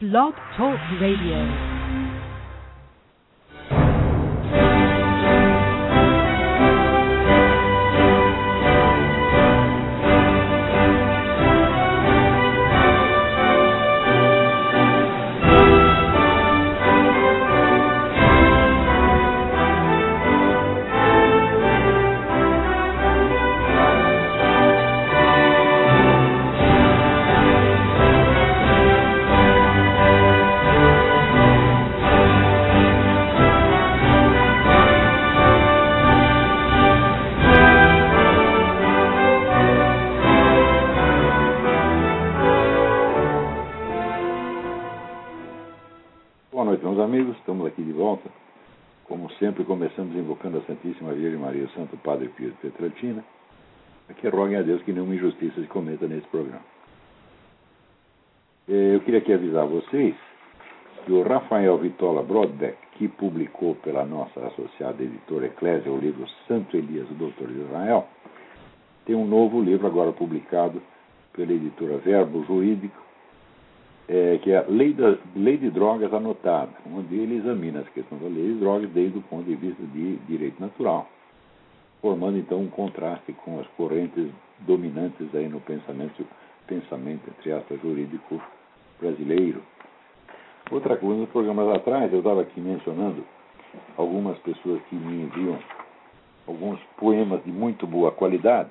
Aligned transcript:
Blog 0.00 0.32
Talk 0.56 0.80
Radio. 0.98 1.79
Que 54.20 54.28
roguem 54.28 54.56
a 54.56 54.62
Deus 54.62 54.82
que 54.82 54.92
nenhuma 54.92 55.14
injustiça 55.14 55.60
se 55.60 55.66
cometa 55.66 56.06
nesse 56.06 56.26
programa. 56.28 56.62
Eh, 58.68 58.94
Eu 58.94 59.00
queria 59.00 59.18
aqui 59.18 59.32
avisar 59.32 59.66
vocês 59.66 60.14
que 61.04 61.12
o 61.12 61.22
Rafael 61.22 61.78
Vitola 61.78 62.22
Brodbeck, 62.22 62.76
que 62.92 63.08
publicou 63.08 63.74
pela 63.76 64.04
nossa 64.04 64.38
associada 64.46 65.02
editora 65.02 65.46
Eclésia 65.46 65.90
o 65.90 65.98
livro 65.98 66.28
Santo 66.46 66.76
Elias, 66.76 67.10
o 67.10 67.14
Doutor 67.14 67.48
de 67.48 67.60
Israel, 67.60 68.06
tem 69.06 69.16
um 69.16 69.26
novo 69.26 69.62
livro 69.62 69.86
agora 69.86 70.12
publicado 70.12 70.82
pela 71.32 71.52
editora 71.52 71.96
Verbo 71.98 72.44
Jurídico, 72.44 73.00
é, 74.06 74.38
que 74.42 74.52
é 74.52 74.62
lei, 74.68 74.92
da, 74.92 75.16
lei 75.34 75.56
de 75.56 75.70
Drogas 75.70 76.12
Anotada, 76.12 76.72
onde 76.92 77.14
ele 77.16 77.36
examina 77.36 77.80
as 77.80 77.88
questões 77.88 78.20
da 78.20 78.28
lei 78.28 78.52
de 78.52 78.60
drogas 78.60 78.90
desde 78.90 79.18
o 79.18 79.22
ponto 79.22 79.44
de 79.44 79.54
vista 79.54 79.82
de 79.84 80.16
direito 80.26 80.60
natural, 80.60 81.08
formando 82.00 82.38
então 82.38 82.60
um 82.60 82.68
contraste 82.68 83.32
com 83.32 83.60
as 83.60 83.66
correntes 83.76 84.30
dominantes 84.60 85.34
aí 85.34 85.48
no 85.48 85.60
pensamento, 85.60 86.26
pensamento 86.66 87.28
entre 87.28 87.52
aspas, 87.52 87.80
jurídico 87.80 88.40
brasileiro. 89.00 89.62
Outra 90.70 90.96
coisa, 90.96 91.20
nos 91.20 91.30
programas 91.30 91.76
atrás, 91.76 92.12
eu 92.12 92.20
estava 92.20 92.42
aqui 92.42 92.60
mencionando 92.60 93.24
algumas 93.96 94.38
pessoas 94.38 94.80
que 94.88 94.94
me 94.94 95.24
enviam 95.24 95.58
alguns 96.46 96.80
poemas 96.96 97.42
de 97.44 97.50
muito 97.50 97.86
boa 97.86 98.10
qualidade 98.12 98.70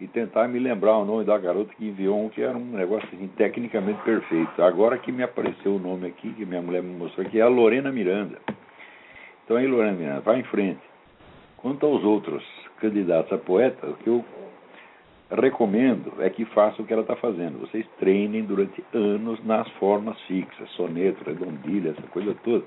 e 0.00 0.06
tentar 0.06 0.46
me 0.46 0.58
lembrar 0.58 0.96
o 0.98 1.04
nome 1.04 1.24
da 1.24 1.36
garota 1.36 1.74
que 1.74 1.86
enviou 1.86 2.24
um 2.24 2.28
que 2.28 2.40
era 2.40 2.56
um 2.56 2.64
negócio 2.64 3.08
assim, 3.12 3.28
tecnicamente 3.36 4.00
perfeito. 4.02 4.62
Agora 4.62 4.96
que 4.98 5.10
me 5.10 5.22
apareceu 5.22 5.74
o 5.74 5.78
nome 5.78 6.06
aqui, 6.06 6.32
que 6.34 6.46
minha 6.46 6.62
mulher 6.62 6.82
me 6.82 6.96
mostrou 6.96 7.26
aqui, 7.26 7.40
é 7.40 7.42
a 7.42 7.48
Lorena 7.48 7.90
Miranda. 7.90 8.38
Então 9.44 9.56
aí, 9.56 9.66
Lorena 9.66 9.96
Miranda, 9.96 10.20
vai 10.20 10.40
em 10.40 10.44
frente. 10.44 10.87
Quanto 11.58 11.86
aos 11.86 12.04
outros 12.04 12.44
candidatos 12.80 13.32
a 13.32 13.38
poeta, 13.38 13.88
o 13.88 13.94
que 13.94 14.08
eu 14.08 14.24
recomendo 15.30 16.14
é 16.20 16.30
que 16.30 16.44
façam 16.46 16.84
o 16.84 16.86
que 16.88 16.92
ela 16.92 17.02
está 17.02 17.16
fazendo. 17.16 17.58
Vocês 17.58 17.86
treinem 17.98 18.44
durante 18.44 18.82
anos 18.94 19.44
nas 19.44 19.68
formas 19.72 20.18
fixas, 20.22 20.70
soneto, 20.70 21.24
redondilha, 21.24 21.90
essa 21.90 22.06
coisa 22.08 22.34
toda. 22.44 22.64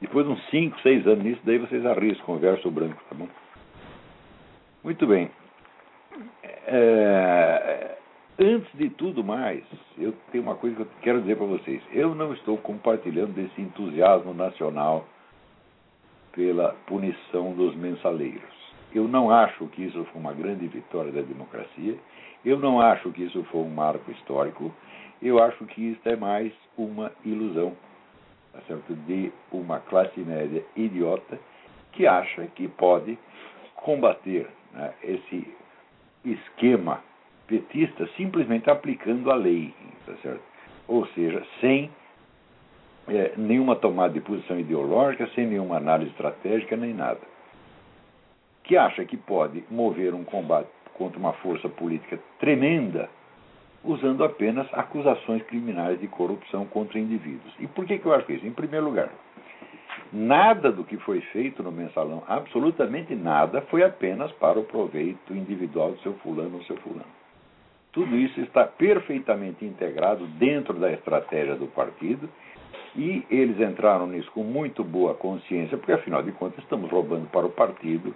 Depois 0.00 0.26
de 0.26 0.32
uns 0.32 0.50
5, 0.50 0.80
6 0.80 1.06
anos 1.06 1.24
nisso, 1.24 1.40
daí 1.44 1.58
vocês 1.58 1.84
arriscam 1.86 2.34
o 2.34 2.38
verso 2.38 2.70
branco, 2.70 3.02
tá 3.08 3.14
bom? 3.14 3.28
Muito 4.84 5.06
bem. 5.06 5.30
É, 6.66 7.96
antes 8.38 8.70
de 8.74 8.90
tudo 8.90 9.24
mais, 9.24 9.62
eu 9.96 10.14
tenho 10.30 10.44
uma 10.44 10.54
coisa 10.54 10.76
que 10.76 10.82
eu 10.82 10.88
quero 11.02 11.20
dizer 11.20 11.36
para 11.36 11.46
vocês. 11.46 11.82
Eu 11.92 12.14
não 12.14 12.32
estou 12.32 12.56
compartilhando 12.58 13.34
desse 13.34 13.60
entusiasmo 13.60 14.34
nacional 14.34 15.06
pela 16.38 16.68
punição 16.86 17.52
dos 17.52 17.74
mensaleiros. 17.74 18.54
Eu 18.94 19.08
não 19.08 19.28
acho 19.28 19.66
que 19.66 19.82
isso 19.82 20.04
foi 20.04 20.20
uma 20.20 20.32
grande 20.32 20.68
vitória 20.68 21.10
da 21.10 21.20
democracia. 21.20 21.96
Eu 22.44 22.60
não 22.60 22.80
acho 22.80 23.10
que 23.10 23.24
isso 23.24 23.42
foi 23.50 23.62
um 23.62 23.68
marco 23.68 24.08
histórico. 24.12 24.72
Eu 25.20 25.42
acho 25.42 25.66
que 25.66 25.82
isso 25.82 26.08
é 26.08 26.14
mais 26.14 26.52
uma 26.76 27.10
ilusão 27.24 27.72
tá 28.52 28.60
certo? 28.68 28.94
de 28.94 29.32
uma 29.50 29.80
classe 29.80 30.20
média 30.20 30.64
idiota 30.76 31.40
que 31.90 32.06
acha 32.06 32.46
que 32.54 32.68
pode 32.68 33.18
combater 33.74 34.46
né, 34.72 34.94
esse 35.02 35.44
esquema 36.24 37.02
petista 37.48 38.08
simplesmente 38.16 38.70
aplicando 38.70 39.28
a 39.32 39.34
lei, 39.34 39.74
tá 40.06 40.14
certo? 40.22 40.42
ou 40.86 41.04
seja, 41.08 41.44
sem 41.60 41.90
é, 43.08 43.32
nenhuma 43.36 43.76
tomada 43.76 44.12
de 44.12 44.20
posição 44.20 44.58
ideológica, 44.58 45.28
sem 45.34 45.46
nenhuma 45.46 45.76
análise 45.76 46.10
estratégica, 46.10 46.76
nem 46.76 46.94
nada. 46.94 47.20
Que 48.64 48.76
acha 48.76 49.04
que 49.04 49.16
pode 49.16 49.64
mover 49.70 50.14
um 50.14 50.24
combate 50.24 50.68
contra 50.94 51.18
uma 51.18 51.32
força 51.34 51.68
política 51.68 52.18
tremenda 52.38 53.08
usando 53.84 54.24
apenas 54.24 54.66
acusações 54.72 55.42
criminais 55.44 56.00
de 56.00 56.08
corrupção 56.08 56.66
contra 56.66 56.98
indivíduos. 56.98 57.54
E 57.60 57.66
por 57.66 57.86
que, 57.86 57.98
que 57.98 58.06
eu 58.06 58.12
acho 58.12 58.30
isso? 58.32 58.46
Em 58.46 58.52
primeiro 58.52 58.86
lugar, 58.86 59.08
Nada 60.12 60.72
do 60.72 60.84
que 60.84 60.96
foi 60.98 61.20
feito 61.20 61.62
no 61.62 61.70
mensalão, 61.70 62.22
absolutamente 62.26 63.14
nada, 63.14 63.60
foi 63.62 63.82
apenas 63.82 64.32
para 64.32 64.58
o 64.58 64.64
proveito 64.64 65.34
individual 65.34 65.92
do 65.92 66.00
seu 66.00 66.14
fulano 66.14 66.56
ou 66.56 66.64
seu 66.64 66.76
fulano. 66.78 67.04
Tudo 67.92 68.16
isso 68.16 68.40
está 68.40 68.64
perfeitamente 68.64 69.64
integrado 69.66 70.26
dentro 70.26 70.74
da 70.74 70.90
estratégia 70.92 71.56
do 71.56 71.66
partido 71.66 72.28
e 72.98 73.24
eles 73.30 73.60
entraram 73.60 74.08
nisso 74.08 74.28
com 74.32 74.42
muito 74.42 74.82
boa 74.82 75.14
consciência, 75.14 75.78
porque 75.78 75.92
afinal 75.92 76.20
de 76.20 76.32
contas 76.32 76.58
estamos 76.64 76.90
roubando 76.90 77.30
para 77.30 77.46
o 77.46 77.50
partido 77.50 78.12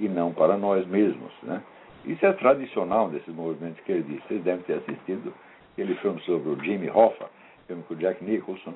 e 0.00 0.08
não 0.08 0.32
para 0.32 0.56
nós 0.56 0.86
mesmos. 0.86 1.30
Né? 1.42 1.62
Isso 2.06 2.24
é 2.24 2.32
tradicional 2.32 3.10
desses 3.10 3.32
movimentos 3.32 3.78
que 3.84 3.92
ele 3.92 4.02
disse. 4.02 4.26
Vocês 4.26 4.42
devem 4.42 4.64
ter 4.64 4.78
assistido 4.78 5.34
aquele 5.72 5.94
filme 5.96 6.18
sobre 6.22 6.48
o 6.48 6.64
Jimmy 6.64 6.88
Hoffa, 6.88 7.26
filme 7.66 7.82
com 7.82 7.92
o 7.92 7.96
Jack 7.98 8.24
Nicholson 8.24 8.72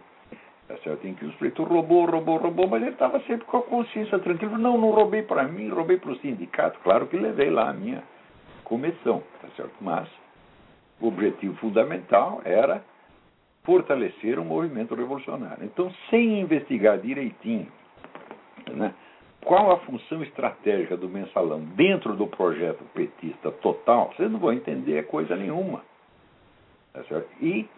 Tá 0.68 0.76
certo? 0.78 1.06
Em 1.06 1.14
que 1.14 1.24
o 1.24 1.32
sujeito 1.32 1.62
roubou, 1.62 2.06
roubou, 2.06 2.38
roubou, 2.38 2.66
mas 2.66 2.82
ele 2.82 2.90
estava 2.90 3.20
sempre 3.20 3.46
com 3.46 3.58
a 3.58 3.62
consciência 3.62 4.18
tranquila. 4.18 4.58
Não, 4.58 4.76
não 4.76 4.90
roubei 4.90 5.22
para 5.22 5.44
mim, 5.44 5.68
roubei 5.68 5.96
para 5.96 6.10
o 6.10 6.18
sindicato. 6.18 6.78
Claro 6.80 7.06
que 7.06 7.16
levei 7.16 7.50
lá 7.50 7.70
a 7.70 7.72
minha 7.72 8.02
comissão, 8.64 9.22
tá 9.40 9.48
certo? 9.56 9.74
Mas 9.80 10.08
o 11.00 11.06
objetivo 11.06 11.54
fundamental 11.58 12.40
era 12.44 12.82
fortalecer 13.66 14.38
o 14.38 14.44
movimento 14.44 14.94
revolucionário. 14.94 15.64
Então, 15.64 15.92
sem 16.08 16.40
investigar 16.40 16.98
direitinho 16.98 17.66
né, 18.72 18.94
qual 19.44 19.72
a 19.72 19.78
função 19.80 20.22
estratégica 20.22 20.96
do 20.96 21.08
mensalão 21.08 21.60
dentro 21.60 22.14
do 22.14 22.26
projeto 22.26 22.82
petista 22.94 23.50
total, 23.50 24.12
vocês 24.16 24.30
não 24.30 24.38
vão 24.38 24.52
entender 24.52 25.06
coisa 25.06 25.36
nenhuma. 25.36 25.82
Tá? 26.92 27.02
E 27.42 27.68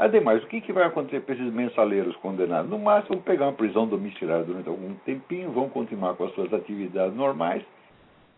Ademais, 0.00 0.42
o 0.42 0.46
que, 0.46 0.62
que 0.62 0.72
vai 0.72 0.84
acontecer 0.84 1.20
para 1.20 1.34
esses 1.34 1.52
mensaleiros 1.52 2.16
condenados? 2.16 2.70
No 2.70 2.78
máximo, 2.78 3.16
vão 3.16 3.22
pegar 3.22 3.44
uma 3.44 3.52
prisão 3.52 3.86
domiciliar 3.86 4.42
durante 4.44 4.66
algum 4.66 4.94
tempinho, 5.04 5.50
vão 5.50 5.68
continuar 5.68 6.14
com 6.14 6.24
as 6.24 6.32
suas 6.32 6.50
atividades 6.54 7.14
normais 7.14 7.62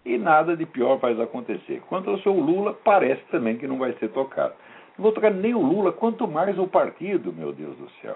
e 0.04 0.18
nada 0.18 0.56
de 0.56 0.66
pior 0.66 0.96
vai 0.96 1.12
acontecer. 1.22 1.80
Quanto 1.88 2.10
ao 2.10 2.18
seu 2.18 2.32
Lula, 2.32 2.76
parece 2.82 3.22
também 3.30 3.56
que 3.58 3.68
não 3.68 3.78
vai 3.78 3.92
ser 3.92 4.08
tocado. 4.08 4.54
Não 5.02 5.10
vou 5.10 5.12
tocar 5.14 5.32
nem 5.32 5.52
o 5.52 5.60
Lula, 5.60 5.90
quanto 5.90 6.28
mais 6.28 6.56
o 6.56 6.68
partido, 6.68 7.32
meu 7.32 7.52
Deus 7.52 7.76
do 7.76 7.90
céu. 8.00 8.14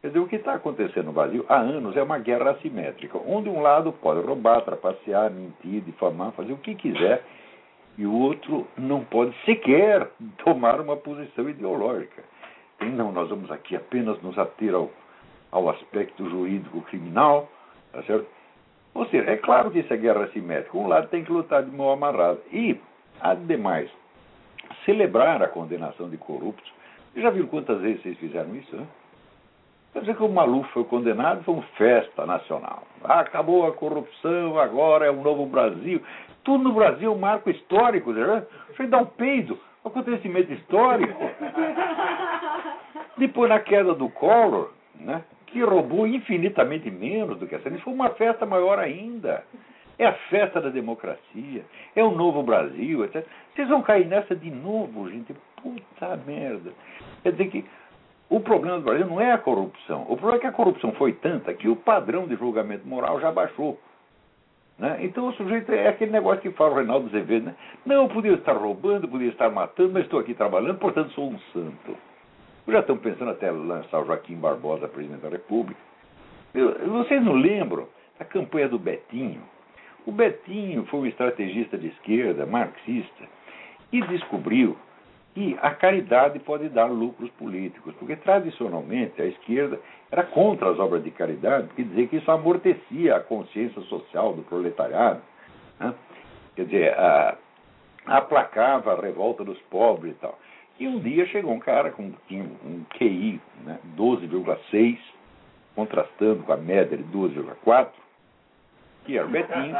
Quer 0.00 0.08
dizer, 0.08 0.18
o 0.18 0.26
que 0.26 0.34
está 0.34 0.54
acontecendo 0.54 1.06
no 1.06 1.12
Brasil 1.12 1.46
há 1.48 1.58
anos 1.58 1.96
é 1.96 2.02
uma 2.02 2.18
guerra 2.18 2.50
assimétrica, 2.50 3.16
onde 3.24 3.48
um 3.48 3.62
lado 3.62 3.92
pode 3.92 4.20
roubar, 4.26 4.62
trapacear, 4.62 5.30
mentir, 5.30 5.80
difamar, 5.82 6.32
fazer 6.32 6.52
o 6.54 6.56
que 6.56 6.74
quiser, 6.74 7.22
e 7.96 8.04
o 8.04 8.12
outro 8.12 8.66
não 8.76 9.04
pode 9.04 9.32
sequer 9.44 10.10
tomar 10.44 10.80
uma 10.80 10.96
posição 10.96 11.48
ideológica. 11.48 12.24
Não, 12.80 13.12
nós 13.12 13.28
vamos 13.28 13.48
aqui 13.52 13.76
apenas 13.76 14.20
nos 14.22 14.36
ater 14.36 14.74
ao, 14.74 14.90
ao 15.52 15.68
aspecto 15.68 16.28
jurídico 16.28 16.80
criminal, 16.80 17.48
tá 17.92 18.02
certo? 18.02 18.26
Ou 18.92 19.06
seja, 19.06 19.30
é 19.30 19.36
claro 19.36 19.70
que 19.70 19.78
isso 19.78 19.94
é 19.94 19.96
guerra 19.96 20.24
assimétrica. 20.24 20.76
Um 20.76 20.88
lado 20.88 21.06
tem 21.10 21.22
que 21.22 21.30
lutar 21.30 21.62
de 21.62 21.70
mão 21.70 21.92
amarrada. 21.92 22.40
E, 22.52 22.76
ademais, 23.20 23.88
celebrar 24.84 25.42
a 25.42 25.48
condenação 25.48 26.08
de 26.08 26.16
corruptos. 26.16 26.72
Já 27.16 27.30
viram 27.30 27.46
quantas 27.48 27.80
vezes 27.80 28.02
vocês 28.02 28.18
fizeram 28.18 28.54
isso? 28.56 28.74
Né? 28.74 28.86
Quer 29.92 30.00
dizer 30.00 30.16
que 30.16 30.22
o 30.22 30.28
Maluf 30.28 30.70
foi 30.72 30.84
condenado, 30.84 31.44
foi 31.44 31.54
uma 31.54 31.62
festa 31.76 32.24
nacional. 32.24 32.84
Ah, 33.04 33.20
acabou 33.20 33.66
a 33.66 33.72
corrupção, 33.72 34.58
agora 34.58 35.06
é 35.06 35.10
um 35.10 35.22
novo 35.22 35.44
Brasil. 35.44 36.00
Tudo 36.42 36.64
no 36.64 36.72
Brasil 36.72 37.12
é 37.12 37.14
um 37.14 37.18
marco 37.18 37.50
histórico. 37.50 38.12
Né? 38.12 38.46
Você 38.68 38.86
dá 38.86 38.98
um 38.98 39.06
peido, 39.06 39.58
acontecimento 39.84 40.50
histórico. 40.52 41.22
Depois, 43.18 43.50
na 43.50 43.60
queda 43.60 43.94
do 43.94 44.08
Collor, 44.08 44.70
né, 44.94 45.22
que 45.46 45.62
roubou 45.62 46.06
infinitamente 46.06 46.90
menos 46.90 47.38
do 47.38 47.46
que 47.46 47.54
essa. 47.54 47.68
Isso 47.68 47.84
foi 47.84 47.92
uma 47.92 48.10
festa 48.10 48.46
maior 48.46 48.78
ainda. 48.78 49.44
É 49.98 50.06
a 50.06 50.12
festa 50.12 50.60
da 50.60 50.70
democracia, 50.70 51.64
é 51.94 52.02
o 52.02 52.10
novo 52.10 52.42
Brasil, 52.42 53.04
etc. 53.04 53.26
Vocês 53.54 53.68
vão 53.68 53.82
cair 53.82 54.06
nessa 54.06 54.34
de 54.34 54.50
novo, 54.50 55.08
gente. 55.10 55.34
Puta 55.62 56.16
merda. 56.26 56.72
Quer 57.22 57.32
dizer 57.32 57.50
que 57.50 57.64
o 58.28 58.40
problema 58.40 58.78
do 58.78 58.84
Brasil 58.84 59.06
não 59.06 59.20
é 59.20 59.30
a 59.30 59.38
corrupção. 59.38 60.02
O 60.02 60.16
problema 60.16 60.36
é 60.36 60.40
que 60.40 60.46
a 60.46 60.52
corrupção 60.52 60.92
foi 60.92 61.12
tanta 61.12 61.52
que 61.54 61.68
o 61.68 61.76
padrão 61.76 62.26
de 62.26 62.34
julgamento 62.34 62.88
moral 62.88 63.20
já 63.20 63.30
baixou. 63.30 63.78
Né? 64.78 64.98
Então 65.02 65.28
o 65.28 65.32
sujeito 65.34 65.70
é 65.70 65.86
aquele 65.86 66.10
negócio 66.10 66.40
que 66.40 66.50
fala 66.50 66.72
o 66.72 66.74
Reinaldo 66.76 67.06
Azevedo, 67.06 67.46
né? 67.46 67.54
Não, 67.84 68.02
eu 68.02 68.08
podia 68.08 68.32
estar 68.32 68.54
roubando, 68.54 69.06
podia 69.06 69.28
estar 69.28 69.50
matando, 69.50 69.92
mas 69.92 70.04
estou 70.04 70.18
aqui 70.18 70.34
trabalhando, 70.34 70.78
portanto 70.78 71.12
sou 71.12 71.30
um 71.30 71.38
santo. 71.52 71.96
Já 72.66 72.80
estão 72.80 72.96
pensando 72.96 73.30
até 73.30 73.50
lançar 73.50 74.00
o 74.00 74.06
Joaquim 74.06 74.36
Barbosa, 74.36 74.88
presidente 74.88 75.20
da 75.20 75.28
República. 75.28 75.80
Vocês 76.86 77.22
não 77.22 77.34
lembram 77.34 77.86
da 78.18 78.24
campanha 78.24 78.68
do 78.68 78.78
Betinho? 78.78 79.42
O 80.06 80.12
Betinho 80.12 80.84
foi 80.86 81.00
um 81.00 81.06
estrategista 81.06 81.78
de 81.78 81.88
esquerda, 81.88 82.44
marxista, 82.44 83.24
e 83.92 84.00
descobriu 84.02 84.76
que 85.34 85.56
a 85.62 85.70
caridade 85.70 86.38
pode 86.40 86.68
dar 86.68 86.86
lucros 86.86 87.30
políticos, 87.32 87.94
porque 87.98 88.16
tradicionalmente 88.16 89.20
a 89.20 89.26
esquerda 89.26 89.80
era 90.10 90.24
contra 90.24 90.70
as 90.70 90.78
obras 90.78 91.02
de 91.02 91.10
caridade, 91.10 91.68
porque 91.68 91.84
dizia 91.84 92.06
que 92.06 92.16
isso 92.16 92.30
amortecia 92.30 93.16
a 93.16 93.20
consciência 93.20 93.80
social 93.82 94.34
do 94.34 94.42
proletariado, 94.42 95.22
né? 95.80 95.94
quer 96.54 96.64
dizer, 96.66 96.98
a, 96.98 97.36
aplacava 98.06 98.92
a 98.92 99.00
revolta 99.00 99.44
dos 99.44 99.58
pobres 99.62 100.12
e 100.12 100.16
tal. 100.16 100.38
E 100.78 100.86
um 100.86 100.98
dia 100.98 101.26
chegou 101.26 101.52
um 101.52 101.60
cara 101.60 101.90
com 101.90 102.12
um 102.30 102.84
QI 102.98 103.40
né, 103.64 103.78
12,6, 103.96 104.98
contrastando 105.74 106.42
com 106.42 106.52
a 106.52 106.56
média 106.56 106.96
de 106.96 107.04
12,4, 107.04 107.88
que 109.04 109.16
era 109.16 109.26
o 109.26 109.30
Betinho, 109.30 109.76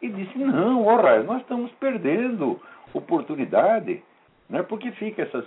e 0.00 0.08
disse, 0.08 0.38
não, 0.38 0.86
ora, 0.86 1.22
nós 1.22 1.40
estamos 1.42 1.70
perdendo 1.72 2.60
oportunidade 2.94 4.02
né? 4.50 4.62
Porque 4.64 4.90
fica 4.92 5.22
essas 5.22 5.44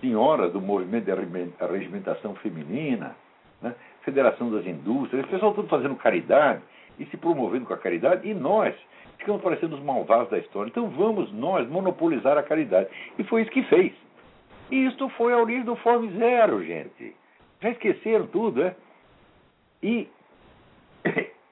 senhoras 0.00 0.52
do 0.52 0.60
movimento 0.60 1.04
de 1.04 1.12
arregimentação 1.60 2.34
feminina, 2.36 3.16
né? 3.60 3.74
Federação 4.02 4.50
das 4.50 4.64
Indústrias, 4.64 5.24
esse 5.24 5.32
pessoal 5.32 5.52
tudo 5.52 5.68
fazendo 5.68 5.96
caridade 5.96 6.62
e 6.98 7.04
se 7.06 7.16
promovendo 7.16 7.66
com 7.66 7.74
a 7.74 7.78
caridade, 7.78 8.26
e 8.26 8.32
nós 8.32 8.74
ficamos 9.18 9.42
parecendo 9.42 9.74
os 9.74 9.82
malvados 9.82 10.30
da 10.30 10.38
história. 10.38 10.70
Então 10.70 10.88
vamos 10.88 11.30
nós 11.32 11.68
monopolizar 11.68 12.38
a 12.38 12.42
caridade. 12.42 12.88
E 13.18 13.24
foi 13.24 13.42
isso 13.42 13.50
que 13.50 13.64
fez. 13.64 13.92
E 14.70 14.86
isto 14.86 15.08
foi 15.10 15.32
a 15.32 15.38
origem 15.38 15.64
do 15.64 15.76
Fome 15.76 16.10
Zero, 16.16 16.64
gente. 16.64 17.14
Já 17.60 17.70
esqueceram 17.70 18.26
tudo, 18.28 18.62
é? 18.62 18.74
E 19.82 20.08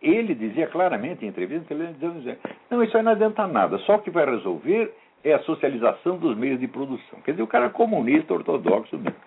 ele 0.08 0.34
dizia 0.34 0.66
claramente 0.66 1.24
em 1.24 1.28
entrevista, 1.28 1.72
ele 1.72 1.94
dizia, 1.94 2.38
não, 2.70 2.82
isso 2.82 2.96
aí 2.96 3.02
não 3.02 3.12
adianta 3.12 3.46
nada, 3.46 3.78
só 3.78 3.98
que 3.98 4.10
vai 4.10 4.24
resolver 4.24 4.92
é 5.24 5.34
a 5.34 5.40
socialização 5.40 6.18
dos 6.18 6.36
meios 6.36 6.60
de 6.60 6.68
produção. 6.68 7.20
Quer 7.22 7.32
dizer, 7.32 7.42
o 7.42 7.48
cara 7.48 7.66
é 7.66 7.70
comunista 7.70 8.32
ortodoxo 8.32 8.96
mesmo. 8.96 9.18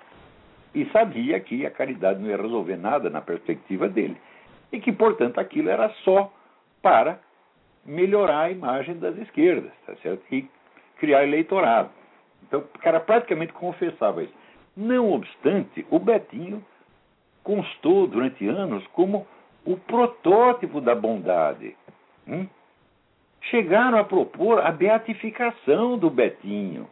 E 0.74 0.86
sabia 0.92 1.38
que 1.42 1.66
a 1.66 1.72
caridade 1.72 2.22
não 2.22 2.30
ia 2.30 2.38
resolver 2.38 2.78
nada 2.78 3.10
na 3.10 3.20
perspectiva 3.20 3.90
dele. 3.90 4.16
E 4.72 4.80
que, 4.80 4.94
portanto, 4.94 5.40
aquilo 5.40 5.70
era 5.70 5.90
só 6.06 6.32
para 6.82 7.20
melhorar 7.86 8.44
a 8.44 8.52
imagem 8.52 8.98
das 8.98 9.18
esquerdas, 9.18 9.72
tá 9.86 9.96
certo? 9.98 10.24
E 10.32 10.50
criar 11.00 11.24
eleitorado. 11.24 11.90
Então, 12.48 12.62
o 12.62 12.80
cara 12.80 13.00
praticamente 13.00 13.52
confessava 13.52 14.24
isso. 14.24 14.34
Não 14.78 15.12
obstante, 15.12 15.86
o 15.90 16.00
Betinho 16.00 16.64
constou 17.44 18.08
durante 18.08 18.48
anos 18.48 18.86
como 18.94 19.28
o 19.66 19.78
protótipo 19.78 20.82
da 20.82 20.96
bondade. 20.96 21.76
Hum? 22.28 22.48
chegaram 23.42 23.98
a 23.98 24.04
propor 24.04 24.60
a 24.60 24.72
beatificação 24.72 25.98
do 25.98 26.10
Betinho. 26.10 26.88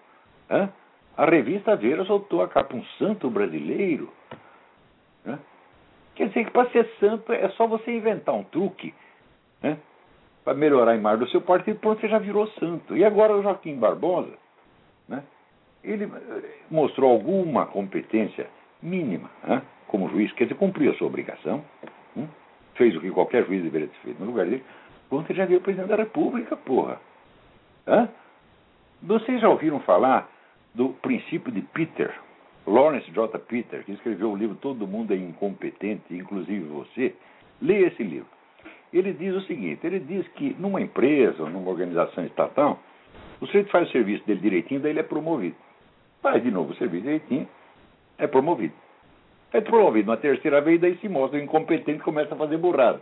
Né? 0.49 0.69
A 1.15 1.25
revista 1.25 1.75
Veja 1.75 2.05
soltou 2.05 2.41
a 2.41 2.47
capa 2.47 2.75
um 2.75 2.83
santo 2.97 3.29
brasileiro. 3.29 4.11
Né? 5.25 5.37
Quer 6.15 6.29
dizer 6.29 6.45
que 6.45 6.51
para 6.51 6.69
ser 6.69 6.89
santo 6.99 7.31
é 7.33 7.49
só 7.49 7.67
você 7.67 7.91
inventar 7.91 8.35
um 8.35 8.43
truque 8.43 8.93
para 10.43 10.53
melhorar 10.53 10.91
a 10.91 10.95
imagem 10.95 11.19
do 11.19 11.29
seu 11.29 11.41
partido, 11.41 11.79
pronto, 11.79 11.99
você 11.99 12.07
já 12.07 12.19
virou 12.19 12.47
santo. 12.51 12.95
E 12.95 13.03
agora 13.03 13.35
o 13.35 13.43
Joaquim 13.43 13.75
Barbosa, 13.75 14.33
né? 15.07 15.21
ele 15.83 16.05
eh, 16.05 16.55
mostrou 16.71 17.11
alguma 17.11 17.65
competência 17.65 18.47
mínima 18.81 19.29
como 19.87 20.09
juiz, 20.09 20.31
quer 20.33 20.45
dizer, 20.45 20.55
cumpriu 20.55 20.91
a 20.91 20.95
sua 20.95 21.07
obrigação, 21.07 21.63
né? 22.15 22.27
Fez 22.77 22.95
o 22.95 23.01
que 23.01 23.12
qualquer 23.12 23.45
juiz 23.45 23.63
deveria 23.63 23.88
ter 23.88 23.97
feito 24.03 24.19
no 24.19 24.27
lugar 24.27 24.45
dele, 24.45 24.63
Ontem 25.09 25.33
já 25.33 25.45
viu 25.45 25.59
o 25.59 25.62
presidente 25.62 25.89
da 25.89 25.95
República, 25.95 26.56
porra. 26.57 27.00
Hã? 27.88 28.09
Vocês 29.01 29.39
já 29.39 29.50
ouviram 29.50 29.79
falar 29.81 30.29
do 30.74 30.89
princípio 30.89 31.51
de 31.51 31.62
Peter, 31.62 32.13
Lawrence 32.65 33.09
J. 33.12 33.39
Peter, 33.39 33.83
que 33.85 33.94
escreveu 33.94 34.31
o 34.31 34.35
livro 34.35 34.56
Todo 34.57 34.85
Mundo 34.85 35.13
é 35.13 35.15
Incompetente, 35.15 36.13
inclusive 36.13 36.65
você? 36.65 37.15
Leia 37.62 37.88
esse 37.88 38.03
livro. 38.03 38.27
Ele 38.91 39.13
diz 39.13 39.33
o 39.33 39.41
seguinte: 39.41 39.85
ele 39.88 40.00
diz 40.00 40.27
que 40.30 40.56
numa 40.59 40.81
empresa 40.81 41.47
numa 41.50 41.69
organização 41.69 42.25
estatal, 42.25 42.80
o 43.39 43.45
sujeito 43.45 43.69
faz 43.69 43.88
o 43.88 43.91
serviço 43.91 44.25
dele 44.25 44.41
direitinho, 44.41 44.81
daí 44.81 44.91
ele 44.91 45.00
é 45.00 45.03
promovido. 45.03 45.56
Faz 46.21 46.44
de 46.44 46.51
novo 46.51 46.73
o 46.73 46.75
serviço 46.75 47.03
direitinho, 47.03 47.47
é 48.18 48.27
promovido. 48.27 48.73
É 49.53 49.61
promovido 49.61 50.11
uma 50.11 50.17
terceira 50.17 50.61
vez, 50.61 50.79
daí 50.79 50.97
se 50.97 51.07
mostra 51.07 51.39
incompetente 51.39 51.99
e 51.99 52.03
começa 52.03 52.33
a 52.33 52.38
fazer 52.38 52.57
burrada. 52.57 53.01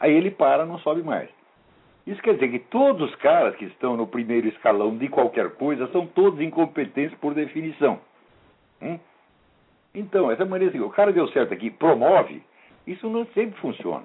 Aí 0.00 0.12
ele 0.12 0.30
para, 0.30 0.64
não 0.64 0.78
sobe 0.78 1.02
mais. 1.02 1.28
Isso 2.06 2.20
quer 2.22 2.34
dizer 2.34 2.48
que 2.48 2.58
todos 2.58 3.10
os 3.10 3.16
caras 3.16 3.56
que 3.56 3.64
estão 3.64 3.96
no 3.96 4.06
primeiro 4.06 4.48
escalão 4.48 4.96
de 4.96 5.08
qualquer 5.08 5.50
coisa 5.52 5.86
são 5.88 6.06
todos 6.06 6.40
incompetentes 6.40 7.16
por 7.18 7.34
definição. 7.34 7.98
Hum? 8.82 8.98
Então, 9.94 10.30
essa 10.30 10.44
maneira 10.44 10.74
assim, 10.74 10.84
o 10.84 10.90
cara 10.90 11.12
deu 11.12 11.28
certo 11.28 11.54
aqui, 11.54 11.70
promove, 11.70 12.42
isso 12.86 13.08
não 13.08 13.24
sempre 13.26 13.58
funciona. 13.60 14.04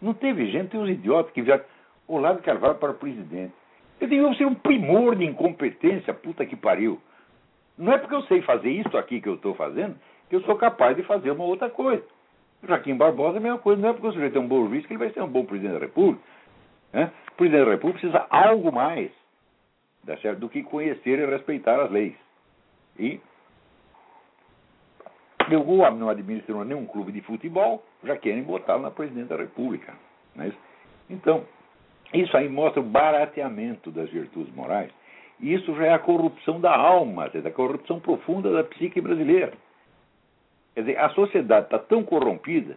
Não 0.00 0.14
teve 0.14 0.50
gente, 0.50 0.70
tem 0.70 0.80
uns 0.80 0.90
idiotas 0.90 1.32
que 1.32 1.42
vieram 1.42 1.64
Olavo 2.08 2.42
Carvalho 2.42 2.76
para 2.76 2.94
presidente. 2.94 3.52
Eu 4.00 4.08
digo, 4.08 4.34
ser 4.34 4.46
um 4.46 4.54
primor 4.54 5.16
de 5.16 5.24
incompetência, 5.24 6.12
puta 6.12 6.44
que 6.44 6.56
pariu. 6.56 7.00
Não 7.78 7.92
é 7.92 7.98
porque 7.98 8.14
eu 8.14 8.22
sei 8.22 8.42
fazer 8.42 8.70
isso 8.70 8.96
aqui 8.96 9.20
que 9.20 9.28
eu 9.28 9.34
estou 9.34 9.54
fazendo 9.54 9.96
que 10.28 10.36
eu 10.36 10.40
sou 10.42 10.56
capaz 10.56 10.96
de 10.96 11.02
fazer 11.02 11.30
uma 11.30 11.44
outra 11.44 11.70
coisa. 11.70 12.04
Joaquim 12.62 12.96
Barbosa 12.96 13.36
é 13.36 13.38
a 13.38 13.42
mesma 13.42 13.58
coisa, 13.58 13.80
não 13.80 13.90
é 13.90 13.92
porque 13.92 14.08
o 14.08 14.12
sujeito 14.12 14.36
é 14.36 14.40
um 14.40 14.48
bom 14.48 14.68
juiz 14.68 14.84
que 14.86 14.92
ele 14.92 14.98
vai 14.98 15.10
ser 15.10 15.22
um 15.22 15.28
bom 15.28 15.44
presidente 15.44 15.74
da 15.74 15.78
República. 15.78 16.22
Né? 16.92 17.12
O 17.32 17.36
presidente 17.36 17.64
da 17.64 17.70
República 17.70 18.00
precisa 18.00 18.26
algo 18.30 18.72
mais 18.72 19.10
tá 20.06 20.16
certo? 20.18 20.38
do 20.38 20.48
que 20.48 20.62
conhecer 20.62 21.18
e 21.18 21.26
respeitar 21.26 21.80
as 21.80 21.90
leis. 21.90 22.14
E 22.98 23.20
o 25.50 25.78
homem 25.78 26.00
não 26.00 26.08
administra 26.08 26.64
nenhum 26.64 26.86
clube 26.86 27.12
de 27.12 27.20
futebol, 27.20 27.84
já 28.02 28.16
querem 28.16 28.42
botá-lo 28.42 28.82
na 28.82 28.90
presidente 28.90 29.28
da 29.28 29.36
República. 29.36 29.94
Né? 30.34 30.52
Então, 31.10 31.44
isso 32.12 32.36
aí 32.36 32.48
mostra 32.48 32.80
o 32.80 32.84
barateamento 32.84 33.90
das 33.90 34.08
virtudes 34.10 34.52
morais. 34.54 34.90
Isso 35.38 35.74
já 35.76 35.86
é 35.86 35.92
a 35.92 35.98
corrupção 35.98 36.60
da 36.60 36.74
alma, 36.74 37.26
a 37.26 37.50
corrupção 37.50 38.00
profunda 38.00 38.50
da 38.50 38.64
psique 38.64 39.00
brasileira. 39.00 39.52
Quer 40.76 40.82
dizer, 40.82 40.98
a 40.98 41.08
sociedade 41.08 41.64
está 41.68 41.78
tão 41.78 42.02
corrompida 42.02 42.76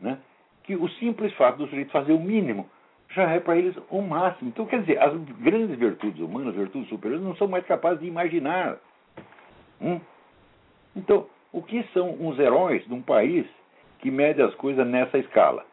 né, 0.00 0.16
que 0.62 0.76
o 0.76 0.88
simples 0.90 1.34
fato 1.34 1.56
do 1.58 1.66
sujeito 1.66 1.90
fazer 1.90 2.12
o 2.12 2.20
mínimo 2.20 2.70
já 3.10 3.28
é 3.32 3.40
para 3.40 3.56
eles 3.56 3.74
o 3.90 4.00
máximo. 4.00 4.50
Então, 4.50 4.64
quer 4.64 4.78
dizer, 4.82 5.02
as 5.02 5.12
grandes 5.40 5.76
virtudes 5.76 6.20
humanas, 6.22 6.54
virtudes 6.54 6.88
superiores, 6.88 7.24
não 7.24 7.34
são 7.34 7.48
mais 7.48 7.66
capazes 7.66 7.98
de 7.98 8.06
imaginar. 8.06 8.78
Hum? 9.80 10.00
Então, 10.94 11.26
o 11.52 11.60
que 11.60 11.82
são 11.92 12.10
uns 12.10 12.38
heróis 12.38 12.86
de 12.86 12.94
um 12.94 13.02
país 13.02 13.44
que 13.98 14.08
mede 14.08 14.40
as 14.40 14.54
coisas 14.54 14.86
nessa 14.86 15.18
escala? 15.18 15.66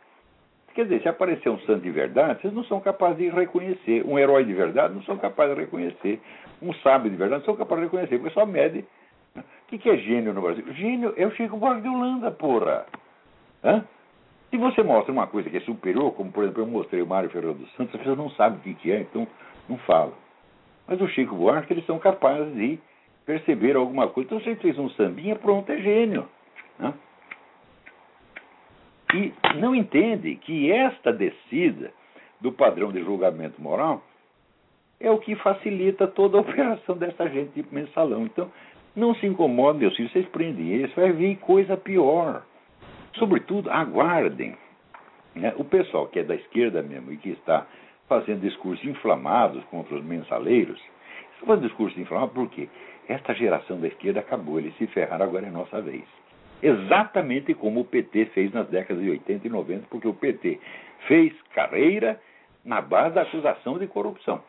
Quer 0.74 0.86
dizer, 0.86 1.04
se 1.04 1.08
aparecer 1.08 1.50
um 1.50 1.60
santo 1.60 1.82
de 1.82 1.92
verdade, 1.92 2.42
vocês 2.42 2.54
não 2.54 2.64
são 2.64 2.82
capazes 2.82 3.18
de 3.20 3.30
reconhecer. 3.30 4.04
Um 4.08 4.18
herói 4.18 4.44
de 4.44 4.56
verdade 4.56 4.96
não 4.96 5.04
são 5.04 5.20
capazes 5.20 5.54
de 5.54 5.62
reconhecer. 5.62 6.20
Um 6.64 6.74
sábio 6.74 7.12
de 7.12 7.16
verdade 7.16 7.42
não 7.42 7.46
são 7.46 7.56
capazes 7.56 7.84
de 7.84 7.86
reconhecer, 7.92 8.18
porque 8.18 8.34
só 8.34 8.44
mede 8.44 8.84
o 9.70 9.72
que, 9.72 9.78
que 9.78 9.90
é 9.90 9.98
gênio 9.98 10.34
no 10.34 10.42
Brasil? 10.42 10.66
Gênio 10.74 11.14
é 11.16 11.28
o 11.28 11.32
Chico 11.36 11.56
Buarque 11.56 11.84
de 11.84 11.90
Holanda, 11.90 12.32
porra. 12.32 12.88
Hã? 13.64 13.86
Se 14.50 14.58
você 14.58 14.82
mostra 14.82 15.14
uma 15.14 15.28
coisa 15.28 15.48
que 15.48 15.58
é 15.58 15.60
superior, 15.60 16.12
como 16.14 16.32
por 16.32 16.44
exemplo 16.44 16.64
eu 16.64 16.68
mostrei 16.68 17.04
o 17.04 17.08
Mário 17.08 17.30
Ferreira 17.30 17.54
dos 17.54 17.72
Santos, 17.74 17.94
as 17.94 18.02
pessoas 18.02 18.18
não 18.18 18.32
sabem 18.32 18.58
o 18.58 18.62
que, 18.64 18.74
que 18.74 18.92
é, 18.92 19.02
então 19.02 19.28
não 19.70 19.78
fala. 19.80 20.14
Mas 20.88 21.00
o 21.00 21.08
Chico 21.10 21.36
Buarque, 21.36 21.72
eles 21.72 21.86
são 21.86 22.00
capazes 22.00 22.52
de 22.56 22.80
perceber 23.28 23.76
alguma 23.76 24.08
coisa. 24.08 24.26
Então, 24.28 24.42
se 24.42 24.50
ele 24.50 24.60
fez 24.60 24.76
um 24.80 24.90
sambinha, 24.90 25.36
pronto, 25.36 25.72
é 25.72 25.78
gênio. 25.78 26.28
Né? 26.80 26.92
E 29.14 29.34
não 29.60 29.76
entende 29.76 30.36
que 30.38 30.72
esta 30.72 31.14
descida 31.14 31.92
do 32.42 32.52
padrão 32.52 32.92
de 32.92 33.04
julgamento 33.04 33.62
moral 33.62 34.02
é 35.00 35.10
o 35.10 35.20
que 35.20 35.36
facilita 35.36 36.08
toda 36.08 36.38
a 36.38 36.42
operação 36.42 36.98
dessa 36.98 37.30
gente 37.30 37.52
tipo 37.52 37.74
mensalão. 37.74 38.24
Então, 38.24 38.52
Não 38.96 39.14
se 39.16 39.28
incomodem, 39.28 39.82
meus 39.82 39.96
filhos, 39.96 40.12
vocês 40.12 40.28
prendem 40.28 40.70
eles, 40.70 40.94
vai 40.94 41.12
vir 41.12 41.38
coisa 41.38 41.78
pior. 41.78 42.44
Sobretudo, 43.14 43.70
aguardem. 43.70 44.56
Né? 45.36 45.54
O 45.58 45.64
pessoal 45.64 46.08
que 46.08 46.20
é 46.20 46.24
da 46.24 46.36
esquerda 46.36 46.82
mesmo 46.82 47.12
e 47.12 47.18
que 47.18 47.30
está 47.30 47.68
fazendo 48.08 48.42
discursos 48.42 48.84
inflamados 48.86 49.64
contra 49.66 49.96
os 49.96 50.04
mensaleiros, 50.04 50.80
está 51.34 51.46
fazendo 51.46 51.68
discursos 51.68 51.98
inflamados 52.00 52.34
por 52.34 52.50
quê? 52.50 52.68
Esta 53.08 53.34
geração 53.34 53.80
da 53.80 53.88
esquerda 53.88 54.20
acabou, 54.20 54.60
eles 54.60 54.76
se 54.78 54.88
ferraram, 54.88 55.26
agora 55.26 55.48
é 55.48 55.52
nossa 55.52 55.82
vez. 55.82 56.04
Exatamente 56.62 57.54
como 57.54 57.82
o 57.82 57.86
PT 57.86 58.26
fez 58.28 58.52
nas 58.52 58.68
décadas 58.68 59.02
de 59.02 59.10
80 59.10 59.48
e 59.48 59.50
90, 59.50 59.88
porque 59.90 60.08
o 60.08 60.14
PT 60.14 60.60
fez 61.08 61.34
carreira 61.54 62.20
na 62.66 62.82
base 62.82 63.16
da 63.16 63.22
acusação 63.22 63.78
de 63.78 63.88
corrupção. 63.88 64.44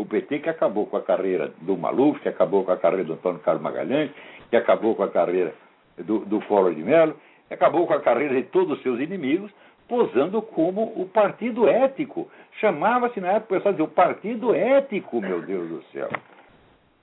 O 0.00 0.06
PT 0.06 0.38
que 0.38 0.48
acabou 0.48 0.86
com 0.86 0.96
a 0.96 1.02
carreira 1.02 1.52
do 1.60 1.76
Maluf, 1.76 2.18
que 2.20 2.28
acabou 2.30 2.64
com 2.64 2.72
a 2.72 2.76
carreira 2.78 3.04
do 3.04 3.12
Antônio 3.12 3.38
Carlos 3.40 3.62
Magalhães, 3.62 4.10
que 4.48 4.56
acabou 4.56 4.94
com 4.94 5.02
a 5.02 5.08
carreira 5.08 5.52
do, 5.98 6.20
do 6.20 6.40
de 6.74 6.82
Mello, 6.82 7.14
que 7.46 7.52
acabou 7.52 7.86
com 7.86 7.92
a 7.92 8.00
carreira 8.00 8.34
de 8.34 8.44
todos 8.44 8.78
os 8.78 8.82
seus 8.82 8.98
inimigos, 8.98 9.52
posando 9.86 10.40
como 10.40 10.84
o 10.96 11.06
partido 11.06 11.68
ético. 11.68 12.30
Chamava-se 12.52 13.20
na 13.20 13.32
época 13.32 13.56
o 13.56 13.56
pessoal 13.58 13.74
dizia, 13.74 13.84
o 13.84 13.88
partido 13.88 14.54
ético, 14.54 15.20
meu 15.20 15.42
Deus 15.42 15.68
do 15.68 15.82
céu. 15.92 16.08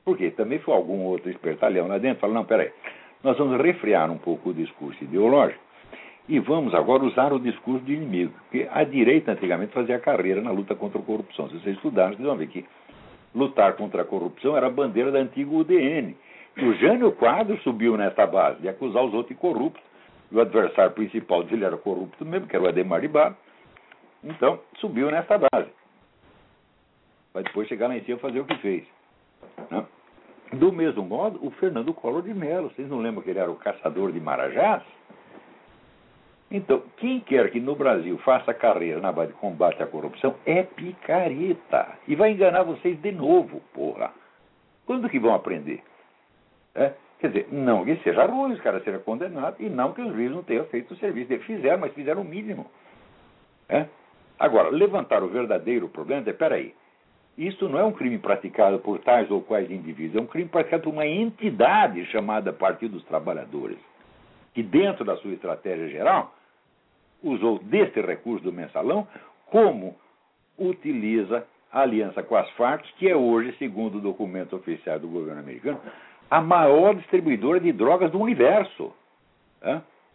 Por 0.03 0.17
quê? 0.17 0.31
Também 0.31 0.57
foi 0.57 0.73
algum 0.73 1.03
outro 1.03 1.29
espertalhão 1.29 1.87
lá 1.87 1.99
dentro, 1.99 2.21
falou, 2.21 2.35
não, 2.35 2.45
peraí, 2.45 2.71
nós 3.23 3.37
vamos 3.37 3.61
refrear 3.61 4.09
um 4.09 4.17
pouco 4.17 4.49
o 4.49 4.53
discurso 4.55 5.03
ideológico 5.03 5.61
e 6.29 6.39
vamos 6.39 6.73
agora 6.73 7.03
usar 7.03 7.31
o 7.31 7.39
discurso 7.39 7.85
de 7.85 7.93
inimigo. 7.93 8.33
Porque 8.49 8.67
a 8.71 8.83
direita 8.83 9.31
antigamente 9.31 9.71
fazia 9.71 9.99
carreira 9.99 10.41
na 10.41 10.51
luta 10.51 10.75
contra 10.75 10.99
a 10.99 11.03
corrupção. 11.03 11.47
Se 11.49 11.59
vocês 11.59 11.75
estudarem, 11.75 12.17
vocês 12.17 12.27
vão 12.27 12.35
ver 12.35 12.47
que 12.47 12.65
lutar 13.37 13.73
contra 13.73 14.01
a 14.01 14.05
corrupção 14.05 14.57
era 14.57 14.67
a 14.67 14.69
bandeira 14.69 15.11
da 15.11 15.19
antiga 15.19 15.49
UDN. 15.53 16.15
E 16.57 16.65
o 16.65 16.73
Jânio 16.75 17.11
Quadro 17.11 17.57
subiu 17.59 17.95
nessa 17.95 18.25
base 18.25 18.61
de 18.61 18.67
acusar 18.67 19.03
os 19.03 19.13
outros 19.13 19.35
de 19.35 19.39
corruptos. 19.39 19.83
O 20.31 20.39
adversário 20.39 20.91
principal 20.91 21.43
dele 21.43 21.63
era 21.63 21.77
corrupto 21.77 22.25
mesmo, 22.25 22.47
que 22.47 22.55
era 22.55 22.65
o 22.65 22.67
Ademar 22.67 22.99
de 22.99 23.07
Bar. 23.07 23.35
Então, 24.23 24.59
subiu 24.79 25.11
nessa 25.11 25.37
base. 25.37 25.69
Para 27.31 27.43
depois 27.43 27.67
chegar 27.67 27.87
lá 27.87 27.95
em 27.95 28.03
cima 28.03 28.17
e 28.17 28.21
fazer 28.21 28.39
o 28.39 28.45
que 28.45 28.55
fez. 28.57 28.83
Né? 29.69 29.85
Do 30.53 30.71
mesmo 30.71 31.03
modo, 31.03 31.39
o 31.45 31.51
Fernando 31.51 31.93
Collor 31.93 32.23
de 32.23 32.33
Mello. 32.33 32.71
Vocês 32.71 32.89
não 32.89 32.99
lembram 32.99 33.21
que 33.21 33.29
ele 33.29 33.39
era 33.39 33.51
o 33.51 33.55
caçador 33.55 34.11
de 34.11 34.19
Marajás? 34.19 34.83
Então, 36.49 36.81
quem 36.97 37.19
quer 37.19 37.51
que 37.51 37.59
no 37.59 37.75
Brasil 37.75 38.17
faça 38.19 38.53
carreira 38.53 39.01
na 39.01 39.11
base 39.11 39.33
de 39.33 39.37
combate 39.37 39.83
à 39.83 39.87
corrupção 39.87 40.35
é 40.45 40.63
picareta. 40.63 41.97
E 42.07 42.15
vai 42.15 42.31
enganar 42.31 42.63
vocês 42.63 42.99
de 43.01 43.11
novo, 43.11 43.61
porra. 43.73 44.11
Quando 44.85 45.09
que 45.09 45.19
vão 45.19 45.35
aprender? 45.35 45.83
É? 46.73 46.93
Quer 47.19 47.27
dizer, 47.27 47.47
não 47.51 47.83
que 47.83 47.97
seja 47.97 48.25
ruim 48.25 48.53
os 48.53 48.61
caras 48.61 48.83
serem 48.83 48.99
condenados 49.01 49.59
e 49.59 49.67
não 49.67 49.91
que 49.91 50.01
os 50.01 50.13
juízes 50.13 50.35
não 50.35 50.43
tenham 50.43 50.65
feito 50.65 50.93
o 50.93 50.97
serviço. 50.97 51.33
Eles 51.33 51.45
fizeram, 51.45 51.79
mas 51.79 51.93
fizeram 51.93 52.21
o 52.21 52.25
mínimo. 52.25 52.65
É? 53.67 53.87
Agora, 54.39 54.69
levantar 54.69 55.23
o 55.23 55.27
verdadeiro 55.27 55.89
problema 55.89 56.29
é, 56.29 56.33
peraí, 56.33 56.73
isso 57.37 57.67
não 57.67 57.79
é 57.79 57.83
um 57.83 57.91
crime 57.91 58.19
praticado 58.19 58.79
por 58.79 58.99
tais 58.99 59.29
ou 59.29 59.41
quais 59.41 59.69
indivíduos, 59.69 60.15
é 60.15 60.21
um 60.21 60.27
crime 60.27 60.47
praticado 60.47 60.83
por 60.83 60.93
uma 60.93 61.05
entidade 61.05 62.05
chamada 62.05 62.53
Partido 62.53 62.93
dos 62.93 63.03
Trabalhadores, 63.05 63.79
que 64.53 64.63
dentro 64.63 65.03
da 65.03 65.17
sua 65.17 65.33
estratégia 65.33 65.89
geral 65.89 66.36
usou 67.23 67.59
deste 67.59 68.01
recurso 68.01 68.43
do 68.43 68.53
mensalão 68.53 69.07
como 69.47 69.95
utiliza 70.57 71.45
a 71.71 71.81
aliança 71.81 72.23
com 72.23 72.35
as 72.35 72.49
Farc, 72.51 72.83
que 72.97 73.07
é 73.09 73.15
hoje, 73.15 73.55
segundo 73.57 73.97
o 73.97 74.01
documento 74.01 74.55
oficial 74.55 74.99
do 74.99 75.07
governo 75.07 75.41
americano, 75.41 75.79
a 76.29 76.41
maior 76.41 76.95
distribuidora 76.95 77.59
de 77.59 77.71
drogas 77.71 78.11
do 78.11 78.19
universo. 78.19 78.93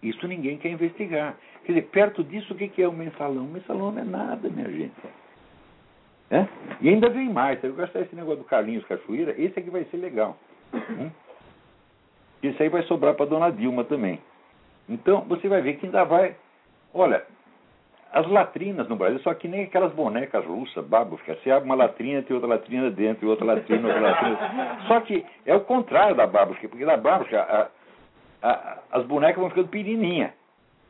Isso 0.03 0.27
ninguém 0.27 0.59
quer 0.59 0.71
investigar. 0.71 1.37
Quer 1.65 1.73
dizer, 1.75 1.89
perto 1.89 2.25
disso, 2.25 2.53
o 2.53 2.57
que 2.57 2.83
é 2.83 2.89
o 2.89 2.93
mensalão? 2.93 3.45
O 3.45 3.53
mensalão 3.53 3.93
não 3.93 4.03
é 4.03 4.05
nada, 4.05 4.49
minha 4.49 4.69
gente. 4.71 4.93
E 6.81 6.89
ainda 6.89 7.09
vem 7.11 7.31
mais. 7.31 7.63
Eu 7.63 7.75
gostar 7.75 8.01
esse 8.01 8.17
negócio 8.17 8.39
do 8.39 8.45
Carlinhos 8.45 8.85
Cachoeira, 8.87 9.35
esse 9.41 9.59
aqui 9.59 9.71
vai 9.71 9.85
ser 9.85 9.99
legal. 9.99 10.37
Hum? 10.75 11.11
Isso 12.43 12.61
aí 12.61 12.69
vai 12.69 12.83
sobrar 12.85 13.15
para 13.15 13.27
dona 13.27 13.53
Dilma 13.53 13.85
também. 13.85 14.19
Então, 14.89 15.21
você 15.29 15.47
vai 15.49 15.63
ver 15.63 15.77
que 15.77 15.87
ainda 15.87 16.05
vai 16.05 16.35
Olha, 16.95 17.25
as 18.13 18.27
latrinas 18.29 18.89
no 18.89 18.97
Brasil 18.97 19.19
são 19.21 19.35
que 19.35 19.49
nem 19.49 19.65
aquelas 19.65 19.93
bonecas 19.93 20.45
russas, 20.45 20.85
babusca. 20.85 21.35
Você 21.37 21.51
abre 21.51 21.65
uma 21.65 21.75
latrina, 21.75 22.23
tem 22.23 22.35
outra 22.35 22.51
latrina 22.51 22.91
dentro, 22.91 23.27
e 23.27 23.29
outra 23.29 23.47
latrina, 23.47 23.89
outra 23.89 24.01
latrina. 24.03 24.79
Só 24.87 25.01
que 25.01 25.25
é 25.47 25.55
o 25.55 25.61
contrário 25.61 26.15
da 26.15 26.27
babusca, 26.27 26.69
porque 26.69 26.85
na 26.85 26.97
babusca 26.99 27.41
a, 27.41 28.49
a, 28.49 28.79
as 28.93 29.07
bonecas 29.07 29.41
vão 29.41 29.49
ficando 29.49 29.69
pequenininha. 29.69 30.35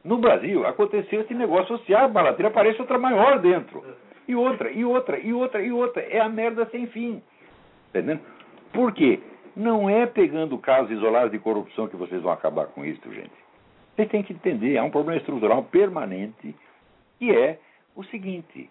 No 0.05 0.19
Brasil, 0.19 0.67
aconteceu 0.67 1.21
esse 1.21 1.33
negócio 1.33 1.79
social, 1.79 2.09
uma 2.09 2.23
latrina 2.23 2.49
aparece 2.49 2.81
outra 2.81 2.99
maior 2.99 3.39
dentro. 3.39 3.85
E 4.27 4.35
outra, 4.35 4.71
e 4.71 4.85
outra, 4.85 5.19
e 5.19 5.33
outra, 5.33 5.63
e 5.63 5.71
outra. 5.71 6.03
É 6.03 6.21
a 6.21 6.29
merda 6.29 6.67
sem 6.67 6.89
fim. 6.89 7.23
Entendendo? 7.91 8.21
Por 8.73 8.93
quê? 8.93 9.21
Não 9.55 9.89
é 9.89 10.07
pegando 10.07 10.59
casos 10.59 10.91
isolados 10.91 11.31
de 11.31 11.39
corrupção 11.39 11.87
que 11.87 11.97
vocês 11.97 12.21
vão 12.21 12.33
acabar 12.33 12.67
com 12.67 12.85
isso, 12.85 13.13
gente. 13.13 13.31
Vocês 13.95 14.09
têm 14.09 14.23
que 14.23 14.33
entender, 14.33 14.79
há 14.79 14.85
um 14.85 14.91
problema 14.91 15.19
estrutural 15.19 15.63
permanente, 15.65 16.55
que 17.19 17.31
é 17.31 17.59
o 17.95 18.03
seguinte. 18.05 18.71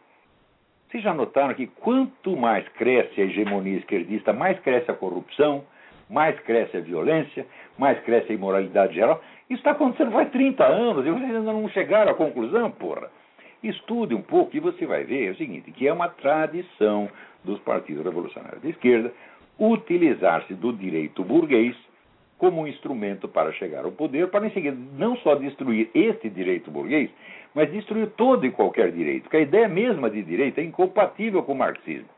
Vocês 0.89 1.03
já 1.03 1.13
notaram 1.13 1.53
que 1.53 1.67
quanto 1.67 2.35
mais 2.35 2.67
cresce 2.69 3.21
a 3.21 3.25
hegemonia 3.25 3.77
esquerdista, 3.77 4.33
mais 4.33 4.59
cresce 4.59 4.89
a 4.91 4.93
corrupção, 4.93 5.63
mais 6.09 6.37
cresce 6.41 6.75
a 6.75 6.81
violência, 6.81 7.45
mais 7.77 7.99
cresce 8.01 8.31
a 8.31 8.35
imoralidade 8.35 8.95
geral. 8.95 9.23
Isso 9.49 9.59
está 9.59 9.71
acontecendo 9.71 10.11
faz 10.11 10.29
30 10.31 10.65
anos 10.65 11.05
e 11.05 11.11
vocês 11.11 11.35
ainda 11.35 11.53
não 11.53 11.69
chegaram 11.69 12.11
à 12.11 12.15
conclusão, 12.15 12.69
porra. 12.71 13.09
Estude 13.63 14.15
um 14.15 14.21
pouco 14.21 14.57
e 14.57 14.59
você 14.59 14.85
vai 14.85 15.03
ver 15.03 15.27
é 15.27 15.31
o 15.31 15.35
seguinte, 15.35 15.71
que 15.71 15.87
é 15.87 15.93
uma 15.93 16.09
tradição 16.09 17.07
dos 17.43 17.59
partidos 17.59 18.03
revolucionários 18.03 18.61
de 18.61 18.69
esquerda 18.69 19.13
utilizar-se 19.59 20.55
do 20.55 20.73
direito 20.73 21.23
burguês 21.23 21.75
como 22.41 22.62
um 22.63 22.67
instrumento 22.67 23.27
para 23.27 23.53
chegar 23.53 23.86
ao 23.86 23.91
poder, 23.91 24.27
para 24.29 24.48
em 24.48 24.50
seguida 24.50 24.75
não 24.98 25.15
só 25.17 25.36
destruir 25.36 25.91
este 25.93 26.27
direito 26.27 26.71
burguês, 26.71 27.12
mas 27.53 27.71
destruir 27.71 28.10
todo 28.17 28.43
e 28.48 28.50
qualquer 28.50 28.91
direito. 28.91 29.25
Porque 29.25 29.38
a 29.38 29.41
ideia 29.41 29.67
mesma 29.67 30.10
de 30.10 30.24
direito 30.24 30.60
é 30.60 30.63
incompatível 30.63 31.43
com 31.43 31.51
o 31.51 31.55
marxismo. 31.55 32.10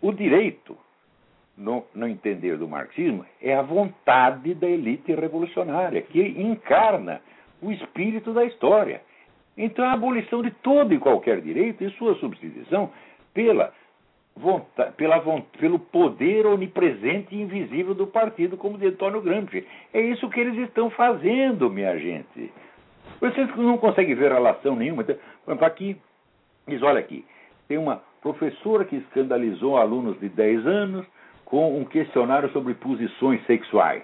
O 0.00 0.12
direito, 0.12 0.78
no, 1.58 1.84
no 1.92 2.06
entender 2.06 2.56
do 2.56 2.68
marxismo, 2.68 3.26
é 3.42 3.56
a 3.56 3.62
vontade 3.62 4.54
da 4.54 4.68
elite 4.68 5.12
revolucionária, 5.12 6.02
que 6.02 6.20
encarna 6.20 7.20
o 7.60 7.72
espírito 7.72 8.32
da 8.32 8.44
história. 8.44 9.02
Então, 9.58 9.84
a 9.84 9.94
abolição 9.94 10.42
de 10.42 10.52
todo 10.52 10.94
e 10.94 10.98
qualquer 11.00 11.40
direito 11.40 11.82
e 11.82 11.90
sua 11.94 12.14
substituição 12.20 12.88
pela 13.32 13.72
vontade, 14.36 14.92
pela, 14.96 15.20
pelo 15.58 15.78
poder 15.78 16.46
onipresente 16.46 17.34
e 17.34 17.42
invisível 17.42 17.94
do 17.94 18.06
partido, 18.06 18.56
como 18.56 18.78
de 18.78 18.88
Antônio 18.88 19.20
Gramsci. 19.20 19.66
É 19.92 20.00
isso 20.00 20.28
que 20.28 20.40
eles 20.40 20.56
estão 20.68 20.90
fazendo, 20.90 21.70
minha 21.70 21.96
gente. 21.98 22.52
Vocês 23.20 23.54
não 23.56 23.78
conseguem 23.78 24.14
ver 24.14 24.32
relação 24.32 24.74
nenhuma. 24.74 25.02
Então, 25.02 25.66
aqui, 25.66 25.96
diz, 26.66 26.82
olha 26.82 26.98
aqui, 26.98 27.24
tem 27.68 27.78
uma 27.78 28.02
professora 28.20 28.84
que 28.84 28.96
escandalizou 28.96 29.76
alunos 29.76 30.18
de 30.18 30.28
10 30.28 30.66
anos 30.66 31.06
com 31.44 31.78
um 31.78 31.84
questionário 31.84 32.50
sobre 32.50 32.74
posições 32.74 33.44
sexuais. 33.46 34.02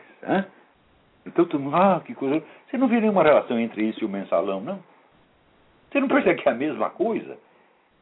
Então, 1.26 1.44
tu, 1.44 1.58
ah, 1.74 2.00
que 2.04 2.14
coisa. 2.14 2.42
Você 2.68 2.78
não 2.78 2.88
vê 2.88 3.00
nenhuma 3.00 3.22
relação 3.22 3.58
entre 3.58 3.82
isso 3.82 4.02
e 4.02 4.06
o 4.06 4.08
mensalão, 4.08 4.60
não? 4.60 4.78
Você 5.90 6.00
não 6.00 6.08
percebe 6.08 6.40
que 6.40 6.48
é 6.48 6.52
a 6.52 6.54
mesma 6.54 6.90
coisa? 6.90 7.36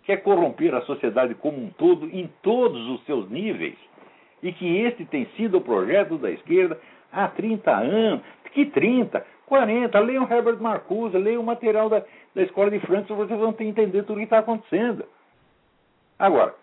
Quer 0.08 0.22
corromper 0.22 0.74
a 0.74 0.80
sociedade 0.86 1.34
como 1.34 1.58
um 1.58 1.68
todo, 1.68 2.06
em 2.06 2.30
todos 2.42 2.88
os 2.88 3.04
seus 3.04 3.28
níveis, 3.30 3.76
e 4.42 4.50
que 4.50 4.78
este 4.78 5.04
tem 5.04 5.26
sido 5.36 5.58
o 5.58 5.60
projeto 5.60 6.16
da 6.16 6.30
esquerda 6.30 6.80
há 7.12 7.28
30 7.28 7.70
anos. 7.70 8.22
Que 8.54 8.64
30? 8.64 9.22
40. 9.44 10.00
Leiam 10.00 10.26
Herbert 10.30 10.56
Marcuse, 10.62 11.18
leiam 11.18 11.42
o 11.42 11.44
material 11.44 11.90
da, 11.90 12.02
da 12.34 12.42
Escola 12.42 12.70
de 12.70 12.80
Frankfurt, 12.80 13.18
vocês 13.18 13.38
vão 13.38 13.54
entender 13.60 14.02
tudo 14.04 14.14
o 14.14 14.16
que 14.16 14.22
está 14.22 14.38
acontecendo. 14.38 15.04
Agora, 16.18 16.54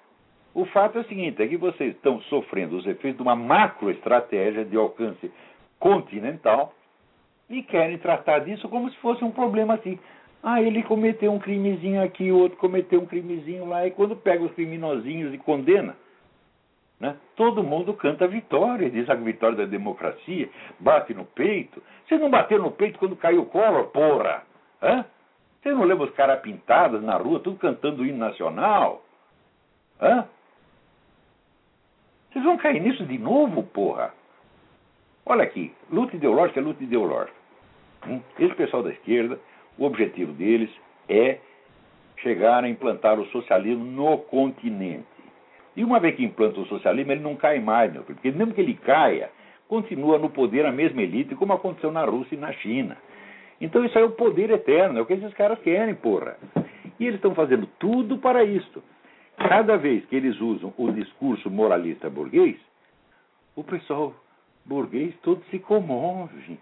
o 0.56 0.66
fato 0.66 0.98
é 0.98 1.02
o 1.02 1.06
seguinte: 1.06 1.44
é 1.44 1.48
que 1.48 1.56
vocês 1.56 1.94
estão 1.94 2.20
sofrendo 2.22 2.76
os 2.76 2.88
efeitos 2.88 3.18
de 3.18 3.22
uma 3.22 3.36
macroestratégia 3.36 4.66
de 4.66 4.76
alcance 4.76 5.32
continental 5.80 6.74
e 7.48 7.62
querem 7.62 8.00
tratar 8.00 8.40
disso 8.40 8.68
como 8.70 8.90
se 8.90 8.98
fosse 8.98 9.24
um 9.24 9.30
problema 9.30 9.76
assim. 9.76 10.00
Ah, 10.48 10.62
ele 10.62 10.84
cometeu 10.84 11.34
um 11.34 11.40
crimezinho 11.40 12.04
aqui, 12.04 12.32
o 12.32 12.38
outro 12.38 12.56
cometeu 12.60 13.02
um 13.02 13.06
crimezinho 13.08 13.66
lá, 13.66 13.88
e 13.88 13.90
quando 13.90 14.16
pega 14.16 14.44
os 14.44 14.52
criminosinhos 14.52 15.34
e 15.34 15.40
condena, 15.40 15.98
né, 17.00 17.18
todo 17.36 17.64
mundo 17.64 17.96
canta 17.96 18.28
vitória, 18.28 18.88
diz 18.92 19.10
a 19.10 19.16
vitória 19.16 19.58
da 19.58 19.66
democracia, 19.66 20.48
bate 20.80 21.16
no 21.16 21.26
peito. 21.26 21.82
Você 22.06 22.20
não 22.20 22.30
bateu 22.30 22.60
no 22.62 22.70
peito 22.70 23.00
quando 23.00 23.16
caiu 23.16 23.42
o 23.42 23.46
Collor, 23.48 23.86
porra? 23.86 24.44
Hã? 24.84 25.04
Você 25.64 25.74
não 25.74 25.84
lembra 25.84 26.06
os 26.06 26.14
caras 26.14 26.40
pintados 26.42 27.02
na 27.02 27.18
rua, 27.18 27.40
tudo 27.40 27.58
cantando 27.58 28.04
o 28.04 28.06
hino 28.06 28.20
nacional? 28.20 29.04
Hã? 30.00 30.28
Vocês 32.32 32.46
vão 32.46 32.56
cair 32.58 32.82
nisso 32.82 33.04
de 33.04 33.18
novo, 33.18 33.64
porra? 33.64 34.14
Olha 35.26 35.44
aqui, 35.44 35.74
luta 35.90 36.16
ideológica 36.16 36.60
é 36.60 36.64
luta 36.64 36.84
ideológica. 36.84 37.36
Hum? 38.08 38.22
Esse 38.38 38.54
pessoal 38.54 38.84
da 38.84 38.92
esquerda, 38.92 39.40
o 39.78 39.86
objetivo 39.86 40.32
deles 40.34 40.70
é 41.08 41.40
chegar 42.18 42.64
a 42.64 42.70
implantar 42.70 43.20
o 43.20 43.26
socialismo 43.28 43.86
no 43.86 44.18
continente. 44.20 45.06
E 45.76 45.84
uma 45.84 46.00
vez 46.00 46.16
que 46.16 46.24
implanta 46.24 46.60
o 46.60 46.66
socialismo, 46.66 47.12
ele 47.12 47.22
não 47.22 47.36
cai 47.36 47.60
mais, 47.60 47.92
meu 47.92 48.04
filho, 48.04 48.16
porque 48.16 48.32
mesmo 48.32 48.54
que 48.54 48.62
ele 48.62 48.76
caia, 48.76 49.30
continua 49.68 50.18
no 50.18 50.30
poder 50.30 50.66
a 50.66 50.72
mesma 50.72 51.02
elite, 51.02 51.36
como 51.36 51.54
aconteceu 51.54 51.92
na 51.92 52.06
Rússia 52.06 52.36
e 52.36 52.40
na 52.40 52.52
China. 52.54 52.98
Então 53.60 53.84
isso 53.84 53.98
é 53.98 54.04
o 54.04 54.12
poder 54.12 54.50
eterno, 54.52 55.00
é 55.00 55.02
o 55.02 55.06
que 55.06 55.14
esses 55.14 55.34
caras 55.34 55.60
querem, 55.60 55.96
porra. 55.96 56.38
E 57.00 57.06
eles 57.06 57.16
estão 57.16 57.36
fazendo 57.36 57.68
tudo 57.80 58.18
para 58.18 58.44
isso. 58.44 58.82
Cada 59.38 59.78
vez 59.78 60.06
que 60.06 60.16
eles 60.16 60.40
usam 60.40 60.74
o 60.78 60.92
discurso 60.92 61.50
moralista 61.50 62.10
burguês, 62.10 62.58
o 63.56 63.64
pessoal 63.64 64.14
burguês 64.66 65.14
todo 65.22 65.44
se 65.52 65.60
comove. 65.60 66.58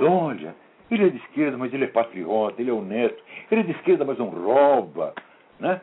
Olha, 0.00 0.54
ele 0.90 1.06
é 1.06 1.08
de 1.08 1.16
esquerda, 1.16 1.56
mas 1.56 1.72
ele 1.72 1.84
é 1.84 1.88
patriota, 1.88 2.60
ele 2.60 2.70
é 2.70 2.72
honesto. 2.72 3.22
Ele 3.50 3.62
é 3.62 3.64
de 3.64 3.72
esquerda, 3.72 4.04
mas 4.04 4.18
não 4.18 4.28
rouba. 4.28 5.14
Né? 5.58 5.80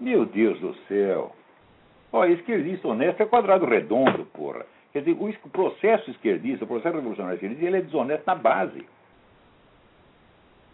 Meu 0.00 0.24
Deus 0.24 0.58
do 0.60 0.74
céu. 0.88 1.34
Olha, 2.12 2.32
esquerdista 2.32 2.88
honesto 2.88 3.20
é 3.20 3.26
quadrado 3.26 3.66
redondo, 3.66 4.24
porra. 4.26 4.64
Quer 4.92 5.00
dizer, 5.00 5.16
o 5.20 5.48
processo 5.50 6.10
esquerdista, 6.10 6.64
o 6.64 6.68
processo 6.68 6.96
revolucionário 6.96 7.36
esquerdista, 7.36 7.64
ele 7.64 7.78
é 7.78 7.82
desonesto 7.82 8.26
na 8.26 8.34
base. 8.34 8.86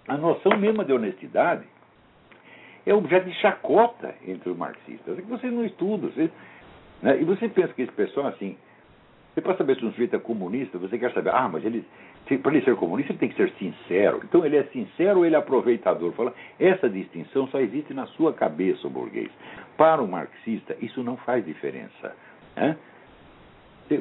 A 0.06 0.16
noção 0.16 0.56
mesma 0.58 0.84
de 0.84 0.92
honestidade 0.92 1.64
é 2.84 2.92
objeto 2.92 3.28
de 3.28 3.34
chacota 3.36 4.14
entre 4.26 4.50
os 4.50 4.56
marxistas. 4.56 5.18
É 5.18 5.22
que 5.22 5.28
vocês 5.28 5.52
não 5.52 5.64
estudam. 5.64 6.10
Vocês, 6.10 6.30
né? 7.00 7.20
E 7.20 7.24
você 7.24 7.48
pensa 7.48 7.72
que 7.72 7.82
esse 7.82 7.92
pessoal, 7.92 8.28
assim, 8.28 8.56
você 9.32 9.40
para 9.40 9.56
saber 9.56 9.76
se 9.76 9.84
um 9.84 9.90
sujeito 9.90 10.16
é 10.16 10.18
comunista, 10.18 10.78
você 10.78 10.98
quer 10.98 11.12
saber, 11.12 11.30
ah, 11.30 11.48
mas 11.48 11.64
ele, 11.64 11.84
para 12.24 12.54
ele 12.54 12.64
ser 12.64 12.76
comunista, 12.76 13.12
ele 13.12 13.18
tem 13.18 13.28
que 13.28 13.36
ser 13.36 13.50
sincero. 13.58 14.20
Então, 14.24 14.44
ele 14.44 14.56
é 14.56 14.64
sincero 14.64 15.18
ou 15.18 15.26
ele 15.26 15.34
é 15.34 15.38
aproveitador? 15.38 16.12
Fala, 16.12 16.34
essa 16.58 16.88
distinção 16.88 17.46
só 17.48 17.58
existe 17.60 17.92
na 17.92 18.06
sua 18.08 18.32
cabeça, 18.32 18.86
o 18.86 18.90
burguês. 18.90 19.30
Para 19.76 20.02
o 20.02 20.08
marxista, 20.08 20.76
isso 20.80 21.02
não 21.02 21.16
faz 21.18 21.44
diferença. 21.44 22.16
Né? 22.56 22.76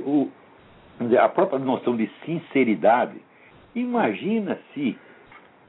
O, 0.05 0.29
a 1.19 1.29
própria 1.29 1.59
noção 1.59 1.97
de 1.97 2.09
sinceridade. 2.25 3.19
Imagina 3.73 4.59
se 4.73 4.97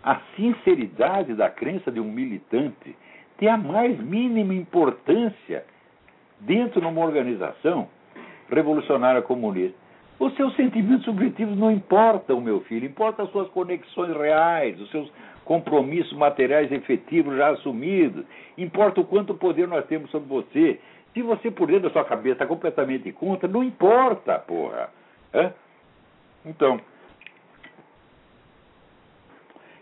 a 0.02 0.20
sinceridade 0.36 1.34
da 1.34 1.48
crença 1.48 1.90
de 1.90 2.00
um 2.00 2.10
militante 2.10 2.96
tem 3.38 3.48
a 3.48 3.56
mais 3.56 3.98
mínima 3.98 4.54
importância 4.54 5.64
dentro 6.40 6.80
de 6.80 6.86
uma 6.86 7.00
organização 7.00 7.88
revolucionária 8.48 9.22
comunista. 9.22 9.81
Os 10.18 10.34
seus 10.36 10.54
sentimentos 10.54 11.04
subjetivos 11.04 11.56
não 11.58 11.70
importam, 11.70 12.40
meu 12.40 12.60
filho, 12.62 12.86
importam 12.86 13.24
as 13.24 13.32
suas 13.32 13.48
conexões 13.48 14.16
reais, 14.16 14.80
os 14.80 14.90
seus 14.90 15.10
compromissos 15.44 16.12
materiais 16.12 16.70
efetivos 16.70 17.36
já 17.36 17.50
assumidos, 17.50 18.24
importa 18.56 19.00
o 19.00 19.04
quanto 19.04 19.34
poder 19.34 19.66
nós 19.66 19.84
temos 19.86 20.10
sobre 20.10 20.28
você. 20.28 20.80
Se 21.12 21.22
você, 21.22 21.50
por 21.50 21.66
dentro 21.66 21.84
da 21.84 21.90
sua 21.90 22.04
cabeça, 22.04 22.34
está 22.34 22.46
completamente 22.46 23.10
contra, 23.12 23.48
não 23.48 23.62
importa, 23.62 24.38
porra. 24.38 24.90
É? 25.32 25.52
Então, 26.46 26.80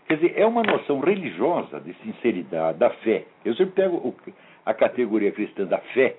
quer 0.07 0.15
dizer, 0.15 0.33
é 0.37 0.45
uma 0.45 0.63
noção 0.63 0.99
religiosa 0.99 1.79
de 1.79 1.93
sinceridade, 2.03 2.77
da 2.77 2.89
fé. 2.89 3.25
Eu 3.45 3.55
sempre 3.55 3.73
pego 3.75 4.15
a 4.65 4.73
categoria 4.73 5.31
cristã 5.31 5.65
da 5.65 5.77
fé 5.77 6.17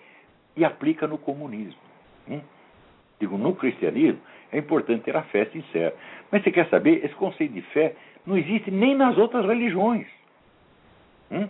e 0.57 0.65
aplica 0.65 1.07
no 1.07 1.19
comunismo. 1.19 1.81
Hum? 2.29 2.41
Digo, 3.23 3.39
no 3.39 3.55
cristianismo 3.55 4.21
é 4.51 4.59
importante 4.59 5.05
ter 5.05 5.17
a 5.17 5.23
fé 5.23 5.45
sincera. 5.45 5.95
Mas 6.29 6.43
você 6.43 6.51
quer 6.51 6.69
saber? 6.69 7.05
Esse 7.05 7.15
conceito 7.15 7.55
de 7.55 7.63
fé 7.63 7.95
não 8.27 8.37
existe 8.37 8.69
nem 8.69 8.97
nas 8.97 9.17
outras 9.17 9.47
religiões. 9.47 10.09
Hum? 11.31 11.49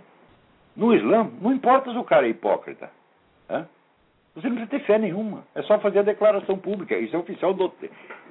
No 0.77 0.95
Islã, 0.95 1.31
não 1.41 1.51
importa 1.51 1.91
se 1.91 1.97
o 1.97 2.05
cara 2.05 2.27
é 2.27 2.29
hipócrita. 2.29 2.91
Hã? 3.49 3.67
Você 4.35 4.49
não 4.51 4.57
precisa 4.57 4.79
ter 4.79 4.85
fé 4.85 4.99
nenhuma. 4.99 5.45
É 5.55 5.63
só 5.63 5.79
fazer 5.79 6.01
a 6.01 6.03
declaração 6.03 6.59
pública. 6.59 6.95
Isso 6.95 7.17
é 7.17 7.19
oficial 7.19 7.55
do. 7.55 7.73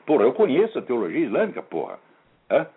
Porra, 0.05 0.23
eu 0.23 0.33
conheço 0.33 0.77
a 0.77 0.83
teologia 0.83 1.25
islâmica, 1.25 1.63
porra. 1.63 1.97
Hã? 2.47 2.67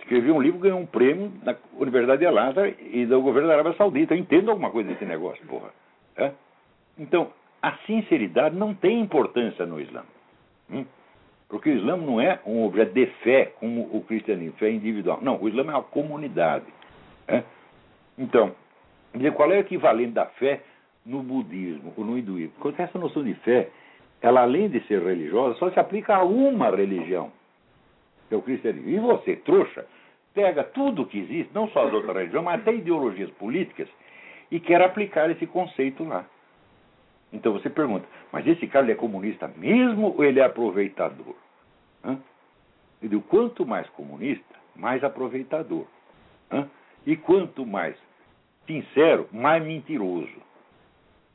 Escrevi 0.00 0.32
um 0.32 0.40
livro, 0.40 0.60
ganhou 0.60 0.80
um 0.80 0.86
prêmio 0.86 1.30
na 1.42 1.54
Universidade 1.74 2.20
de 2.20 2.26
Al-Azhar 2.26 2.72
e 2.80 3.04
do 3.04 3.20
governo 3.20 3.48
da 3.48 3.54
Arábia 3.54 3.74
Saudita. 3.74 4.14
Eu 4.14 4.18
entendo 4.18 4.50
alguma 4.50 4.70
coisa 4.70 4.88
desse 4.88 5.04
negócio, 5.04 5.46
porra. 5.46 5.68
Hã? 6.16 6.32
Então, 6.98 7.30
a 7.60 7.72
sinceridade 7.86 8.56
não 8.56 8.74
tem 8.74 9.00
importância 9.00 9.66
no 9.66 9.80
Islã. 9.80 10.04
Hum? 10.70 10.84
Porque 11.48 11.70
o 11.70 11.76
Islã 11.76 11.96
não 11.96 12.20
é 12.20 12.40
um 12.46 12.64
objeto 12.64 12.92
de 12.92 13.06
fé 13.22 13.52
como 13.58 13.82
o 13.92 14.04
cristianismo, 14.04 14.58
fé 14.58 14.70
individual. 14.70 15.18
Não, 15.22 15.40
o 15.40 15.48
Islã 15.48 15.62
é 15.62 15.70
uma 15.70 15.82
comunidade. 15.82 16.66
É? 17.26 17.42
Então, 18.18 18.54
qual 19.34 19.50
é 19.52 19.56
o 19.56 19.60
equivalente 19.60 20.12
da 20.12 20.26
fé 20.26 20.60
no 21.06 21.22
budismo 21.22 21.94
ou 21.96 22.04
no 22.04 22.18
hinduísmo? 22.18 22.52
Porque 22.60 22.82
essa 22.82 22.98
noção 22.98 23.24
de 23.24 23.34
fé, 23.34 23.70
ela 24.20 24.42
além 24.42 24.68
de 24.68 24.80
ser 24.86 25.02
religiosa, 25.02 25.58
só 25.58 25.70
se 25.70 25.80
aplica 25.80 26.16
a 26.16 26.22
uma 26.22 26.70
religião, 26.70 27.32
que 28.28 28.34
é 28.34 28.36
o 28.36 28.42
cristianismo. 28.42 28.90
E 28.90 28.98
você, 28.98 29.36
trouxa, 29.36 29.86
pega 30.34 30.62
tudo 30.62 31.06
que 31.06 31.18
existe, 31.18 31.50
não 31.54 31.68
só 31.70 31.86
as 31.86 31.94
outras 31.94 32.14
religiões, 32.14 32.44
mas 32.44 32.60
até 32.60 32.74
ideologias 32.74 33.30
políticas, 33.30 33.88
e 34.50 34.60
quer 34.60 34.82
aplicar 34.82 35.30
esse 35.30 35.46
conceito 35.46 36.04
lá. 36.04 36.26
Então 37.32 37.52
você 37.52 37.68
pergunta, 37.68 38.06
mas 38.32 38.46
esse 38.46 38.66
cara 38.66 38.90
é 38.90 38.94
comunista 38.94 39.48
mesmo 39.56 40.14
ou 40.16 40.24
ele 40.24 40.40
é 40.40 40.44
aproveitador? 40.44 41.34
Hã? 42.04 42.18
Eu 43.02 43.08
digo, 43.08 43.22
quanto 43.22 43.66
mais 43.66 43.88
comunista, 43.90 44.54
mais 44.74 45.04
aproveitador. 45.04 45.86
Hã? 46.50 46.68
E 47.06 47.16
quanto 47.16 47.66
mais 47.66 47.96
sincero, 48.66 49.28
mais 49.32 49.62
mentiroso. 49.62 50.48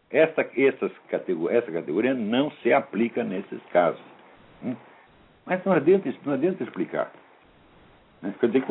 Essa, 0.09 0.47
essas 0.55 0.91
categor 1.09 1.51
essa 1.51 1.71
categoria 1.71 2.13
não 2.13 2.51
se 2.51 2.71
aplica 2.73 3.23
nesses 3.23 3.61
casos. 3.71 4.01
Hã? 4.65 4.75
Mas 5.45 5.63
não 5.63 5.73
adianta, 5.73 6.13
não 6.25 6.33
adianta 6.33 6.63
explicar. 6.63 7.11
Né? 8.21 8.33
Quer 8.39 8.47
dizer, 8.47 8.65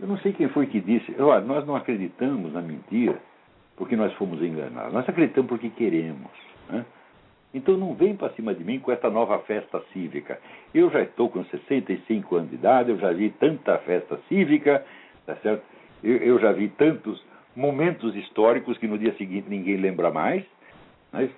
eu 0.00 0.06
não 0.06 0.18
sei 0.18 0.32
quem 0.32 0.48
foi 0.48 0.66
que 0.66 0.80
disse, 0.80 1.14
olha, 1.20 1.44
nós 1.44 1.66
não 1.66 1.76
acreditamos 1.76 2.52
na 2.52 2.60
mentira 2.60 3.20
porque 3.76 3.96
nós 3.96 4.12
fomos 4.14 4.42
enganados. 4.42 4.92
Nós 4.92 5.08
acreditamos 5.08 5.48
porque 5.48 5.70
queremos. 5.70 6.30
Né? 6.68 6.84
Então 7.54 7.76
não 7.76 7.94
vem 7.94 8.16
para 8.16 8.32
cima 8.34 8.54
de 8.54 8.64
mim 8.64 8.78
com 8.80 8.92
essa 8.92 9.08
nova 9.08 9.38
festa 9.40 9.82
cívica. 9.92 10.38
Eu 10.74 10.90
já 10.90 11.02
estou 11.02 11.30
com 11.30 11.44
65 11.44 12.36
anos 12.36 12.50
de 12.50 12.56
idade, 12.56 12.90
eu 12.90 12.98
já 12.98 13.12
vi 13.12 13.30
tanta 13.30 13.78
festa 13.78 14.18
cívica, 14.28 14.84
tá 15.24 15.36
certo? 15.36 15.62
Eu, 16.02 16.16
eu 16.16 16.38
já 16.38 16.52
vi 16.52 16.68
tantos 16.68 17.22
momentos 17.54 18.14
históricos 18.14 18.76
que 18.78 18.86
no 18.86 18.98
dia 18.98 19.14
seguinte 19.14 19.48
ninguém 19.48 19.76
lembra 19.76 20.10
mais. 20.10 20.44
Né? 21.12 21.30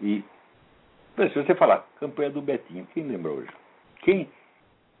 E 0.00 0.22
se 1.16 1.34
você 1.34 1.54
falar, 1.54 1.86
campanha 1.98 2.30
do 2.30 2.40
Betinho, 2.40 2.86
quem 2.92 3.04
lembra 3.04 3.32
hoje? 3.32 3.50
Quem 4.02 4.28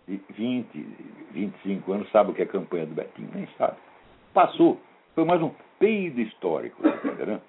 de 0.06 0.20
20, 0.30 0.86
25 1.30 1.92
anos 1.92 2.10
sabe 2.10 2.30
o 2.30 2.34
que 2.34 2.42
é 2.42 2.46
campanha 2.46 2.86
do 2.86 2.94
Betinho? 2.94 3.30
Nem 3.32 3.48
sabe. 3.56 3.76
Passou. 4.34 4.80
Foi 5.14 5.24
mais 5.24 5.42
um 5.42 5.50
peido 5.78 6.20
histórico, 6.20 6.82
tá 6.82 7.08
entendeu? 7.08 7.40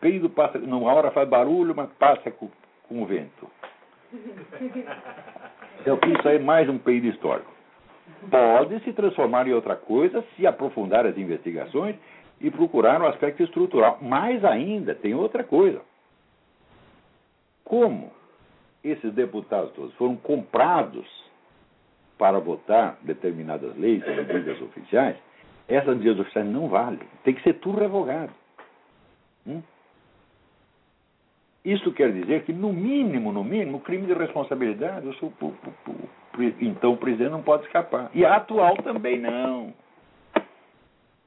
Peido 0.00 0.28
passa, 0.28 0.58
numa 0.58 0.92
hora 0.92 1.10
faz 1.10 1.28
barulho, 1.28 1.74
mas 1.74 1.88
passa 1.92 2.30
com, 2.30 2.50
com 2.88 3.02
o 3.02 3.06
vento. 3.06 3.50
Então 5.80 5.98
isso 6.18 6.28
aí 6.28 6.36
é 6.36 6.38
mais 6.40 6.68
um 6.68 6.78
peido 6.78 7.06
histórico. 7.06 7.50
Pode 8.28 8.80
se 8.80 8.92
transformar 8.92 9.46
em 9.46 9.52
outra 9.52 9.76
coisa 9.76 10.24
se 10.36 10.46
aprofundar 10.46 11.06
as 11.06 11.16
investigações 11.16 11.96
e 12.40 12.50
procurar 12.50 13.00
um 13.00 13.06
aspecto 13.06 13.42
estrutural. 13.42 13.98
Mais 14.02 14.44
ainda, 14.44 14.94
tem 14.94 15.14
outra 15.14 15.44
coisa. 15.44 15.80
Como 17.64 18.10
esses 18.82 19.12
deputados 19.14 19.72
todos 19.72 19.94
foram 19.94 20.16
comprados 20.16 21.06
para 22.18 22.38
votar 22.38 22.98
determinadas 23.02 23.76
leis 23.76 24.04
medidas 24.06 24.60
oficiais, 24.60 25.16
essas 25.70 25.96
medidas 25.96 26.20
oficiais 26.20 26.46
não 26.46 26.68
valem. 26.68 26.98
Tem 27.22 27.34
que 27.34 27.42
ser 27.42 27.54
tudo 27.54 27.78
revogado. 27.78 28.32
Hum? 29.46 29.62
Isso 31.64 31.92
quer 31.92 32.12
dizer 32.12 32.44
que, 32.44 32.52
no 32.52 32.72
mínimo, 32.72 33.32
no 33.32 33.44
mínimo, 33.44 33.80
crime 33.80 34.06
de 34.06 34.14
responsabilidade, 34.14 35.06
então 36.60 36.92
o 36.92 36.96
presidente 36.96 37.30
não 37.30 37.42
pode 37.42 37.66
escapar. 37.66 38.10
E 38.14 38.24
a 38.24 38.36
atual 38.36 38.76
também 38.78 39.18
não. 39.18 39.72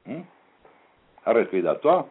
Hum? 0.08 0.24
A 1.26 1.32
respeito 1.32 1.64
da 1.64 1.74
atual, 1.74 2.10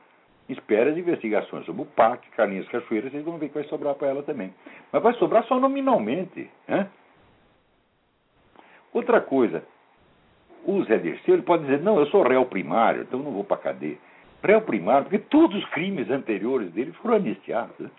espera 0.48 0.90
as 0.90 0.96
investigações 0.96 1.66
sobre 1.66 1.82
o 1.82 1.86
PAC, 1.86 2.30
Carlinhos 2.30 2.68
Cachoeira, 2.68 3.10
vocês 3.10 3.24
vão 3.24 3.38
ver 3.38 3.48
que 3.48 3.54
vai 3.54 3.64
sobrar 3.64 3.94
para 3.96 4.08
ela 4.08 4.22
também. 4.22 4.54
Mas 4.90 5.02
vai 5.02 5.14
sobrar 5.14 5.44
só 5.44 5.58
nominalmente. 5.58 6.48
Né? 6.66 6.88
Outra 8.92 9.20
coisa, 9.20 9.64
o 10.64 10.84
Zé 10.84 10.98
Dirceu 10.98 11.34
ele 11.34 11.42
pode 11.42 11.64
dizer, 11.64 11.80
não, 11.80 11.98
eu 11.98 12.06
sou 12.06 12.22
réu 12.22 12.44
primário, 12.46 13.02
então 13.02 13.20
não 13.20 13.32
vou 13.32 13.44
para 13.44 13.56
cadeia. 13.56 13.98
Réu 14.42 14.60
primário, 14.62 15.04
porque 15.04 15.18
todos 15.18 15.56
os 15.56 15.68
crimes 15.70 16.10
anteriores 16.10 16.70
dele 16.72 16.92
foram 16.92 17.16
anistiados. 17.16 17.78
Né? 17.78 17.90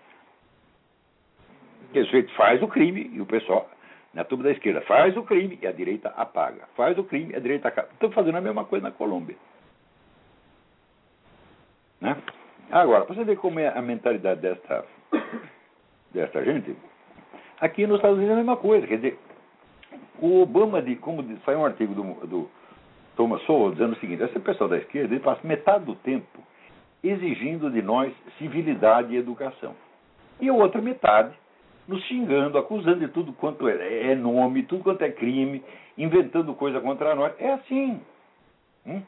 O 1.94 2.04
sujeito 2.04 2.32
faz 2.34 2.62
o 2.62 2.68
crime 2.68 3.10
e 3.12 3.20
o 3.20 3.26
pessoal, 3.26 3.70
na 4.12 4.24
turma 4.24 4.44
da 4.44 4.50
esquerda, 4.50 4.80
faz 4.82 5.16
o 5.16 5.22
crime 5.22 5.58
e 5.62 5.66
a 5.66 5.72
direita 5.72 6.08
apaga. 6.16 6.68
Faz 6.76 6.98
o 6.98 7.04
crime 7.04 7.32
e 7.32 7.36
a 7.36 7.40
direita 7.40 7.68
apaga. 7.68 7.88
Estão 7.92 8.10
fazendo 8.10 8.36
a 8.36 8.40
mesma 8.40 8.64
coisa 8.64 8.84
na 8.84 8.92
Colômbia. 8.92 9.36
Né? 12.00 12.16
Agora, 12.70 13.04
para 13.04 13.14
você 13.14 13.24
ver 13.24 13.36
como 13.36 13.60
é 13.60 13.68
a 13.68 13.80
mentalidade 13.80 14.40
desta, 14.40 14.84
desta 16.12 16.44
gente, 16.44 16.76
aqui 17.60 17.86
nos 17.86 17.96
Estados 17.96 18.16
Unidos 18.16 18.30
é 18.30 18.34
a 18.34 18.38
mesma 18.38 18.56
coisa. 18.56 18.86
Quer 18.86 18.96
dizer, 18.96 19.18
o 20.20 20.42
Obama, 20.42 20.80
de, 20.80 20.96
como 20.96 21.24
saiu 21.44 21.60
um 21.60 21.64
artigo 21.64 21.94
do, 21.94 22.26
do 22.26 22.50
Thomas 23.16 23.42
Sowell 23.42 23.72
dizendo 23.72 23.92
o 23.92 24.00
seguinte: 24.00 24.22
esse 24.22 24.38
pessoal 24.38 24.68
da 24.68 24.78
esquerda 24.78 25.14
ele 25.14 25.22
passa 25.22 25.46
metade 25.46 25.84
do 25.84 25.94
tempo 25.96 26.42
exigindo 27.02 27.70
de 27.70 27.82
nós 27.82 28.12
civilidade 28.38 29.14
e 29.14 29.18
educação. 29.18 29.74
E 30.40 30.48
a 30.48 30.54
outra 30.54 30.80
metade 30.80 31.34
nos 31.86 32.02
xingando, 32.04 32.56
acusando 32.56 33.00
de 33.00 33.08
tudo 33.08 33.32
quanto 33.34 33.68
é, 33.68 34.12
é 34.12 34.14
nome, 34.14 34.62
tudo 34.62 34.82
quanto 34.82 35.02
é 35.02 35.10
crime, 35.10 35.62
inventando 35.98 36.54
coisa 36.54 36.80
contra 36.80 37.14
nós. 37.14 37.32
É 37.38 37.52
assim. 37.52 38.00
Hum? 38.86 39.02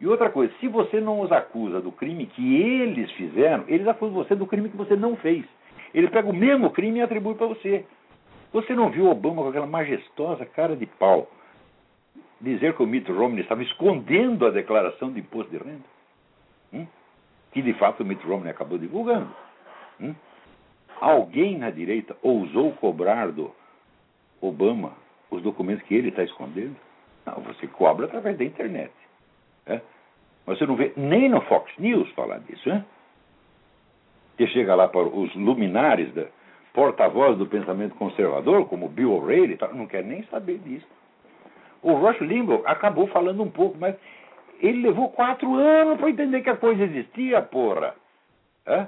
E 0.00 0.06
outra 0.06 0.30
coisa, 0.30 0.52
se 0.60 0.68
você 0.68 1.00
não 1.00 1.20
os 1.20 1.32
acusa 1.32 1.80
do 1.80 1.90
crime 1.90 2.26
que 2.26 2.56
eles 2.62 3.10
fizeram, 3.12 3.64
eles 3.66 3.86
acusam 3.86 4.14
você 4.14 4.34
do 4.34 4.46
crime 4.46 4.68
que 4.68 4.76
você 4.76 4.94
não 4.94 5.16
fez. 5.16 5.44
Ele 5.92 6.08
pega 6.08 6.28
o 6.28 6.34
mesmo 6.34 6.70
crime 6.70 6.98
e 6.98 7.02
atribui 7.02 7.34
para 7.34 7.46
você. 7.46 7.84
Você 8.52 8.74
não 8.74 8.90
viu 8.90 9.08
Obama 9.08 9.42
com 9.42 9.48
aquela 9.48 9.66
majestosa 9.66 10.46
cara 10.46 10.74
de 10.74 10.86
pau 10.86 11.30
dizer 12.40 12.74
que 12.74 12.82
o 12.82 12.86
Mitt 12.86 13.10
Romney 13.10 13.40
estava 13.40 13.62
escondendo 13.62 14.46
a 14.46 14.50
declaração 14.50 15.12
de 15.12 15.20
imposto 15.20 15.50
de 15.50 15.58
renda? 15.58 15.84
Hum? 16.72 16.86
Que 17.52 17.60
de 17.60 17.72
fato 17.74 18.02
o 18.02 18.06
Mitt 18.06 18.24
Romney 18.26 18.50
acabou 18.50 18.78
divulgando. 18.78 19.28
Hum? 20.00 20.14
Alguém 21.00 21.58
na 21.58 21.70
direita 21.70 22.16
ousou 22.22 22.72
cobrar 22.72 23.30
do 23.30 23.52
Obama 24.40 24.92
os 25.30 25.42
documentos 25.42 25.84
que 25.86 25.94
ele 25.94 26.08
está 26.08 26.22
escondendo? 26.22 26.76
Não, 27.26 27.34
você 27.42 27.66
cobra 27.66 28.06
através 28.06 28.38
da 28.38 28.44
internet. 28.44 28.92
É? 29.66 29.80
Mas 30.46 30.58
você 30.58 30.66
não 30.66 30.76
vê 30.76 30.92
nem 30.96 31.28
no 31.28 31.40
Fox 31.42 31.70
News 31.78 32.10
falar 32.12 32.38
disso. 32.38 32.70
É? 32.70 32.84
Que 34.36 34.46
chega 34.46 34.74
lá 34.74 34.88
para 34.88 35.02
os 35.02 35.34
luminares 35.34 36.12
da 36.14 36.26
porta-voz 36.78 37.36
do 37.36 37.44
pensamento 37.44 37.96
conservador, 37.96 38.68
como 38.68 38.88
Bill 38.88 39.12
O'Reilly, 39.14 39.58
não 39.74 39.88
quer 39.88 40.04
nem 40.04 40.22
saber 40.26 40.58
disso. 40.58 40.86
O 41.82 41.92
Rush 41.94 42.20
Limbaugh 42.20 42.62
acabou 42.64 43.08
falando 43.08 43.42
um 43.42 43.50
pouco, 43.50 43.76
mas 43.76 43.96
ele 44.60 44.82
levou 44.82 45.08
quatro 45.10 45.56
anos 45.56 45.98
para 45.98 46.08
entender 46.08 46.40
que 46.40 46.50
a 46.50 46.56
coisa 46.56 46.84
existia, 46.84 47.42
porra. 47.42 47.96
É? 48.64 48.86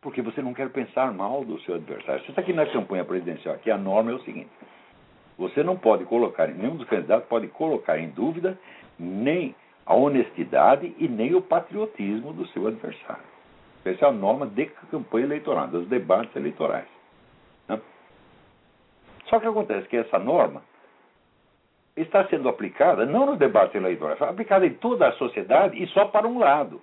Porque 0.00 0.20
você 0.20 0.42
não 0.42 0.52
quer 0.52 0.70
pensar 0.70 1.12
mal 1.12 1.44
do 1.44 1.60
seu 1.60 1.76
adversário. 1.76 2.20
Você 2.24 2.30
está 2.30 2.42
aqui 2.42 2.52
na 2.52 2.66
campanha 2.66 3.04
presidencial, 3.04 3.54
aqui 3.54 3.70
a 3.70 3.78
norma 3.78 4.10
é 4.10 4.14
o 4.14 4.24
seguinte: 4.24 4.50
você 5.38 5.62
não 5.62 5.76
pode 5.76 6.04
colocar, 6.04 6.48
nenhum 6.48 6.74
dos 6.74 6.88
candidatos 6.88 7.28
pode 7.28 7.46
colocar 7.46 7.96
em 7.96 8.08
dúvida 8.08 8.58
nem 8.98 9.54
a 9.86 9.94
honestidade 9.94 10.92
e 10.98 11.06
nem 11.06 11.32
o 11.36 11.42
patriotismo 11.42 12.32
do 12.32 12.44
seu 12.48 12.66
adversário. 12.66 13.37
Essa 13.84 14.06
é 14.06 14.08
a 14.08 14.12
norma 14.12 14.46
de 14.46 14.66
campanha 14.90 15.26
eleitoral, 15.26 15.68
dos 15.68 15.86
debates 15.88 16.34
eleitorais. 16.36 16.88
Né? 17.68 17.80
Só 19.26 19.38
que 19.38 19.46
acontece 19.46 19.88
que 19.88 19.96
essa 19.96 20.18
norma 20.18 20.62
está 21.96 22.26
sendo 22.28 22.48
aplicada 22.48 23.06
não 23.06 23.26
nos 23.26 23.38
debates 23.38 23.74
eleitorais, 23.74 24.14
está 24.14 24.30
aplicada 24.30 24.66
em 24.66 24.74
toda 24.74 25.08
a 25.08 25.12
sociedade 25.12 25.82
e 25.82 25.86
só 25.88 26.06
para 26.06 26.26
um 26.26 26.38
lado. 26.38 26.80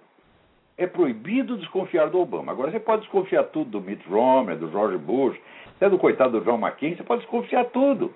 É 0.77 0.85
proibido 0.85 1.57
desconfiar 1.57 2.09
do 2.09 2.19
Obama. 2.19 2.51
Agora 2.51 2.69
você 2.69 2.79
pode 2.79 3.03
desconfiar 3.03 3.45
tudo 3.45 3.71
do 3.71 3.81
Mitt 3.81 4.05
Romney, 4.09 4.57
do 4.57 4.69
George 4.69 4.97
Bush, 4.97 5.37
até 5.75 5.89
do 5.89 5.97
coitado 5.97 6.39
do 6.39 6.45
John 6.45 6.57
McCain, 6.57 6.95
você 6.95 7.03
pode 7.03 7.21
desconfiar 7.21 7.65
tudo. 7.65 8.13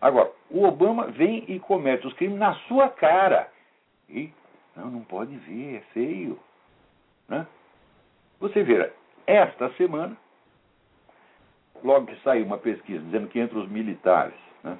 Agora, 0.00 0.30
o 0.50 0.64
Obama 0.64 1.06
vem 1.06 1.44
e 1.48 1.58
comete 1.58 2.06
os 2.06 2.12
crimes 2.14 2.38
na 2.38 2.54
sua 2.68 2.88
cara. 2.88 3.50
E 4.08 4.30
não, 4.76 4.90
não 4.90 5.00
pode 5.00 5.36
ver, 5.36 5.76
é 5.76 5.80
feio. 5.92 6.38
Né? 7.28 7.46
Você 8.40 8.62
vê, 8.62 8.90
esta 9.26 9.70
semana, 9.72 10.16
logo 11.82 12.06
que 12.06 12.16
saiu 12.22 12.44
uma 12.44 12.58
pesquisa 12.58 13.04
dizendo 13.04 13.28
que 13.28 13.38
entre 13.38 13.58
os 13.58 13.68
militares, 13.68 14.34
né, 14.62 14.78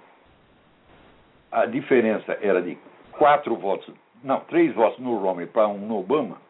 a 1.50 1.66
diferença 1.66 2.38
era 2.40 2.60
de 2.60 2.78
quatro 3.12 3.56
votos, 3.56 3.92
não, 4.22 4.40
três 4.40 4.74
votos 4.74 4.98
no 4.98 5.18
Romney 5.18 5.46
para 5.46 5.68
um 5.68 5.78
no 5.78 5.98
Obama, 5.98 6.40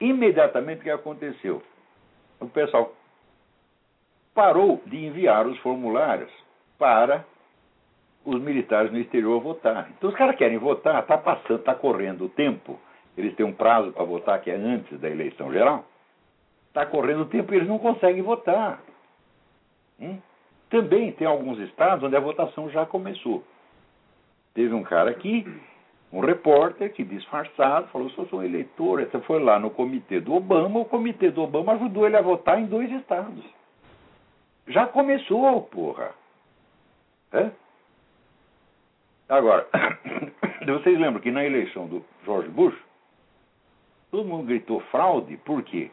imediatamente 0.00 0.80
o 0.80 0.82
que 0.82 0.90
aconteceu? 0.90 1.62
O 2.40 2.48
pessoal 2.48 2.92
parou 4.34 4.82
de 4.86 5.06
enviar 5.06 5.46
os 5.46 5.58
formulários 5.58 6.30
para 6.78 7.24
os 8.24 8.40
militares 8.40 8.90
no 8.90 8.98
exterior 8.98 9.40
votar. 9.40 9.90
Então 9.96 10.10
os 10.10 10.16
caras 10.16 10.36
querem 10.36 10.58
votar, 10.58 11.00
está 11.00 11.18
passando, 11.18 11.60
está 11.60 11.74
correndo 11.74 12.26
o 12.26 12.28
tempo, 12.28 12.78
eles 13.16 13.34
têm 13.34 13.44
um 13.44 13.52
prazo 13.52 13.92
para 13.92 14.04
votar 14.04 14.40
que 14.40 14.50
é 14.50 14.54
antes 14.54 14.98
da 15.00 15.08
eleição 15.08 15.52
geral. 15.52 15.84
Está 16.68 16.86
correndo 16.86 17.22
o 17.22 17.26
tempo 17.26 17.52
e 17.52 17.56
eles 17.56 17.68
não 17.68 17.78
conseguem 17.78 18.22
votar. 18.22 18.80
Hum? 20.00 20.18
Também 20.70 21.12
tem 21.12 21.26
alguns 21.26 21.58
estados 21.58 22.02
onde 22.04 22.16
a 22.16 22.20
votação 22.20 22.70
já 22.70 22.86
começou. 22.86 23.44
Teve 24.54 24.72
um 24.72 24.82
cara 24.82 25.10
aqui, 25.10 25.46
um 26.10 26.20
repórter, 26.20 26.92
que 26.92 27.04
disfarçado, 27.04 27.88
falou: 27.88 28.08
sou, 28.10 28.26
sou 28.28 28.42
eleitor. 28.42 29.00
Ele 29.00 29.10
foi 29.24 29.42
lá 29.42 29.58
no 29.58 29.70
comitê 29.70 30.20
do 30.20 30.34
Obama, 30.34 30.80
o 30.80 30.84
comitê 30.84 31.30
do 31.30 31.42
Obama 31.42 31.74
ajudou 31.74 32.06
ele 32.06 32.16
a 32.16 32.22
votar 32.22 32.58
em 32.58 32.66
dois 32.66 32.90
estados. 32.90 33.44
Já 34.68 34.86
começou, 34.86 35.62
porra. 35.62 36.12
É? 37.32 37.50
Agora, 39.28 39.66
vocês 40.66 40.98
lembram 40.98 41.20
que 41.20 41.30
na 41.30 41.44
eleição 41.44 41.86
do 41.86 42.04
George 42.24 42.48
Bush, 42.48 42.76
todo 44.12 44.28
mundo 44.28 44.46
gritou 44.46 44.78
fraude, 44.92 45.36
por 45.38 45.62
quê? 45.62 45.90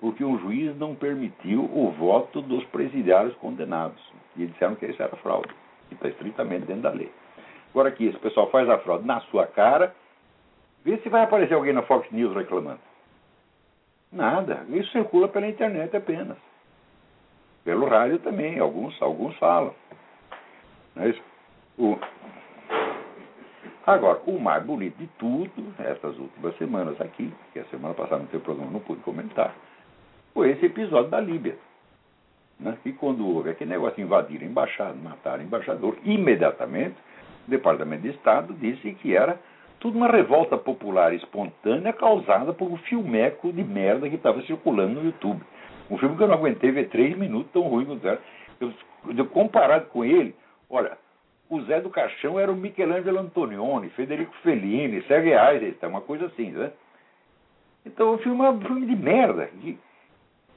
Porque 0.00 0.24
o 0.24 0.36
juiz 0.38 0.76
não 0.76 0.94
permitiu 0.94 1.64
o 1.64 1.90
voto 1.92 2.42
dos 2.42 2.64
presidiários 2.66 3.34
condenados. 3.36 4.02
E 4.36 4.46
disseram 4.46 4.74
que 4.74 4.86
isso 4.86 5.02
era 5.02 5.16
fraude. 5.16 5.54
E 5.90 5.94
está 5.94 6.08
estritamente 6.08 6.66
dentro 6.66 6.82
da 6.82 6.90
lei. 6.90 7.10
Agora 7.70 7.88
aqui, 7.88 8.06
esse 8.06 8.18
pessoal 8.18 8.50
faz 8.50 8.68
a 8.68 8.78
fraude 8.78 9.06
na 9.06 9.20
sua 9.22 9.46
cara, 9.46 9.94
vê 10.84 10.98
se 10.98 11.08
vai 11.08 11.22
aparecer 11.22 11.54
alguém 11.54 11.72
na 11.72 11.82
Fox 11.82 12.10
News 12.10 12.34
reclamando. 12.34 12.80
Nada. 14.10 14.66
Isso 14.70 14.90
circula 14.90 15.28
pela 15.28 15.46
internet 15.46 15.96
apenas. 15.96 16.36
Pelo 17.62 17.86
rádio 17.86 18.18
também, 18.18 18.58
alguns, 18.58 19.00
alguns 19.00 19.36
falam. 19.36 19.74
Não 20.96 21.04
é 21.04 21.10
isso? 21.10 21.22
O, 21.78 21.96
Agora, 23.86 24.20
o 24.26 24.38
mais 24.38 24.62
bonito 24.64 24.96
de 24.98 25.06
tudo, 25.18 25.74
essas 25.78 26.18
últimas 26.18 26.56
semanas 26.58 27.00
aqui, 27.00 27.32
que 27.52 27.58
a 27.58 27.64
semana 27.64 27.94
passada 27.94 28.22
no 28.22 28.28
teu 28.28 28.40
programa 28.40 28.70
não 28.70 28.80
pude 28.80 29.00
comentar, 29.02 29.54
foi 30.34 30.50
esse 30.50 30.66
episódio 30.66 31.10
da 31.10 31.20
Líbia. 31.20 31.56
Né? 32.58 32.76
Que 32.82 32.92
quando 32.92 33.26
houve 33.26 33.50
aquele 33.50 33.70
negócio 33.70 34.02
invadir 34.02 34.42
a 34.42 34.44
embaixada, 34.44 34.94
matar 34.94 35.38
o 35.38 35.42
embaixador, 35.42 35.96
imediatamente 36.04 36.96
o 37.46 37.50
Departamento 37.50 38.02
de 38.02 38.10
Estado 38.10 38.52
disse 38.54 38.92
que 38.94 39.16
era 39.16 39.40
tudo 39.80 39.96
uma 39.96 40.08
revolta 40.08 40.58
popular 40.58 41.14
espontânea 41.14 41.92
causada 41.94 42.52
por 42.52 42.70
um 42.70 42.76
filmeco 42.76 43.50
de 43.50 43.64
merda 43.64 44.10
que 44.10 44.16
estava 44.16 44.42
circulando 44.42 45.00
no 45.00 45.04
YouTube. 45.06 45.40
Um 45.90 45.96
filme 45.96 46.16
que 46.16 46.22
eu 46.22 46.28
não 46.28 46.34
aguentei 46.34 46.70
ver 46.70 46.90
três 46.90 47.16
minutos 47.16 47.50
tão 47.50 47.62
ruim 47.62 47.86
quanto 47.86 48.06
era. 48.06 48.20
Eu, 48.60 49.26
comparado 49.26 49.86
com 49.86 50.04
ele, 50.04 50.34
olha, 50.68 50.98
o 51.50 51.60
Zé 51.62 51.80
do 51.80 51.90
Caixão 51.90 52.38
era 52.38 52.50
o 52.50 52.56
Michelangelo 52.56 53.18
Antonioni, 53.18 53.90
Federico 53.90 54.32
Fellini, 54.36 55.00
Reis, 55.00 55.76
é 55.82 55.86
uma 55.86 56.00
coisa 56.00 56.26
assim, 56.26 56.52
né? 56.52 56.70
Então 57.84 58.14
o 58.14 58.18
filme 58.18 58.44
é 58.44 58.50
um 58.50 58.60
filme 58.60 58.86
de 58.86 58.94
merda. 58.94 59.46
Que, 59.46 59.78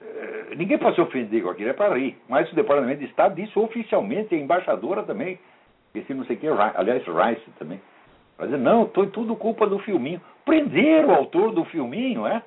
uh, 0.01 0.55
ninguém 0.55 0.77
pode 0.77 0.95
se 0.95 1.01
ofender 1.01 1.41
com 1.41 1.49
aquilo, 1.49 1.71
é 1.71 1.73
para 1.73 1.97
rir. 1.97 2.15
Mas 2.29 2.49
o 2.51 2.55
Departamento 2.55 2.99
de 2.99 3.05
Estado 3.05 3.35
disse 3.35 3.57
oficialmente, 3.57 4.35
a 4.35 4.37
embaixadora 4.37 5.01
também, 5.01 5.39
esse 5.95 6.13
não 6.13 6.25
sei 6.25 6.35
o 6.35 6.39
que, 6.39 6.47
aliás, 6.47 7.03
Rice 7.03 7.49
também. 7.57 7.81
Dizer, 8.39 8.57
não, 8.57 8.87
foi 8.89 9.07
tudo 9.07 9.35
culpa 9.35 9.65
do 9.65 9.79
filminho. 9.79 10.21
Prenderam 10.45 11.09
o 11.09 11.15
autor 11.15 11.53
do 11.53 11.63
filminho, 11.65 12.27
é? 12.27 12.43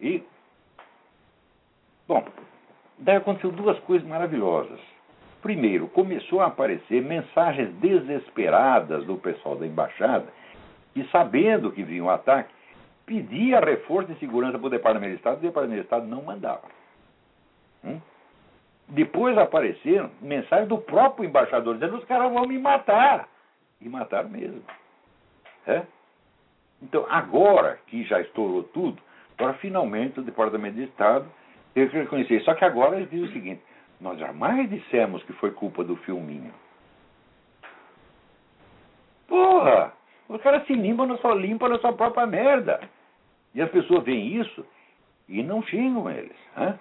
E. 0.00 0.22
Bom, 2.06 2.24
daí 2.98 3.16
aconteceu 3.16 3.50
duas 3.50 3.78
coisas 3.80 4.06
maravilhosas. 4.06 4.78
Primeiro, 5.42 5.88
começou 5.88 6.40
a 6.40 6.46
aparecer 6.46 7.02
mensagens 7.02 7.72
desesperadas 7.74 9.04
do 9.04 9.16
pessoal 9.16 9.56
da 9.56 9.66
embaixada, 9.66 10.26
que 10.92 11.04
sabendo 11.10 11.70
que 11.70 11.82
vinha 11.82 12.02
um 12.02 12.10
ataque, 12.10 12.52
pedia 13.06 13.60
reforço 13.60 14.12
de 14.12 14.18
segurança 14.18 14.58
para 14.58 14.66
o 14.66 14.70
Departamento 14.70 15.12
de 15.12 15.16
Estado, 15.16 15.36
e 15.36 15.38
o 15.38 15.48
Departamento 15.48 15.80
de 15.80 15.86
Estado 15.86 16.06
não 16.06 16.22
mandava. 16.22 16.62
Hum? 17.84 18.00
Depois 18.88 19.36
apareceram 19.36 20.10
mensagens 20.20 20.68
do 20.68 20.78
próprio 20.78 21.28
embaixador 21.28 21.74
dizendo 21.74 21.98
os 21.98 22.04
caras 22.04 22.32
vão 22.32 22.46
me 22.46 22.58
matar. 22.58 23.28
E 23.80 23.88
mataram 23.88 24.30
mesmo. 24.30 24.62
É? 25.66 25.82
Então, 26.82 27.06
agora 27.08 27.78
que 27.86 28.02
já 28.04 28.20
estourou 28.20 28.64
tudo, 28.64 29.00
agora 29.38 29.54
finalmente 29.54 30.18
o 30.18 30.22
Departamento 30.22 30.76
de 30.76 30.84
Estado 30.84 31.26
teve 31.74 31.90
que 31.90 31.98
reconhecer. 31.98 32.40
Só 32.40 32.54
que 32.54 32.64
agora 32.64 32.96
eles 32.96 33.10
dizem 33.10 33.28
o 33.28 33.32
seguinte: 33.32 33.62
Nós 34.00 34.18
jamais 34.18 34.68
dissemos 34.70 35.22
que 35.24 35.32
foi 35.34 35.50
culpa 35.50 35.82
do 35.82 35.96
filminho. 35.96 36.52
Porra! 39.26 39.92
Os 40.28 40.40
caras 40.42 40.66
se 40.66 40.74
limpam 40.74 41.06
na 41.06 41.16
sua, 41.18 41.34
limpam 41.34 41.68
na 41.68 41.78
sua 41.78 41.92
própria 41.92 42.26
merda. 42.26 42.80
E 43.54 43.62
as 43.62 43.70
pessoas 43.70 44.04
veem 44.04 44.40
isso 44.40 44.64
e 45.28 45.42
não 45.42 45.62
xingam 45.62 46.10
eles. 46.10 46.36
Né? 46.56 46.78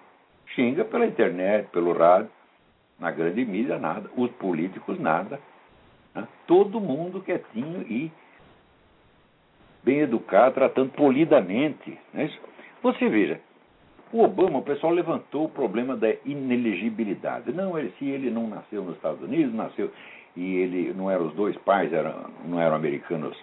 Xinga 0.48 0.86
pela 0.86 1.06
internet, 1.06 1.70
pelo 1.70 1.94
rádio, 1.94 2.30
na 3.00 3.10
grande 3.12 3.46
mídia, 3.46 3.78
nada. 3.80 4.10
Os 4.16 4.32
políticos, 4.34 5.00
nada. 5.00 5.40
Né? 6.14 6.28
Todo 6.46 6.80
mundo 6.80 7.22
quietinho 7.22 7.82
e 7.84 8.12
bem 9.84 10.00
educado, 10.00 10.56
tratando 10.56 10.92
polidamente. 10.92 11.98
Né? 12.14 12.30
Você 12.84 13.08
veja, 13.10 13.40
o 14.12 14.24
Obama, 14.24 14.60
o 14.60 14.64
pessoal 14.64 14.94
levantou 14.94 15.46
o 15.46 15.50
problema 15.50 15.96
da 15.96 16.14
inelegibilidade. 16.26 17.52
Não, 17.52 17.78
ele, 17.78 17.94
se 18.00 18.06
ele 18.06 18.30
não 18.30 18.48
nasceu 18.48 18.84
nos 18.84 18.96
Estados 18.96 19.22
Unidos, 19.22 19.54
nasceu 19.54 19.92
e 20.36 20.56
ele 20.58 20.94
não 20.94 21.10
eram 21.10 21.28
os 21.28 21.34
dois 21.34 21.58
pais, 21.58 21.92
eram, 21.92 22.30
não 22.46 22.62
eram 22.62 22.76
americanos 22.76 23.36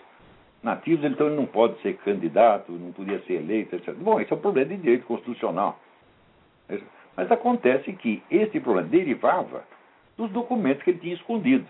nativos, 0.63 1.05
então 1.05 1.27
ele 1.27 1.37
não 1.37 1.47
pode 1.47 1.79
ser 1.83 1.97
candidato, 1.99 2.73
não 2.73 2.93
podia 2.93 3.21
ser 3.23 3.35
eleito, 3.35 3.77
etc. 3.77 3.93
Bom, 3.95 4.21
isso 4.21 4.33
é 4.33 4.37
um 4.37 4.41
problema 4.41 4.71
de 4.71 4.77
direito 4.79 5.05
constitucional. 5.05 5.79
Mas 7.17 7.31
acontece 7.31 7.93
que 7.95 8.23
esse 8.31 8.59
problema 8.61 8.89
derivava 8.89 9.65
dos 10.17 10.31
documentos 10.31 10.83
que 10.83 10.91
ele 10.91 11.01
tinha 11.01 11.15
escondido, 11.15 11.67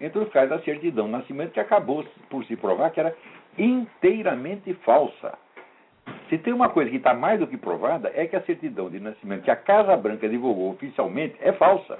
entre 0.00 0.18
os 0.18 0.28
quais 0.30 0.50
a 0.52 0.60
certidão 0.60 1.06
de 1.06 1.12
nascimento, 1.12 1.52
que 1.52 1.60
acabou 1.60 2.04
por 2.28 2.44
se 2.44 2.56
provar 2.56 2.90
que 2.90 3.00
era 3.00 3.16
inteiramente 3.56 4.74
falsa. 4.84 5.38
Se 6.28 6.38
tem 6.38 6.52
uma 6.52 6.70
coisa 6.70 6.90
que 6.90 6.96
está 6.96 7.12
mais 7.12 7.38
do 7.38 7.46
que 7.46 7.56
provada, 7.56 8.10
é 8.14 8.26
que 8.26 8.36
a 8.36 8.42
certidão 8.42 8.88
de 8.88 8.98
nascimento 8.98 9.42
que 9.42 9.50
a 9.50 9.56
Casa 9.56 9.96
Branca 9.96 10.28
divulgou 10.28 10.70
oficialmente 10.70 11.36
é 11.40 11.52
falsa. 11.52 11.98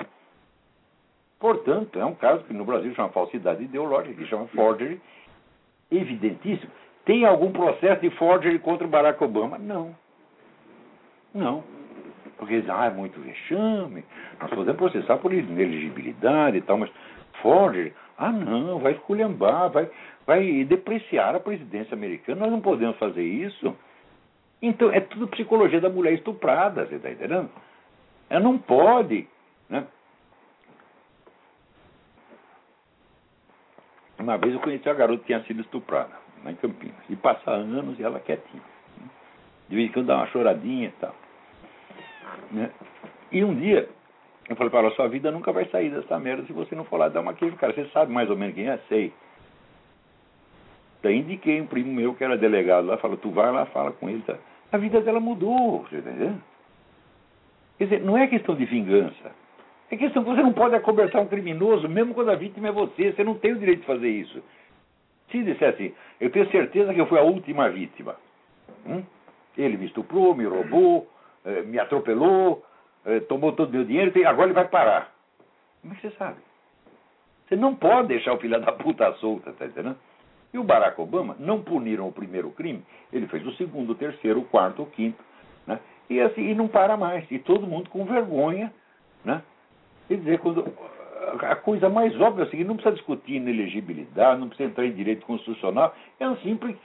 Portanto, 1.38 1.98
é 1.98 2.04
um 2.04 2.14
caso 2.14 2.42
que 2.44 2.54
no 2.54 2.64
Brasil 2.64 2.94
chama 2.94 3.10
falsidade 3.10 3.62
ideológica, 3.62 4.14
que 4.14 4.26
chama 4.26 4.46
forgery, 4.48 5.00
evidentíssimo. 5.90 6.70
Tem 7.04 7.26
algum 7.26 7.52
processo 7.52 8.00
de 8.00 8.10
forgery 8.10 8.58
contra 8.58 8.86
o 8.86 8.90
Barack 8.90 9.22
Obama? 9.22 9.58
Não. 9.58 9.94
Não. 11.34 11.62
Porque 12.38 12.54
eles 12.54 12.70
ah, 12.70 12.86
é 12.86 12.90
muito 12.90 13.20
vexame, 13.20 14.04
nós 14.40 14.50
podemos 14.50 14.76
processar 14.76 15.18
por 15.18 15.32
ineligibilidade 15.32 16.56
e 16.56 16.62
tal, 16.62 16.78
mas 16.78 16.90
forgery, 17.42 17.92
ah 18.16 18.32
não, 18.32 18.78
vai 18.78 18.92
esculhambar, 18.92 19.70
vai, 19.70 19.90
vai 20.26 20.64
depreciar 20.64 21.34
a 21.34 21.40
presidência 21.40 21.94
americana, 21.94 22.40
nós 22.40 22.50
não 22.50 22.60
podemos 22.60 22.96
fazer 22.96 23.22
isso. 23.22 23.76
Então, 24.66 24.90
é 24.90 24.98
tudo 24.98 25.28
psicologia 25.28 25.78
da 25.78 25.90
mulher 25.90 26.14
estuprada, 26.14 26.86
você 26.86 26.94
está 26.94 27.10
entendendo? 27.10 27.50
Ela 28.30 28.40
não 28.40 28.56
pode. 28.56 29.28
Né? 29.68 29.86
Uma 34.18 34.38
vez 34.38 34.54
eu 34.54 34.60
conheci 34.60 34.88
uma 34.88 34.94
garota 34.94 35.20
que 35.20 35.26
tinha 35.26 35.42
sido 35.44 35.60
estuprada, 35.60 36.14
lá 36.42 36.50
em 36.50 36.56
Campinas. 36.56 36.96
E 37.10 37.16
passa 37.16 37.50
anos 37.50 37.98
e 37.98 38.02
ela 38.02 38.18
quietinha. 38.20 38.62
De 39.68 39.76
vez 39.76 39.90
em 39.90 39.92
quando 39.92 40.06
dá 40.06 40.16
uma 40.16 40.28
choradinha 40.28 40.88
e 40.88 40.92
tal. 40.92 41.14
Né? 42.50 42.70
E 43.30 43.44
um 43.44 43.54
dia, 43.54 43.86
eu 44.48 44.56
falei 44.56 44.70
para 44.70 44.80
ela, 44.80 44.94
sua 44.94 45.08
vida 45.08 45.30
nunca 45.30 45.52
vai 45.52 45.66
sair 45.66 45.90
dessa 45.90 46.18
merda 46.18 46.46
se 46.46 46.54
você 46.54 46.74
não 46.74 46.84
for 46.84 46.96
lá 46.96 47.10
dar 47.10 47.20
uma 47.20 47.34
queijo. 47.34 47.56
Cara, 47.56 47.74
você 47.74 47.84
sabe 47.90 48.10
mais 48.10 48.30
ou 48.30 48.36
menos 48.36 48.54
quem 48.54 48.70
é? 48.70 48.78
Sei. 48.88 49.12
Daí 51.02 51.18
indiquei 51.18 51.60
um 51.60 51.66
primo 51.66 51.92
meu 51.92 52.14
que 52.14 52.24
era 52.24 52.38
delegado 52.38 52.86
lá, 52.86 52.96
falou, 52.96 53.18
tu 53.18 53.30
vai 53.30 53.52
lá, 53.52 53.66
fala 53.66 53.92
com 53.92 54.08
ele. 54.08 54.22
Tá? 54.22 54.38
A 54.74 54.76
vida 54.76 55.00
dela 55.00 55.20
mudou, 55.20 55.82
você? 55.82 56.02
Quer 57.78 57.84
dizer, 57.84 58.00
não 58.00 58.18
é 58.18 58.26
questão 58.26 58.56
de 58.56 58.64
vingança. 58.64 59.30
É 59.88 59.96
questão 59.96 60.24
que 60.24 60.30
você 60.30 60.42
não 60.42 60.52
pode 60.52 60.74
acobertar 60.74 61.22
um 61.22 61.28
criminoso, 61.28 61.88
mesmo 61.88 62.12
quando 62.12 62.32
a 62.32 62.34
vítima 62.34 62.66
é 62.66 62.72
você. 62.72 63.12
Você 63.12 63.22
não 63.22 63.34
tem 63.34 63.52
o 63.52 63.58
direito 63.60 63.82
de 63.82 63.86
fazer 63.86 64.08
isso. 64.08 64.42
Se 65.30 65.44
disser 65.44 65.74
assim, 65.74 65.94
eu 66.20 66.28
tenho 66.28 66.50
certeza 66.50 66.92
que 66.92 67.00
eu 67.00 67.06
fui 67.06 67.20
a 67.20 67.22
última 67.22 67.70
vítima. 67.70 68.16
Hum? 68.84 69.04
Ele 69.56 69.76
me 69.76 69.86
estuprou, 69.86 70.34
me 70.34 70.44
roubou, 70.44 71.08
eh, 71.44 71.62
me 71.62 71.78
atropelou, 71.78 72.66
eh, 73.06 73.20
tomou 73.20 73.52
todo 73.52 73.68
o 73.68 73.72
meu 73.72 73.84
dinheiro, 73.84 74.12
agora 74.26 74.48
ele 74.48 74.54
vai 74.54 74.66
parar. 74.66 75.14
Como 75.82 75.94
é 75.94 75.96
que 75.96 76.08
você 76.08 76.16
sabe? 76.16 76.38
Você 77.46 77.54
não 77.54 77.76
pode 77.76 78.08
deixar 78.08 78.32
o 78.32 78.38
filho 78.38 78.60
da 78.60 78.72
puta 78.72 79.12
solta, 79.20 79.52
tá 79.52 79.66
entendendo? 79.66 79.96
E 80.54 80.58
o 80.58 80.62
Barack 80.62 81.00
Obama 81.00 81.34
não 81.40 81.60
puniram 81.60 82.06
o 82.06 82.12
primeiro 82.12 82.48
crime, 82.52 82.82
ele 83.12 83.26
fez 83.26 83.44
o 83.44 83.52
segundo, 83.54 83.90
o 83.90 83.94
terceiro, 83.96 84.38
o 84.40 84.44
quarto, 84.44 84.82
o 84.82 84.86
quinto, 84.86 85.22
né? 85.66 85.80
E 86.08 86.20
assim, 86.20 86.42
e 86.42 86.54
não 86.54 86.68
para 86.68 86.96
mais. 86.96 87.28
E 87.28 87.40
todo 87.40 87.66
mundo 87.66 87.90
com 87.90 88.04
vergonha, 88.04 88.72
né? 89.24 89.42
Quer 90.06 90.18
dizer, 90.18 90.38
quando 90.38 90.64
a 91.40 91.56
coisa 91.56 91.88
mais 91.88 92.18
óbvia 92.20 92.44
é 92.44 92.46
o 92.46 92.50
seguinte, 92.50 92.68
não 92.68 92.76
precisa 92.76 92.94
discutir 92.94 93.34
inelegibilidade, 93.34 94.40
não 94.40 94.48
precisa 94.48 94.68
entrar 94.68 94.86
em 94.86 94.92
direito 94.92 95.26
constitucional, 95.26 95.92
é 96.20 96.28
um 96.28 96.36
simples 96.36 96.76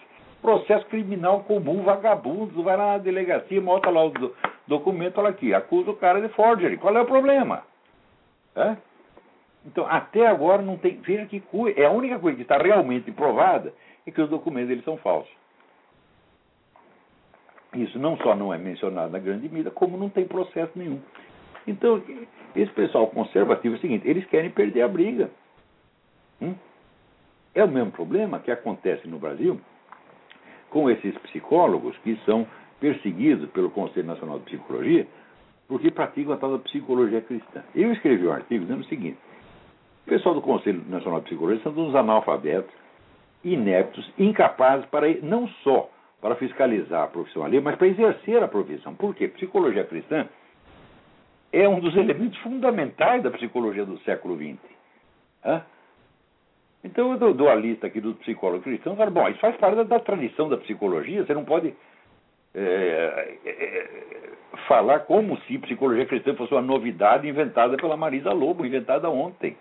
processo 0.42 0.86
criminal 0.88 1.42
comum, 1.44 1.84
vagabundo, 1.84 2.64
vai 2.64 2.76
lá 2.76 2.94
na 2.94 2.98
delegacia, 2.98 3.62
mostra 3.62 3.92
lá 3.92 4.06
o 4.06 4.10
do, 4.10 4.36
documento, 4.68 5.20
olha 5.20 5.30
aqui, 5.30 5.54
acusa 5.54 5.92
o 5.92 5.96
cara 5.96 6.22
de 6.22 6.30
forgery. 6.30 6.78
Qual 6.78 6.96
é 6.96 7.02
o 7.02 7.06
problema? 7.06 7.64
É? 8.56 8.78
Então, 9.66 9.86
até 9.88 10.28
agora 10.28 10.62
não 10.62 10.78
tem. 10.78 10.98
Veja 11.02 11.26
que 11.26 11.44
é 11.76 11.86
a 11.86 11.92
única 11.92 12.18
coisa 12.20 12.36
que 12.36 12.44
está 12.44 12.58
realmente 12.58 13.12
provada 13.12 13.74
é 14.06 14.12
que 14.12 14.22
os 14.22 14.30
documentos 14.30 14.72
eles 14.72 14.84
são 14.84 14.98
falsos. 14.98 15.32
Isso 17.76 18.00
não 18.00 18.18
só 18.18 18.36
não 18.36 18.54
é 18.54 18.58
mencionado 18.58 19.12
na 19.12 19.20
grande 19.20 19.48
mídia, 19.48 19.70
como 19.70 19.98
não 19.98 20.10
tem 20.10 20.26
processo 20.26 20.72
nenhum. 20.76 21.00
Então, 21.68 22.02
esse 22.56 22.72
pessoal 22.72 23.08
conservativo 23.08 23.76
é 23.76 23.78
o 23.78 23.82
seguinte: 23.82 24.08
eles 24.08 24.26
querem 24.26 24.50
perder 24.50 24.82
a 24.82 24.88
briga. 24.88 25.30
Hum? 26.42 26.56
É 27.54 27.64
o 27.64 27.68
mesmo 27.68 27.92
problema 27.92 28.40
que 28.40 28.52
acontece 28.52 29.08
no 29.08 29.20
Brasil 29.20 29.60
com 30.70 30.90
esses 30.90 31.16
psicólogos 31.20 31.98
que 32.00 32.16
são 32.26 32.48
perseguidos 32.80 33.50
pelo 33.52 33.70
Conselho 33.70 34.08
Nacional 34.08 34.40
de 34.40 34.46
Psicologia 34.46 35.08
porque 35.68 35.92
praticam 35.92 36.34
a 36.34 36.38
tal 36.38 36.52
da 36.52 36.60
psicologia 36.60 37.22
cristã. 37.22 37.64
Eu 37.76 37.92
escrevi 37.94 38.26
um 38.26 38.32
artigo 38.32 38.66
dizendo 38.66 38.82
o 38.82 38.88
seguinte: 38.88 39.18
o 40.10 40.18
pessoal 40.18 40.34
do 40.34 40.42
Conselho 40.42 40.84
Nacional 40.90 41.20
de 41.20 41.28
Psicologia 41.28 41.62
são 41.62 41.72
uns 41.72 41.94
analfabetos, 41.94 42.74
ineptos, 43.44 44.12
incapazes 44.18 44.88
para 44.88 45.08
não 45.22 45.48
só 45.64 45.88
para 46.20 46.36
fiscalizar 46.36 47.04
a 47.04 47.08
profissão 47.08 47.46
ali, 47.46 47.62
mas 47.62 47.76
para 47.76 47.88
exercer 47.88 48.42
a 48.42 48.48
profissão. 48.48 48.96
Por 48.96 49.14
quê? 49.14 49.28
Psicologia 49.28 49.84
cristã 49.84 50.28
é 51.54 51.70
um 51.70 51.80
dos 51.80 51.96
elementos 51.96 52.40
fundamentais 52.40 53.22
da 53.22 53.30
psicologia 53.30 53.86
do 53.86 54.00
século 54.00 54.36
XX. 54.36 54.58
Hã? 55.46 55.62
Então 56.84 57.12
eu 57.12 57.20
dou, 57.20 57.34
dou 57.34 57.50
a 57.50 57.56
lista 57.56 57.86
aqui 57.86 58.02
dos 58.02 58.18
psicólogos 58.18 58.64
cristãos 58.64 58.98
falo, 58.98 59.12
bom, 59.12 59.30
isso 59.30 59.40
faz 59.40 59.56
parte 59.58 59.76
da, 59.76 59.84
da, 59.84 60.00
tradição 60.00 60.50
da 60.50 60.58
psicologia, 60.58 61.24
você 61.24 61.36
não 61.36 61.46
pode 61.46 61.74
é, 62.56 63.38
é, 63.46 63.50
é, 63.50 63.90
falar 64.68 65.02
como 65.02 65.38
se 65.42 65.60
psicologia 65.60 66.08
cristã 66.08 66.34
fosse 66.36 66.54
uma 66.54 66.62
novidade 66.64 67.28
inventada 67.28 67.78
pela 67.78 67.96
Marisa 67.96 68.34
Lobo, 68.34 68.66
inventada 68.66 69.08
ontem. 69.08 69.56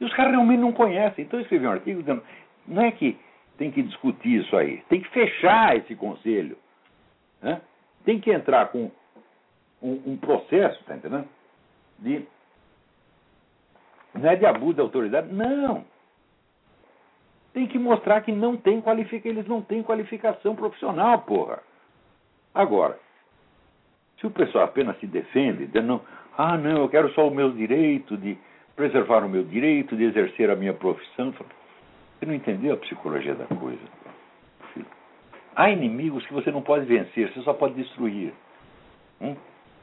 E 0.00 0.04
os 0.04 0.12
caras 0.14 0.32
realmente 0.32 0.60
não 0.60 0.72
conhecem. 0.72 1.24
Então 1.24 1.38
eu 1.38 1.42
escrevi 1.42 1.66
um 1.66 1.72
artigo 1.72 2.00
dizendo, 2.00 2.22
não 2.66 2.82
é 2.82 2.92
que 2.92 3.18
tem 3.56 3.70
que 3.70 3.82
discutir 3.82 4.40
isso 4.40 4.56
aí, 4.56 4.82
tem 4.88 5.00
que 5.00 5.08
fechar 5.10 5.76
esse 5.76 5.94
conselho. 5.96 6.56
Né? 7.42 7.60
Tem 8.04 8.20
que 8.20 8.30
entrar 8.30 8.68
com 8.68 8.90
um, 9.82 10.02
um 10.06 10.16
processo, 10.16 10.82
tá 10.84 10.96
entendendo? 10.96 11.28
De, 11.98 12.24
não 14.14 14.30
é 14.30 14.36
de 14.36 14.46
abuso 14.46 14.74
de 14.74 14.80
autoridade, 14.80 15.32
não. 15.32 15.84
Tem 17.52 17.66
que 17.66 17.78
mostrar 17.78 18.20
que 18.20 18.30
não 18.30 18.56
tem 18.56 18.82
eles 19.24 19.46
não 19.46 19.60
têm 19.60 19.82
qualificação 19.82 20.54
profissional, 20.54 21.22
porra. 21.22 21.60
Agora, 22.54 22.98
se 24.20 24.26
o 24.26 24.30
pessoal 24.30 24.64
apenas 24.64 24.98
se 24.98 25.06
defende, 25.06 25.66
dizendo, 25.66 26.00
ah, 26.36 26.56
não, 26.56 26.82
eu 26.82 26.88
quero 26.88 27.12
só 27.14 27.26
o 27.26 27.34
meu 27.34 27.52
direito 27.52 28.16
de 28.16 28.38
preservar 28.78 29.24
o 29.24 29.28
meu 29.28 29.42
direito 29.42 29.96
de 29.96 30.04
exercer 30.04 30.48
a 30.48 30.54
minha 30.54 30.72
profissão, 30.72 31.32
você 31.32 32.24
não 32.24 32.32
entendeu 32.32 32.74
a 32.74 32.76
psicologia 32.76 33.34
da 33.34 33.44
coisa. 33.46 33.82
Há 35.56 35.68
inimigos 35.68 36.24
que 36.24 36.32
você 36.32 36.52
não 36.52 36.62
pode 36.62 36.86
vencer, 36.86 37.32
você 37.32 37.40
só 37.42 37.52
pode 37.52 37.74
destruir. 37.74 38.32
Hum? 39.20 39.34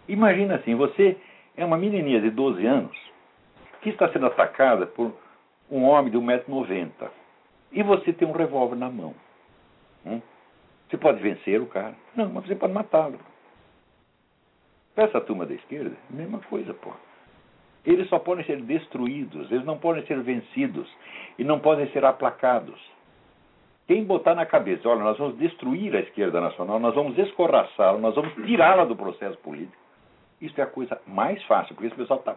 Imagina 0.07 0.55
assim, 0.55 0.75
você 0.75 1.17
é 1.57 1.65
uma 1.65 1.77
menininha 1.77 2.21
de 2.21 2.29
12 2.29 2.65
anos 2.65 2.97
que 3.81 3.89
está 3.89 4.07
sendo 4.13 4.27
atacada 4.27 4.87
por 4.87 5.11
um 5.69 5.83
homem 5.83 6.09
de 6.09 6.17
1,90m 6.17 7.09
e 7.73 7.83
você 7.83 8.13
tem 8.13 8.25
um 8.25 8.31
revólver 8.31 8.77
na 8.77 8.89
mão. 8.89 9.13
Hum? 10.05 10.21
Você 10.89 10.95
pode 10.95 11.21
vencer 11.21 11.61
o 11.61 11.65
cara? 11.65 11.95
Não, 12.15 12.29
mas 12.29 12.45
você 12.45 12.55
pode 12.55 12.71
matá-lo. 12.71 13.19
Essa 14.95 15.19
turma 15.19 15.45
da 15.45 15.53
esquerda, 15.53 15.91
mesma 16.09 16.39
coisa, 16.39 16.73
pô. 16.73 16.93
Eles 17.85 18.09
só 18.09 18.17
podem 18.17 18.43
ser 18.45 18.61
destruídos, 18.61 19.51
eles 19.51 19.65
não 19.65 19.77
podem 19.77 20.05
ser 20.05 20.19
vencidos 20.21 20.89
e 21.37 21.43
não 21.43 21.59
podem 21.59 21.87
ser 21.91 22.03
aplacados. 22.03 22.79
Quem 23.87 24.03
botar 24.03 24.33
na 24.33 24.45
cabeça, 24.45 24.89
olha, 24.89 25.03
nós 25.03 25.17
vamos 25.17 25.37
destruir 25.37 25.95
a 25.95 25.99
esquerda 25.99 26.41
nacional, 26.41 26.79
nós 26.79 26.95
vamos 26.95 27.15
escorraçá-la, 27.17 27.99
nós 27.99 28.15
vamos 28.15 28.33
tirá-la 28.45 28.83
do 28.85 28.95
processo 28.95 29.37
político, 29.39 29.77
Isso 30.41 30.59
é 30.59 30.63
a 30.63 30.67
coisa 30.67 30.99
mais 31.05 31.41
fácil, 31.43 31.75
porque 31.75 31.87
esse 31.87 31.95
pessoal 31.95 32.19
está 32.19 32.35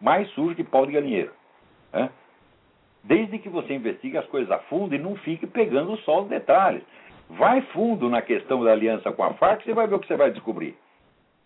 mais 0.00 0.28
sujo 0.30 0.56
que 0.56 0.64
pau 0.64 0.84
de 0.84 0.92
galinheiro. 0.92 1.32
Né? 1.92 2.10
Desde 3.04 3.38
que 3.38 3.48
você 3.48 3.74
investigue 3.74 4.18
as 4.18 4.26
coisas 4.26 4.50
a 4.50 4.58
fundo 4.58 4.94
e 4.94 4.98
não 4.98 5.14
fique 5.16 5.46
pegando 5.46 5.96
só 5.98 6.22
os 6.22 6.28
detalhes. 6.28 6.82
Vai 7.30 7.62
fundo 7.72 8.08
na 8.08 8.20
questão 8.20 8.62
da 8.64 8.72
aliança 8.72 9.12
com 9.12 9.22
a 9.22 9.34
Farc, 9.34 9.62
você 9.62 9.72
vai 9.72 9.86
ver 9.86 9.94
o 9.94 10.00
que 10.00 10.08
você 10.08 10.16
vai 10.16 10.32
descobrir. 10.32 10.76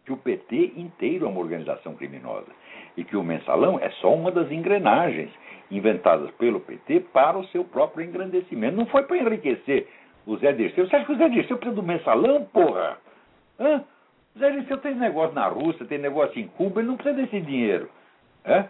Que 0.05 0.13
o 0.13 0.17
PT 0.17 0.73
inteiro 0.77 1.27
é 1.27 1.29
uma 1.29 1.41
organização 1.41 1.95
criminosa. 1.95 2.51
E 2.97 3.05
que 3.05 3.17
o 3.17 3.23
mensalão 3.23 3.79
é 3.81 3.91
só 4.01 4.15
uma 4.15 4.31
das 4.31 4.51
engrenagens 4.51 5.31
inventadas 5.71 6.31
pelo 6.33 6.61
PT 6.61 7.01
para 7.13 7.39
o 7.39 7.47
seu 7.49 7.65
próprio 7.65 8.05
engrandecimento. 8.05 8.77
Não 8.77 8.87
foi 8.87 9.03
para 9.03 9.17
enriquecer 9.17 9.89
o 10.27 10.37
Zé 10.37 10.53
Dirceu. 10.53 10.87
Você 10.87 10.97
acha 10.97 11.07
que 11.07 11.13
o 11.13 11.17
Zé 11.17 11.29
Dirceu 11.29 11.57
precisa 11.57 11.81
do 11.81 11.87
mensalão, 11.87 12.45
porra? 12.45 12.99
Hã? 13.59 13.85
O 14.35 14.39
Zé 14.39 14.51
Dirceu 14.51 14.79
tem 14.79 14.95
negócio 14.95 15.35
na 15.35 15.47
Rússia, 15.47 15.87
tem 15.87 15.99
negócio 15.99 16.39
em 16.41 16.47
Cuba, 16.49 16.81
ele 16.81 16.89
não 16.89 16.97
precisa 16.97 17.21
desse 17.21 17.41
dinheiro. 17.41 17.89
Hã? 18.47 18.69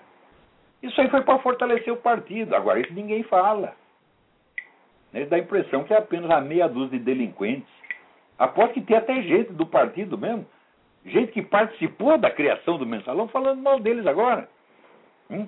Isso 0.83 1.01
aí 1.01 1.09
foi 1.09 1.23
para 1.23 1.39
fortalecer 1.39 1.93
o 1.93 1.97
partido. 1.97 2.55
Agora, 2.55 2.81
isso 2.81 2.93
ninguém 2.93 3.23
fala. 3.25 3.75
Ele 5.13 5.27
dá 5.27 5.37
a 5.37 5.39
impressão 5.39 5.85
que 5.85 5.95
é 5.95 5.97
apenas 5.97 6.31
a 6.31 6.41
meia 6.41 6.69
dúzia 6.69 6.99
de 6.99 7.05
delinquentes. 7.05 7.73
Aposto 8.39 8.75
que 8.75 8.81
tem 8.83 8.97
até 8.97 9.23
gente 9.23 9.53
do 9.53 9.65
partido 9.65 10.19
mesmo, 10.19 10.45
gente 11.05 11.33
que 11.33 11.43
participou 11.43 12.19
da 12.19 12.31
criação 12.31 12.79
do 12.79 12.87
mensalão, 12.87 13.29
falando 13.29 13.63
mal 13.63 13.79
deles 13.79 14.07
agora. 14.07 14.49
Hum? 15.31 15.47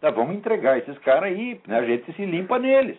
Tá, 0.00 0.10
vamos 0.10 0.36
entregar 0.36 0.78
esses 0.78 0.98
caras 0.98 1.24
aí, 1.24 1.60
né? 1.66 1.78
a 1.78 1.84
gente 1.84 2.12
se 2.12 2.24
limpa 2.24 2.58
neles. 2.58 2.98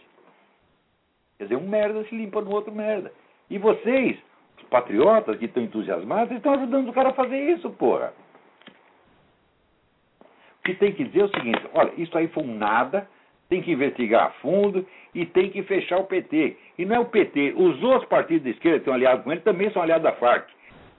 Quer 1.38 1.46
dizer, 1.46 1.56
um 1.56 1.68
merda 1.68 2.04
se 2.06 2.16
limpa 2.16 2.42
no 2.42 2.52
outro 2.52 2.74
merda. 2.74 3.12
E 3.50 3.58
vocês, 3.58 4.18
os 4.58 4.64
patriotas 4.70 5.38
que 5.38 5.46
estão 5.46 5.64
entusiasmados, 5.64 6.36
estão 6.36 6.54
ajudando 6.54 6.90
o 6.90 6.94
cara 6.94 7.10
a 7.10 7.14
fazer 7.14 7.38
isso, 7.52 7.70
porra. 7.72 8.14
O 10.60 10.64
que 10.64 10.74
tem 10.76 10.94
que 10.94 11.04
dizer 11.04 11.22
é 11.22 11.26
o 11.26 11.30
seguinte: 11.30 11.62
olha, 11.74 11.94
isso 11.98 12.18
aí 12.18 12.28
foi 12.30 12.44
um 12.44 12.58
nada, 12.58 13.08
tem 13.50 13.62
que 13.62 13.72
investigar 13.72 14.28
a 14.28 14.32
fundo 14.42 14.88
e 15.14 15.26
tem 15.26 15.52
que 15.52 15.62
fechar 15.64 16.00
o 16.00 16.06
PT. 16.06 16.58
E 16.78 16.86
não 16.86 16.96
é 16.96 17.00
o 17.00 17.06
PT, 17.06 17.54
os 17.56 17.84
outros 17.84 18.10
partidos 18.10 18.44
de 18.44 18.52
esquerda 18.52 18.78
que 18.78 18.82
estão 18.82 18.94
aliados 18.94 19.24
com 19.24 19.32
ele 19.32 19.42
também 19.42 19.70
são 19.72 19.82
aliados 19.82 20.04
da 20.04 20.14
FARC. 20.14 20.55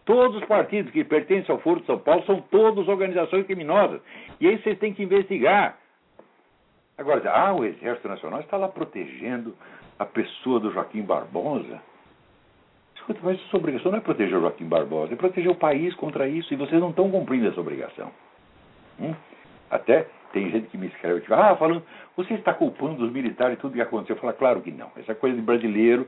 Todos 0.06 0.40
os 0.40 0.44
partidos 0.46 0.92
que 0.92 1.02
pertencem 1.02 1.52
ao 1.52 1.60
Foro 1.60 1.80
de 1.80 1.86
São 1.86 1.98
Paulo 1.98 2.24
são 2.24 2.40
todos 2.40 2.86
organizações 2.86 3.44
criminosas. 3.44 4.00
E 4.40 4.46
aí 4.46 4.56
vocês 4.62 4.78
têm 4.78 4.94
que 4.94 5.02
investigar. 5.02 5.76
Agora, 6.96 7.28
ah, 7.28 7.52
o 7.52 7.64
Exército 7.64 8.08
Nacional 8.08 8.40
está 8.40 8.56
lá 8.56 8.68
protegendo 8.68 9.54
a 9.98 10.06
pessoa 10.06 10.60
do 10.60 10.72
Joaquim 10.72 11.02
Barbosa. 11.02 11.82
Escuta, 12.94 13.18
mas 13.22 13.40
sua 13.50 13.58
obrigação 13.58 13.90
não 13.90 13.98
é 13.98 14.00
proteger 14.00 14.38
o 14.38 14.42
Joaquim 14.42 14.66
Barbosa, 14.66 15.12
é 15.12 15.16
proteger 15.16 15.50
o 15.50 15.56
país 15.56 15.92
contra 15.96 16.28
isso, 16.28 16.54
e 16.54 16.56
vocês 16.56 16.80
não 16.80 16.90
estão 16.90 17.10
cumprindo 17.10 17.48
essa 17.48 17.60
obrigação. 17.60 18.12
Hum? 19.00 19.12
Até 19.68 20.06
tem 20.32 20.50
gente 20.50 20.68
que 20.68 20.78
me 20.78 20.86
escreve, 20.86 21.20
tipo, 21.20 21.34
ah, 21.34 21.56
falando, 21.56 21.82
você 22.16 22.34
está 22.34 22.54
culpando 22.54 23.04
os 23.04 23.12
militares 23.12 23.58
tudo 23.58 23.74
que 23.74 23.80
aconteceu. 23.80 24.14
Eu 24.14 24.20
falo, 24.20 24.34
claro 24.34 24.60
que 24.60 24.70
não. 24.70 24.90
Essa 24.96 25.16
coisa 25.16 25.34
de 25.34 25.42
brasileiro, 25.42 26.06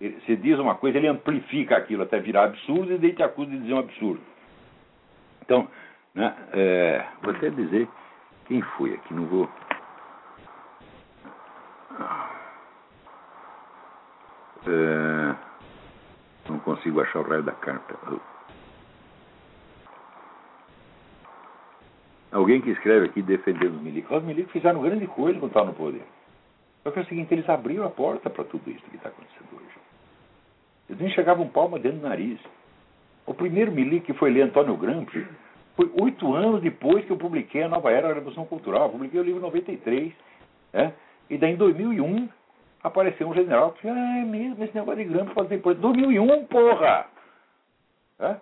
você 0.00 0.34
diz 0.36 0.58
uma 0.58 0.76
coisa, 0.76 0.96
ele 0.96 1.08
amplifica 1.08 1.76
aquilo 1.76 2.02
até 2.02 2.18
virar 2.18 2.44
absurdo 2.44 2.94
e 2.94 2.98
daí 2.98 3.12
te 3.12 3.22
acusa 3.22 3.50
de 3.50 3.58
dizer 3.58 3.74
um 3.74 3.80
absurdo. 3.80 4.22
Então, 5.42 5.68
né, 6.14 6.34
é, 6.54 7.04
vou 7.22 7.34
até 7.34 7.50
dizer 7.50 7.86
quem 8.46 8.62
foi 8.62 8.94
aqui, 8.94 9.12
não 9.12 9.26
vou. 9.26 9.48
É, 14.66 15.34
não 16.48 16.58
consigo 16.60 17.00
achar 17.02 17.20
o 17.20 17.28
raio 17.28 17.42
da 17.42 17.52
carta. 17.52 17.94
Alguém 22.32 22.62
que 22.62 22.70
escreve 22.70 23.06
aqui 23.06 23.20
defendendo 23.20 23.74
os 23.74 23.82
milicos. 23.82 24.16
Os 24.16 24.22
milicos 24.24 24.52
fizeram 24.52 24.80
grande 24.80 25.06
coisa 25.08 25.38
quando 25.38 25.50
estavam 25.50 25.68
no 25.68 25.74
poder. 25.74 26.02
Só 26.82 26.90
que 26.90 27.00
é 27.00 27.02
o 27.02 27.06
seguinte, 27.06 27.34
eles 27.34 27.48
abriram 27.48 27.84
a 27.84 27.90
porta 27.90 28.30
para 28.30 28.44
tudo 28.44 28.70
isso 28.70 28.82
que 28.88 28.96
está 28.96 29.10
acontecendo 29.10 29.48
hoje. 29.56 29.89
Eles 30.90 31.12
chegavam 31.12 31.48
palma 31.48 31.78
dentro 31.78 32.00
do 32.00 32.08
nariz. 32.08 32.38
O 33.24 33.32
primeiro 33.32 33.70
milico 33.70 34.06
que 34.06 34.14
foi 34.14 34.30
ler 34.30 34.42
Antônio 34.42 34.76
Gramsci 34.76 35.24
foi 35.76 35.90
oito 36.00 36.34
anos 36.34 36.60
depois 36.60 37.04
que 37.04 37.12
eu 37.12 37.16
publiquei 37.16 37.62
a 37.62 37.68
Nova 37.68 37.92
Era 37.92 38.08
da 38.08 38.14
Revolução 38.14 38.44
Cultural. 38.44 38.84
Eu 38.84 38.90
publiquei 38.90 39.20
o 39.20 39.22
livro 39.22 39.38
em 39.38 39.42
93. 39.42 40.12
Né? 40.72 40.92
E 41.28 41.38
daí 41.38 41.52
em 41.52 41.56
2001 41.56 42.28
apareceu 42.82 43.28
um 43.28 43.34
general 43.34 43.72
que 43.72 43.88
ah, 43.88 44.18
é 44.18 44.24
mesmo, 44.24 44.64
esse 44.64 44.74
negócio 44.74 45.04
de 45.04 45.10
Gramsci 45.10 45.32
pode 45.32 45.48
ter... 45.48 45.74
2001, 45.74 46.46
porra! 46.46 47.06
É? 48.18 48.36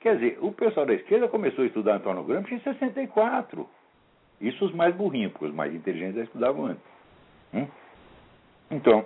Quer 0.00 0.16
dizer, 0.16 0.38
o 0.40 0.52
pessoal 0.52 0.84
da 0.84 0.94
esquerda 0.94 1.28
começou 1.28 1.62
a 1.62 1.66
estudar 1.66 1.96
Antônio 1.96 2.24
Gramsci 2.24 2.54
em 2.54 2.60
64. 2.60 3.68
Isso 4.40 4.64
os 4.64 4.74
mais 4.74 4.94
burrinhos, 4.94 5.32
porque 5.32 5.46
os 5.46 5.54
mais 5.54 5.74
inteligentes 5.74 6.16
já 6.16 6.22
estudavam 6.24 6.66
antes. 6.66 6.82
Hum? 7.54 7.66
Então, 8.70 9.04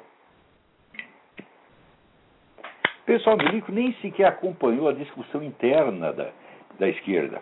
pessoal 3.10 3.36
milico 3.36 3.72
nem 3.72 3.92
sequer 3.94 4.26
acompanhou 4.26 4.88
a 4.88 4.92
discussão 4.92 5.42
interna 5.42 6.12
da, 6.12 6.30
da 6.78 6.88
esquerda, 6.88 7.40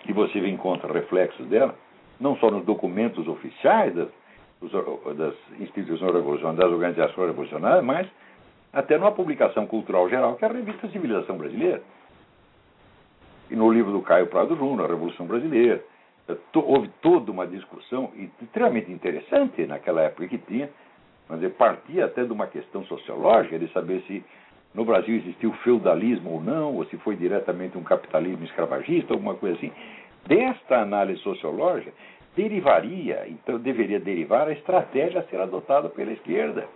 que 0.00 0.12
você 0.12 0.40
encontra 0.48 0.92
reflexos 0.92 1.46
dela, 1.46 1.76
não 2.18 2.36
só 2.38 2.50
nos 2.50 2.64
documentos 2.64 3.28
oficiais 3.28 3.94
das, 3.94 4.08
das 5.16 5.34
instituições 5.60 6.12
revolucionárias, 6.12 6.58
das 6.58 6.72
organizações 6.72 7.28
revolucionárias, 7.28 7.84
mas 7.84 8.08
até 8.72 8.98
numa 8.98 9.12
publicação 9.12 9.64
cultural 9.64 10.08
geral, 10.08 10.34
que 10.34 10.44
é 10.44 10.48
a 10.48 10.52
revista 10.52 10.88
Civilização 10.88 11.38
Brasileira 11.38 11.80
e 13.48 13.54
no 13.54 13.70
livro 13.72 13.92
do 13.92 14.02
Caio 14.02 14.26
Prado 14.26 14.56
Júnior, 14.56 14.86
A 14.86 14.92
Revolução 14.92 15.24
Brasileira. 15.24 15.84
Houve 16.52 16.88
toda 17.00 17.30
uma 17.30 17.46
discussão 17.46 18.10
extremamente 18.40 18.90
interessante 18.90 19.66
naquela 19.66 20.02
época 20.02 20.26
que 20.26 20.38
tinha, 20.38 20.68
mas 21.28 21.52
partia 21.54 22.06
até 22.06 22.24
de 22.24 22.32
uma 22.32 22.46
questão 22.46 22.84
sociológica, 22.84 23.58
de 23.58 23.68
saber 23.72 24.02
se 24.02 24.24
no 24.74 24.84
Brasil 24.84 25.16
existiu 25.16 25.52
feudalismo 25.64 26.32
ou 26.32 26.40
não, 26.40 26.74
ou 26.74 26.84
se 26.86 26.96
foi 26.98 27.16
diretamente 27.16 27.76
um 27.76 27.82
capitalismo 27.82 28.44
escravagista, 28.44 29.12
alguma 29.12 29.34
coisa 29.34 29.56
assim. 29.56 29.72
Desta 30.26 30.80
análise 30.80 31.20
sociológica 31.20 31.92
derivaria, 32.34 33.26
então 33.28 33.58
deveria 33.58 34.00
derivar 34.00 34.48
a 34.48 34.52
estratégia 34.52 35.20
a 35.20 35.24
ser 35.24 35.40
adotada 35.40 35.88
pela 35.88 36.12
esquerda. 36.12 36.66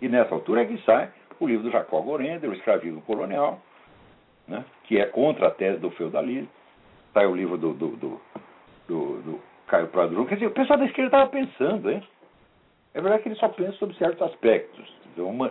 E 0.00 0.08
nessa 0.08 0.34
altura 0.34 0.62
é 0.62 0.66
que 0.66 0.78
sai 0.82 1.10
o 1.40 1.46
livro 1.46 1.64
do 1.64 1.70
Jacó 1.70 2.00
Gorender, 2.00 2.48
O 2.48 2.54
Escravismo 2.54 3.02
Colonial, 3.02 3.60
né, 4.46 4.64
que 4.84 4.98
é 4.98 5.06
contra 5.06 5.48
a 5.48 5.50
tese 5.50 5.78
do 5.78 5.90
feudalismo. 5.90 6.48
Sai 7.12 7.26
o 7.26 7.34
livro 7.34 7.58
do, 7.58 7.72
do, 7.74 7.88
do, 7.96 8.20
do, 8.88 9.22
do 9.22 9.40
Caio 9.66 9.88
Prado 9.88 10.10
Júnior. 10.10 10.28
Quer 10.28 10.36
dizer, 10.36 10.46
o 10.46 10.52
pessoal 10.52 10.78
da 10.78 10.86
esquerda 10.86 11.08
estava 11.08 11.30
pensando, 11.30 11.90
hein? 11.90 12.02
É 12.94 13.00
verdade 13.00 13.22
que 13.22 13.28
eles 13.28 13.38
só 13.38 13.48
pensam 13.48 13.74
sobre 13.74 13.96
certos 13.96 14.20
aspectos, 14.22 14.94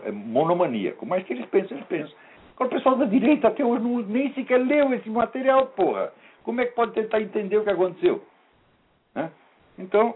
é 0.06 0.12
monomaníaco, 0.12 1.06
mas 1.06 1.23
que 1.23 1.34
eles 1.34 1.45
pensam, 1.47 1.77
eles 1.77 1.88
pensam. 1.88 2.15
Agora 2.56 2.67
o 2.67 2.69
pessoal 2.69 2.95
da 2.95 3.06
direita 3.06 3.47
até 3.47 3.65
hoje 3.65 3.84
não, 3.84 3.99
nem 4.01 4.32
sequer 4.34 4.60
leu 4.60 4.93
esse 4.93 5.10
material, 5.10 5.67
porra. 5.67 6.13
Como 6.43 6.62
é 6.62 6.65
que 6.65 6.73
pode 6.73 6.93
tentar 6.93 7.21
entender 7.21 7.58
o 7.58 7.63
que 7.63 7.69
aconteceu? 7.69 8.23
Né? 9.15 9.32
Então, 9.77 10.15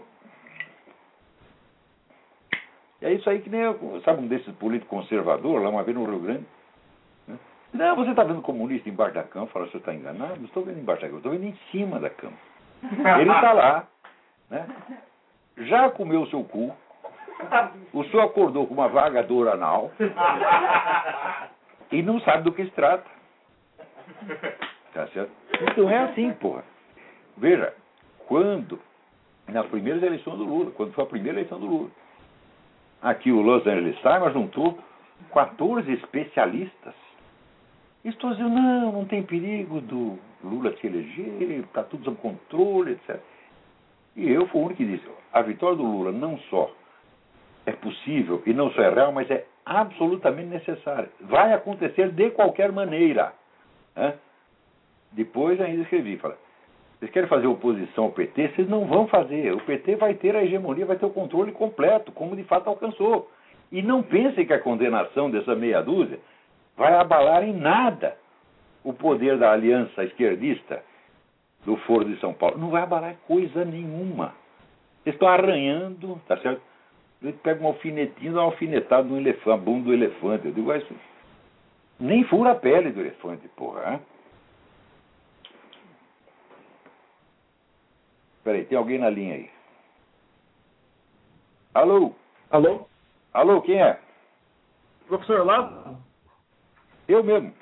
é 3.02 3.12
isso 3.12 3.28
aí 3.28 3.40
que 3.40 3.50
nem, 3.50 3.62
sabe, 4.04 4.22
um 4.22 4.28
desses 4.28 4.52
políticos 4.56 4.90
conservadores, 4.90 5.62
lá 5.62 5.70
uma 5.70 5.82
vez 5.82 5.96
no 5.96 6.04
Rio 6.04 6.20
Grande, 6.20 6.46
não, 7.72 7.94
você 7.94 8.10
está 8.10 8.24
vendo 8.24 8.40
comunista 8.40 8.88
embaixo 8.88 9.14
da 9.14 9.22
cama? 9.22 9.46
Fala, 9.48 9.66
você 9.66 9.76
está 9.76 9.92
enganado? 9.92 10.36
Não 10.36 10.46
estou 10.46 10.64
vendo 10.64 10.80
embaixo 10.80 11.02
da 11.02 11.08
cama, 11.08 11.18
estou 11.18 11.32
vendo 11.32 11.44
em 11.44 11.56
cima 11.70 12.00
da 12.00 12.08
cama. 12.08 12.36
Ele 13.20 13.30
está 13.30 13.52
lá, 13.52 13.86
né? 14.48 14.66
já 15.58 15.90
comeu 15.90 16.22
o 16.22 16.26
seu 16.28 16.42
cu, 16.44 16.74
o 17.92 18.04
senhor 18.04 18.24
acordou 18.24 18.66
com 18.66 18.74
uma 18.74 18.88
vaga 18.88 19.22
dor 19.22 19.48
anal 19.48 19.90
e 21.92 22.02
não 22.02 22.20
sabe 22.20 22.44
do 22.44 22.52
que 22.52 22.64
se 22.64 22.70
trata. 22.70 23.08
Tá 24.92 25.06
certo? 25.08 25.30
Então 25.70 25.90
é 25.90 25.98
assim, 25.98 26.32
porra. 26.34 26.64
Veja, 27.36 27.74
quando, 28.26 28.80
nas 29.46 29.66
primeiras 29.66 30.02
eleições 30.02 30.38
do 30.38 30.44
Lula, 30.44 30.70
quando 30.70 30.92
foi 30.92 31.04
a 31.04 31.08
primeira 31.08 31.38
eleição 31.38 31.60
do 31.60 31.66
Lula, 31.66 31.90
aqui 33.02 33.30
o 33.30 33.42
Los 33.42 33.66
Angeles 33.66 33.98
Times 33.98 34.32
juntou 34.32 34.78
14 35.32 35.92
especialistas 35.92 36.94
estou 38.08 38.30
dizendo, 38.30 38.50
não, 38.50 38.92
não 38.92 39.04
tem 39.04 39.22
perigo 39.22 39.80
do 39.80 40.18
Lula 40.42 40.74
se 40.76 40.86
eleger, 40.86 41.64
está 41.64 41.82
tudo 41.82 42.04
sob 42.04 42.16
controle, 42.18 42.92
etc. 42.92 43.20
E 44.14 44.30
eu 44.30 44.46
fui 44.48 44.60
o 44.60 44.64
único 44.64 44.78
que 44.78 44.84
disse, 44.84 45.04
a 45.32 45.42
vitória 45.42 45.76
do 45.76 45.82
Lula 45.82 46.12
não 46.12 46.38
só 46.50 46.70
é 47.66 47.72
possível 47.72 48.42
e 48.46 48.54
não 48.54 48.70
só 48.70 48.82
é 48.82 48.90
real, 48.90 49.12
mas 49.12 49.30
é 49.30 49.44
absolutamente 49.64 50.48
necessária. 50.48 51.10
Vai 51.20 51.52
acontecer 51.52 52.10
de 52.10 52.30
qualquer 52.30 52.70
maneira. 52.72 53.32
Né? 53.94 54.14
Depois 55.12 55.60
ainda 55.60 55.82
escrevi, 55.82 56.16
falei, 56.16 56.36
vocês 56.98 57.10
querem 57.10 57.28
fazer 57.28 57.46
oposição 57.46 58.04
ao 58.04 58.12
PT? 58.12 58.48
Vocês 58.48 58.68
não 58.68 58.86
vão 58.86 59.06
fazer. 59.08 59.52
O 59.52 59.60
PT 59.60 59.96
vai 59.96 60.14
ter 60.14 60.34
a 60.34 60.42
hegemonia, 60.42 60.86
vai 60.86 60.96
ter 60.96 61.04
o 61.04 61.10
controle 61.10 61.52
completo, 61.52 62.12
como 62.12 62.36
de 62.36 62.44
fato 62.44 62.68
alcançou. 62.68 63.30
E 63.70 63.82
não 63.82 64.02
pensem 64.02 64.46
que 64.46 64.52
a 64.52 64.60
condenação 64.60 65.30
dessa 65.30 65.54
meia 65.54 65.82
dúzia 65.82 66.18
vai 66.76 66.94
abalar 66.94 67.42
em 67.42 67.52
nada 67.52 68.16
o 68.84 68.92
poder 68.92 69.36
da 69.36 69.50
aliança 69.50 70.04
esquerdista 70.04 70.82
do 71.64 71.76
Foro 71.78 72.04
de 72.04 72.18
São 72.20 72.32
Paulo. 72.32 72.56
Não 72.56 72.70
vai 72.70 72.82
abalar 72.82 73.16
coisa 73.26 73.64
nenhuma. 73.64 74.32
Eles 75.04 75.16
estão 75.16 75.28
arranhando, 75.28 76.20
tá 76.28 76.36
certo? 76.38 76.62
Ele 77.22 77.32
pega 77.32 77.62
um 77.62 77.68
alfinetinho, 77.68 78.34
dá 78.34 78.40
uma 78.40 78.46
alfinetada 78.46 79.02
no 79.08 79.16
elefante, 79.16 79.50
a 79.50 79.56
bunda 79.56 79.84
do 79.84 79.94
elefante. 79.94 80.46
Eu 80.46 80.52
digo, 80.52 80.72
isso 80.74 80.94
nem 81.98 82.24
fura 82.24 82.52
a 82.52 82.54
pele 82.54 82.92
do 82.92 83.00
elefante, 83.00 83.48
porra. 83.48 83.94
Hein? 83.94 84.00
Peraí, 88.44 88.64
tem 88.66 88.78
alguém 88.78 88.98
na 88.98 89.10
linha 89.10 89.34
aí. 89.34 89.50
Alô? 91.74 92.14
Alô? 92.50 92.86
Alô, 93.32 93.60
quem 93.62 93.82
é? 93.82 93.98
Professor 95.08 95.40
Olavo? 95.40 95.98
Eu 97.08 97.24
mesmo. 97.24 97.52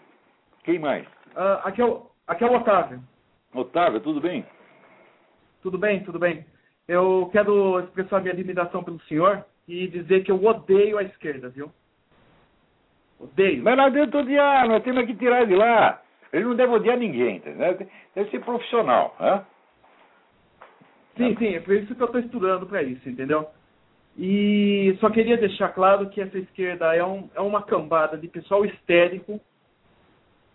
Quem 0.62 0.78
mais? 0.78 1.06
Uh, 1.34 1.60
aqui, 1.64 1.80
é 1.80 1.84
o, 1.84 2.10
aqui 2.26 2.44
é 2.44 2.46
o 2.46 2.54
Otávio. 2.54 3.02
Otávio, 3.54 4.00
tudo 4.00 4.20
bem? 4.20 4.44
Tudo 5.62 5.78
bem, 5.78 6.02
tudo 6.04 6.18
bem. 6.18 6.44
Eu 6.86 7.28
quero 7.32 7.80
expressar 7.80 8.20
minha 8.20 8.32
admiração 8.32 8.84
pelo 8.84 9.00
senhor 9.02 9.44
e 9.66 9.88
dizer 9.88 10.22
que 10.22 10.30
eu 10.30 10.44
odeio 10.44 10.98
a 10.98 11.02
esquerda, 11.02 11.48
viu? 11.48 11.72
Odeio. 13.18 13.62
Mas 13.62 13.76
não 13.76 13.84
adianta 13.84 14.18
odiar, 14.18 14.68
nós 14.68 14.82
temos 14.82 15.06
que 15.06 15.14
tirar 15.14 15.46
de 15.46 15.54
lá. 15.54 16.02
Ele 16.32 16.44
não 16.44 16.54
deve 16.54 16.72
odiar 16.74 16.98
ninguém, 16.98 17.36
entendeu? 17.36 17.78
Deve 18.14 18.30
ser 18.30 18.40
profissional. 18.44 19.16
Né? 19.18 19.44
Sim, 21.16 21.36
sim, 21.36 21.54
é 21.54 21.60
por 21.60 21.74
isso 21.74 21.94
que 21.94 22.02
eu 22.02 22.06
estou 22.06 22.20
estudando 22.20 22.66
para 22.66 22.82
isso, 22.82 23.08
entendeu? 23.08 23.48
E 24.18 24.96
só 25.00 25.08
queria 25.10 25.36
deixar 25.36 25.68
claro 25.70 26.10
que 26.10 26.20
essa 26.20 26.38
esquerda 26.38 26.94
é, 26.94 27.04
um, 27.04 27.30
é 27.34 27.40
uma 27.40 27.62
cambada 27.62 28.18
de 28.18 28.28
pessoal 28.28 28.64
histérico 28.64 29.40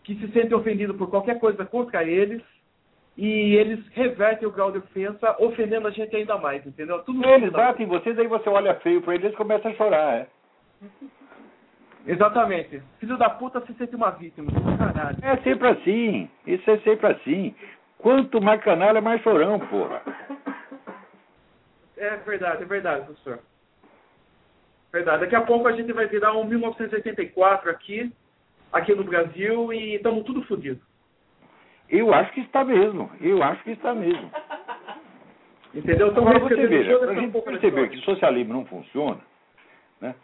que 0.04 0.16
se 0.16 0.32
sente 0.32 0.54
ofendido 0.54 0.94
por 0.94 1.10
qualquer 1.10 1.40
coisa 1.40 1.66
contra 1.66 2.04
eles 2.04 2.42
e 3.20 3.58
eles 3.58 3.86
revertem 3.90 4.48
o 4.48 4.52
grau 4.52 4.72
de 4.72 4.78
ofensa, 4.78 5.36
ofendendo 5.40 5.90
a 5.90 5.92
gente 5.92 6.16
ainda 6.16 6.38
mais, 6.38 6.66
entendeu? 6.66 7.00
Tudo 7.04 7.28
eles 7.28 7.52
batem 7.52 7.86
em 7.86 7.90
você, 7.90 8.14
daí 8.14 8.28
você 8.28 8.48
olha 8.48 8.76
feio 8.76 9.02
para 9.02 9.14
eles, 9.14 9.26
eles 9.26 9.38
começam 9.38 9.70
a 9.70 9.74
chorar, 9.74 10.16
é? 10.20 10.28
Exatamente. 12.08 12.82
Filho 12.98 13.18
da 13.18 13.30
puta 13.30 13.60
se 13.66 13.74
sente 13.74 13.94
uma 13.94 14.12
vítima. 14.12 14.50
Caralho. 14.78 15.18
É 15.22 15.36
sempre 15.38 15.68
assim. 15.68 16.30
Isso 16.48 16.72
é 16.72 16.78
sempre 16.78 17.08
assim. 17.08 17.54
Quanto 17.98 18.42
mais 18.42 18.64
canalha, 18.64 19.02
mais 19.02 19.22
chorão, 19.22 19.60
porra. 19.60 20.02
É 21.98 22.16
verdade, 22.16 22.64
é 22.64 22.66
verdade, 22.66 23.06
professor. 23.06 23.40
Verdade. 24.94 25.20
Daqui 25.20 25.36
a 25.36 25.42
pouco 25.42 25.68
a 25.68 25.74
gente 25.74 25.92
vai 25.92 26.08
virar 26.08 26.32
um 26.38 26.46
1984 26.46 27.70
aqui, 27.70 28.10
aqui 28.72 28.96
no 28.96 29.04
Brasil, 29.04 29.74
e 29.74 29.96
estamos 29.96 30.24
tudo 30.24 30.42
fodidos. 30.44 30.89
Eu 31.90 32.14
acho 32.14 32.32
que 32.34 32.42
está 32.42 32.64
mesmo. 32.64 33.10
Eu 33.20 33.42
acho 33.42 33.64
que 33.64 33.72
está 33.72 33.94
mesmo. 33.94 34.30
Entendeu? 35.74 36.08
Então, 36.10 36.28
Agora 36.28 36.40
você 36.40 36.68
veja, 36.68 36.98
para 36.98 37.12
a 37.12 37.16
gente 37.16 37.42
perceber 37.42 37.90
que 37.90 37.98
o 37.98 38.02
socialismo 38.02 38.54
não 38.54 38.66
funciona, 38.66 39.20
né? 40.02 40.16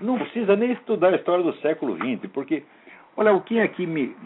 não 0.00 0.18
precisa 0.18 0.56
nem 0.56 0.72
estudar 0.72 1.12
a 1.12 1.16
história 1.16 1.44
do 1.44 1.54
século 1.56 1.96
XX, 1.96 2.30
porque, 2.32 2.64
olha, 3.16 3.32
o 3.32 3.40
que 3.40 3.60
aqui 3.60 3.86
me 3.86 4.16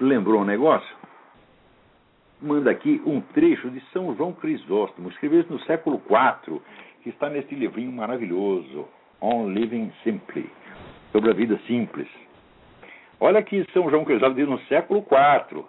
lembrou 0.00 0.40
um 0.40 0.44
negócio? 0.44 0.96
Manda 2.40 2.70
aqui 2.72 3.00
um 3.06 3.20
trecho 3.20 3.70
de 3.70 3.80
São 3.92 4.14
João 4.16 4.32
Crisóstomo, 4.32 5.08
escreveu 5.08 5.40
isso 5.40 5.52
no 5.52 5.60
século 5.60 6.02
IV, 6.10 6.60
que 7.02 7.10
está 7.10 7.30
nesse 7.30 7.54
livrinho 7.54 7.92
maravilhoso, 7.92 8.88
On 9.20 9.48
Living 9.48 9.92
Simply, 10.02 10.50
sobre 11.12 11.30
a 11.30 11.32
vida 11.32 11.60
simples. 11.68 12.08
Olha 13.20 13.40
que 13.40 13.64
São 13.72 13.88
João 13.88 14.04
Crisóstomo 14.04 14.34
diz 14.34 14.48
no 14.48 14.58
século 14.62 15.04
IV. 15.08 15.64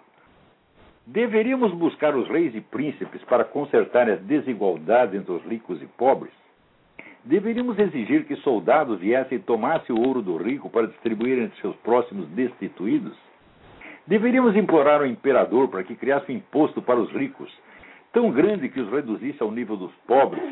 Deveríamos 1.06 1.70
buscar 1.74 2.16
os 2.16 2.26
reis 2.28 2.54
e 2.54 2.62
príncipes 2.62 3.22
para 3.24 3.44
consertar 3.44 4.08
as 4.08 4.22
desigualdades 4.22 5.14
entre 5.14 5.32
os 5.32 5.44
ricos 5.44 5.82
e 5.82 5.86
pobres? 5.86 6.32
Deveríamos 7.22 7.78
exigir 7.78 8.24
que 8.24 8.36
soldados 8.36 9.00
viessem 9.00 9.36
e 9.36 9.40
tomassem 9.40 9.94
o 9.94 10.00
ouro 10.00 10.22
do 10.22 10.38
rico 10.38 10.70
para 10.70 10.86
distribuir 10.86 11.38
entre 11.38 11.60
seus 11.60 11.76
próximos 11.76 12.26
destituídos? 12.28 13.14
Deveríamos 14.06 14.56
implorar 14.56 15.00
ao 15.00 15.06
imperador 15.06 15.68
para 15.68 15.84
que 15.84 15.94
criasse 15.94 16.32
um 16.32 16.36
imposto 16.36 16.80
para 16.80 16.98
os 16.98 17.10
ricos, 17.12 17.52
tão 18.10 18.30
grande 18.30 18.70
que 18.70 18.80
os 18.80 18.90
reduzisse 18.90 19.42
ao 19.42 19.50
nível 19.50 19.76
dos 19.76 19.92
pobres, 20.06 20.42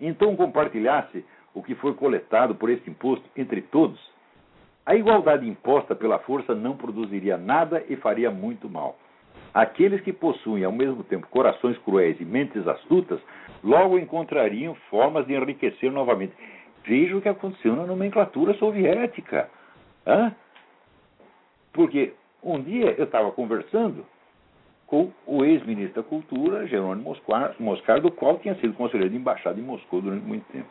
e 0.00 0.08
então 0.08 0.34
compartilhasse 0.34 1.24
o 1.54 1.62
que 1.62 1.76
foi 1.76 1.94
coletado 1.94 2.56
por 2.56 2.68
esse 2.68 2.90
imposto 2.90 3.28
entre 3.36 3.62
todos? 3.62 4.00
A 4.84 4.96
igualdade 4.96 5.48
imposta 5.48 5.94
pela 5.94 6.18
força 6.18 6.52
não 6.52 6.76
produziria 6.76 7.36
nada 7.36 7.84
e 7.88 7.94
faria 7.94 8.28
muito 8.28 8.68
mal. 8.68 8.98
Aqueles 9.52 10.00
que 10.02 10.12
possuem 10.12 10.64
ao 10.64 10.72
mesmo 10.72 11.02
tempo 11.02 11.26
corações 11.28 11.76
cruéis 11.78 12.20
e 12.20 12.24
mentes 12.24 12.66
astutas, 12.68 13.20
logo 13.64 13.98
encontrariam 13.98 14.74
formas 14.88 15.26
de 15.26 15.34
enriquecer 15.34 15.90
novamente. 15.90 16.32
Veja 16.84 17.16
o 17.16 17.20
que 17.20 17.28
aconteceu 17.28 17.74
na 17.74 17.84
nomenclatura 17.84 18.54
soviética. 18.54 19.50
Hã? 20.06 20.34
Porque 21.72 22.14
um 22.42 22.60
dia 22.60 22.94
eu 22.96 23.04
estava 23.04 23.30
conversando 23.32 24.06
com 24.86 25.12
o 25.26 25.44
ex-ministro 25.44 26.02
da 26.02 26.08
Cultura, 26.08 26.66
Jerônimo 26.66 27.14
Moscar, 27.60 28.00
do 28.00 28.10
qual 28.10 28.38
tinha 28.38 28.54
sido 28.56 28.74
conselheiro 28.74 29.10
de 29.10 29.16
embaixada 29.16 29.58
em 29.58 29.62
Moscou 29.62 30.00
durante 30.00 30.24
muito 30.24 30.44
tempo. 30.50 30.68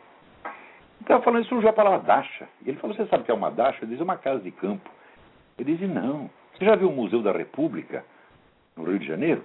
Estava 1.00 1.22
falando, 1.22 1.46
surgiu 1.46 1.70
a 1.70 1.72
palavra 1.72 2.00
dacha. 2.00 2.46
Ele 2.66 2.76
falou, 2.76 2.94
você 2.94 3.06
sabe 3.06 3.22
o 3.22 3.24
que 3.24 3.30
é 3.30 3.34
uma 3.34 3.50
dacha? 3.50 3.78
Eu 3.82 3.88
disse, 3.88 4.00
é 4.00 4.04
uma 4.04 4.18
casa 4.18 4.40
de 4.40 4.50
campo. 4.50 4.90
Ele 5.58 5.72
disse, 5.72 5.86
não. 5.86 6.28
Você 6.52 6.66
já 6.66 6.76
viu 6.76 6.88
o 6.88 6.92
Museu 6.92 7.22
da 7.22 7.32
República? 7.32 8.04
No 8.76 8.84
Rio 8.84 8.98
de 8.98 9.06
Janeiro, 9.06 9.44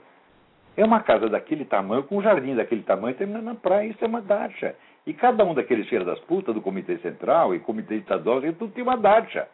é 0.77 0.83
uma 0.83 1.01
casa 1.01 1.29
daquele 1.29 1.65
tamanho, 1.65 2.03
com 2.03 2.17
um 2.17 2.21
jardim 2.21 2.55
daquele 2.55 2.83
tamanho, 2.83 3.15
terminando 3.15 3.45
na 3.45 3.55
praia, 3.55 3.87
isso 3.87 4.03
é 4.03 4.07
uma 4.07 4.21
dacha. 4.21 4.75
E 5.07 5.13
cada 5.13 5.45
um 5.45 5.53
daqueles 5.53 5.87
filhos 5.87 6.05
das 6.05 6.19
putas 6.21 6.53
do 6.53 6.61
Comitê 6.61 6.97
Central 6.97 7.55
e 7.55 7.59
Comitê 7.59 7.95
Estadual, 7.95 8.41
tudo 8.41 8.73
tem 8.73 8.83
uma 8.83 8.97
dacha. 8.97 9.47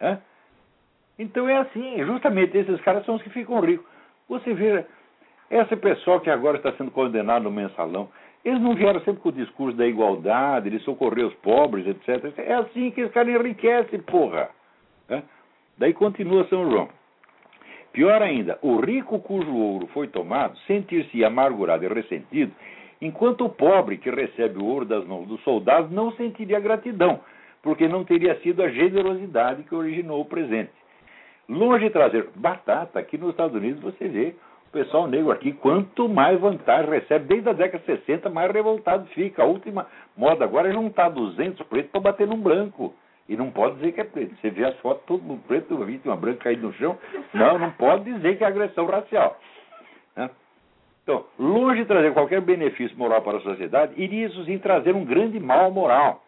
Né? 0.00 0.18
Então 1.18 1.48
é 1.48 1.58
assim, 1.58 2.04
justamente 2.04 2.56
esses 2.56 2.80
caras 2.80 3.04
são 3.04 3.16
os 3.16 3.22
que 3.22 3.30
ficam 3.30 3.60
ricos. 3.60 3.86
Você 4.28 4.54
vê, 4.54 4.84
esse 5.50 5.76
pessoal 5.76 6.20
que 6.20 6.30
agora 6.30 6.56
está 6.56 6.72
sendo 6.72 6.90
condenado 6.90 7.44
no 7.44 7.50
mensalão, 7.50 8.08
eles 8.44 8.60
não 8.60 8.74
vieram 8.74 9.00
sempre 9.00 9.20
com 9.20 9.30
o 9.30 9.32
discurso 9.32 9.76
da 9.76 9.86
igualdade, 9.86 10.70
de 10.70 10.78
socorrer 10.80 11.26
os 11.26 11.34
pobres, 11.36 11.86
etc. 11.86 12.38
É 12.38 12.54
assim 12.54 12.90
que 12.90 13.02
esse 13.02 13.12
cara 13.12 13.30
enriquece, 13.30 13.98
porra. 13.98 14.50
Né? 15.08 15.22
Daí 15.78 15.92
continua 15.92 16.46
São 16.48 16.70
João. 16.70 16.88
Pior 17.94 18.20
ainda, 18.20 18.58
o 18.60 18.80
rico 18.80 19.20
cujo 19.20 19.54
ouro 19.54 19.86
foi 19.94 20.08
tomado 20.08 20.58
sentir-se 20.66 21.24
amargurado 21.24 21.84
e 21.84 21.88
ressentido, 21.88 22.52
enquanto 23.00 23.44
o 23.44 23.48
pobre 23.48 23.98
que 23.98 24.10
recebe 24.10 24.58
o 24.58 24.64
ouro 24.64 24.84
das 24.84 25.06
mãos 25.06 25.28
dos 25.28 25.40
soldados 25.44 25.92
não 25.92 26.10
sentiria 26.10 26.58
gratidão, 26.58 27.20
porque 27.62 27.86
não 27.86 28.04
teria 28.04 28.34
sido 28.40 28.64
a 28.64 28.68
generosidade 28.68 29.62
que 29.62 29.76
originou 29.76 30.20
o 30.20 30.24
presente. 30.24 30.72
Longe 31.48 31.84
de 31.84 31.90
trazer 31.90 32.28
batata, 32.34 32.98
aqui 32.98 33.16
nos 33.16 33.30
Estados 33.30 33.54
Unidos 33.54 33.80
você 33.80 34.08
vê 34.08 34.34
o 34.66 34.72
pessoal 34.72 35.06
negro 35.06 35.30
aqui, 35.30 35.52
quanto 35.52 36.08
mais 36.08 36.40
vantagem 36.40 36.90
recebe, 36.90 37.26
desde 37.26 37.48
a 37.48 37.52
década 37.52 37.78
de 37.78 38.00
60, 38.00 38.28
mais 38.28 38.50
revoltado 38.50 39.06
fica. 39.10 39.44
A 39.44 39.46
última 39.46 39.86
moda 40.16 40.44
agora 40.44 40.68
é 40.68 40.72
juntar 40.72 41.10
200 41.10 41.64
pretos 41.68 41.92
para 41.92 42.00
bater 42.00 42.26
num 42.26 42.40
branco. 42.40 42.92
E 43.28 43.36
não 43.36 43.50
pode 43.50 43.76
dizer 43.76 43.92
que 43.92 44.00
é 44.00 44.04
preto. 44.04 44.34
Você 44.40 44.50
vê 44.50 44.64
as 44.64 44.76
fotos, 44.78 45.04
todo 45.06 45.22
mundo 45.22 45.42
preto, 45.46 45.74
uma 45.74 45.86
vítima 45.86 46.14
branca 46.14 46.44
caída 46.44 46.62
no 46.62 46.74
chão. 46.74 46.98
Não, 47.32 47.58
não 47.58 47.70
pode 47.72 48.04
dizer 48.04 48.36
que 48.36 48.44
é 48.44 48.46
agressão 48.46 48.86
racial. 48.86 49.38
Né? 50.14 50.30
Então, 51.02 51.24
longe 51.38 51.80
de 51.80 51.86
trazer 51.86 52.12
qualquer 52.12 52.40
benefício 52.40 52.96
moral 52.98 53.22
para 53.22 53.38
a 53.38 53.40
sociedade, 53.40 53.94
iria 53.96 54.26
isso 54.26 54.44
sim 54.44 54.58
trazer 54.58 54.94
um 54.94 55.04
grande 55.04 55.40
mal 55.40 55.70
moral. 55.70 56.22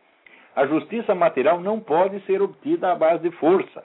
A 0.54 0.66
justiça 0.66 1.14
material 1.14 1.60
não 1.60 1.80
pode 1.80 2.18
ser 2.20 2.40
obtida 2.40 2.92
à 2.92 2.94
base 2.94 3.22
de 3.22 3.30
força. 3.36 3.84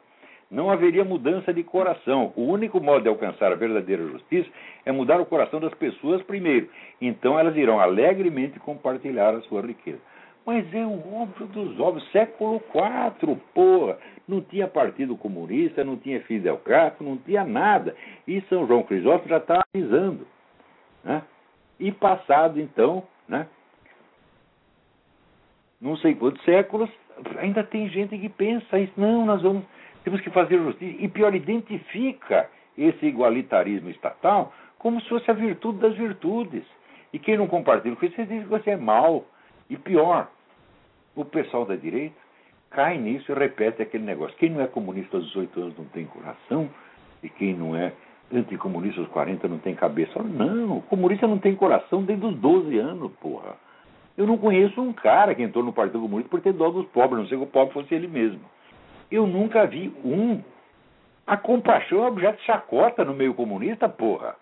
Não 0.49 0.69
haveria 0.69 1.03
mudança 1.03 1.53
de 1.53 1.63
coração. 1.63 2.33
O 2.35 2.43
único 2.43 2.81
modo 2.81 3.03
de 3.03 3.09
alcançar 3.09 3.51
a 3.51 3.55
verdadeira 3.55 4.05
justiça 4.07 4.49
é 4.85 4.91
mudar 4.91 5.19
o 5.19 5.25
coração 5.25 5.59
das 5.61 5.73
pessoas 5.73 6.21
primeiro. 6.23 6.69
Então 7.01 7.39
elas 7.39 7.55
irão 7.55 7.79
alegremente 7.79 8.59
compartilhar 8.59 9.33
a 9.33 9.41
sua 9.41 9.61
riqueza. 9.61 9.99
Mas 10.45 10.73
é 10.73 10.85
o 10.85 11.21
óbvio 11.21 11.47
dos 11.47 11.79
óbvios, 11.79 12.09
século 12.11 12.61
IV, 12.73 13.35
porra. 13.53 13.97
Não 14.27 14.41
tinha 14.41 14.67
Partido 14.67 15.15
Comunista, 15.15 15.83
não 15.83 15.97
tinha 15.97 16.21
Fidel 16.21 16.57
Castro, 16.59 17.05
não 17.05 17.17
tinha 17.17 17.43
nada. 17.43 17.95
E 18.27 18.41
São 18.41 18.65
João 18.65 18.83
Crisóstomo 18.83 19.29
já 19.29 19.37
está 19.37 19.61
avisando. 19.73 20.25
Né? 21.03 21.21
E 21.79 21.91
passado, 21.91 22.59
então, 22.59 23.03
né? 23.27 23.47
não 25.81 25.97
sei 25.97 26.15
quantos 26.15 26.43
séculos, 26.43 26.89
ainda 27.39 27.63
tem 27.63 27.89
gente 27.89 28.17
que 28.17 28.29
pensa 28.29 28.79
isso. 28.79 28.93
Não, 28.95 29.25
nós 29.25 29.41
vamos, 29.41 29.63
temos 30.03 30.21
que 30.21 30.29
fazer 30.29 30.57
justiça. 30.57 31.03
E 31.03 31.07
pior, 31.07 31.33
identifica 31.33 32.49
esse 32.77 33.05
igualitarismo 33.05 33.89
estatal 33.89 34.53
como 34.77 35.01
se 35.01 35.09
fosse 35.09 35.29
a 35.29 35.33
virtude 35.33 35.79
das 35.79 35.95
virtudes. 35.95 36.63
E 37.11 37.19
quem 37.19 37.37
não 37.37 37.47
compartilha 37.47 37.95
com 37.95 38.05
isso, 38.05 38.15
você 38.15 38.25
diz 38.25 38.43
que 38.43 38.49
você 38.49 38.71
é 38.71 38.77
mal. 38.77 39.25
E 39.71 39.77
pior, 39.77 40.29
o 41.15 41.23
pessoal 41.23 41.63
da 41.63 41.77
direita 41.77 42.17
cai 42.71 42.97
nisso 42.97 43.31
e 43.31 43.35
repete 43.35 43.81
aquele 43.81 44.03
negócio. 44.03 44.35
Quem 44.35 44.49
não 44.49 44.59
é 44.59 44.67
comunista 44.67 45.15
aos 45.15 45.25
18 45.27 45.61
anos 45.61 45.77
não 45.77 45.85
tem 45.85 46.05
coração. 46.05 46.69
E 47.23 47.29
quem 47.29 47.53
não 47.53 47.73
é 47.73 47.93
anticomunista 48.33 48.99
aos 48.99 49.07
40 49.07 49.47
não 49.47 49.59
tem 49.59 49.73
cabeça. 49.73 50.21
Não, 50.21 50.81
comunista 50.81 51.25
não 51.25 51.37
tem 51.37 51.55
coração 51.55 52.03
desde 52.03 52.25
os 52.25 52.35
12 52.35 52.77
anos, 52.79 53.13
porra. 53.21 53.55
Eu 54.17 54.27
não 54.27 54.37
conheço 54.37 54.81
um 54.81 54.91
cara 54.91 55.33
que 55.33 55.41
entrou 55.41 55.63
no 55.63 55.71
Partido 55.71 56.01
Comunista 56.01 56.29
por 56.29 56.41
ter 56.41 56.51
dó 56.51 56.69
dos 56.69 56.85
pobres, 56.87 57.21
não 57.21 57.29
sei 57.29 57.37
que 57.37 57.43
o 57.45 57.47
pobre 57.47 57.73
fosse 57.73 57.95
ele 57.95 58.09
mesmo. 58.09 58.41
Eu 59.09 59.25
nunca 59.25 59.65
vi 59.65 59.87
um. 60.03 60.41
A 61.25 61.37
compaixão 61.37 62.03
é 62.03 62.07
objeto 62.09 62.39
de 62.39 62.45
chacota 62.45 63.05
no 63.05 63.13
meio 63.13 63.33
comunista, 63.33 63.87
porra. 63.87 64.35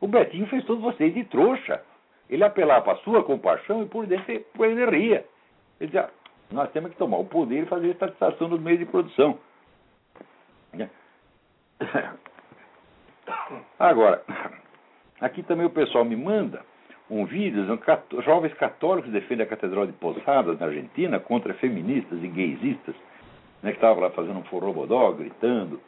O 0.00 0.08
Betinho 0.08 0.48
fez 0.48 0.64
todos 0.64 0.82
vocês 0.82 1.14
de 1.14 1.22
trouxa. 1.22 1.80
Ele 2.28 2.44
apelava 2.44 2.82
para 2.82 2.92
a 2.94 2.98
sua 2.98 3.22
compaixão 3.24 3.82
e 3.82 3.86
por 3.86 4.06
dentro 4.06 4.30
ele 4.30 4.90
ria. 4.90 5.24
Ele 5.80 5.90
dizia, 5.90 6.10
nós 6.50 6.70
temos 6.72 6.90
que 6.90 6.96
tomar 6.96 7.18
o 7.18 7.24
poder 7.24 7.62
e 7.62 7.66
fazer 7.66 7.88
a 7.88 7.90
estatização 7.90 8.48
dos 8.48 8.60
meios 8.60 8.78
de 8.80 8.86
produção. 8.86 9.38
Agora, 13.78 14.22
aqui 15.20 15.42
também 15.42 15.66
o 15.66 15.70
pessoal 15.70 16.04
me 16.04 16.16
manda 16.16 16.62
um 17.10 17.24
vídeo 17.24 17.64
de 17.64 18.22
jovens 18.22 18.52
católicos 18.54 19.10
defendem 19.10 19.46
a 19.46 19.48
Catedral 19.48 19.86
de 19.86 19.92
Posadas, 19.94 20.58
na 20.58 20.66
Argentina, 20.66 21.18
contra 21.18 21.54
feministas 21.54 22.22
e 22.22 22.28
gaysistas, 22.28 22.94
né, 23.62 23.70
que 23.70 23.78
estavam 23.78 24.02
lá 24.02 24.10
fazendo 24.10 24.38
um 24.38 24.44
forrobodó, 24.44 25.10
gritando, 25.12 25.80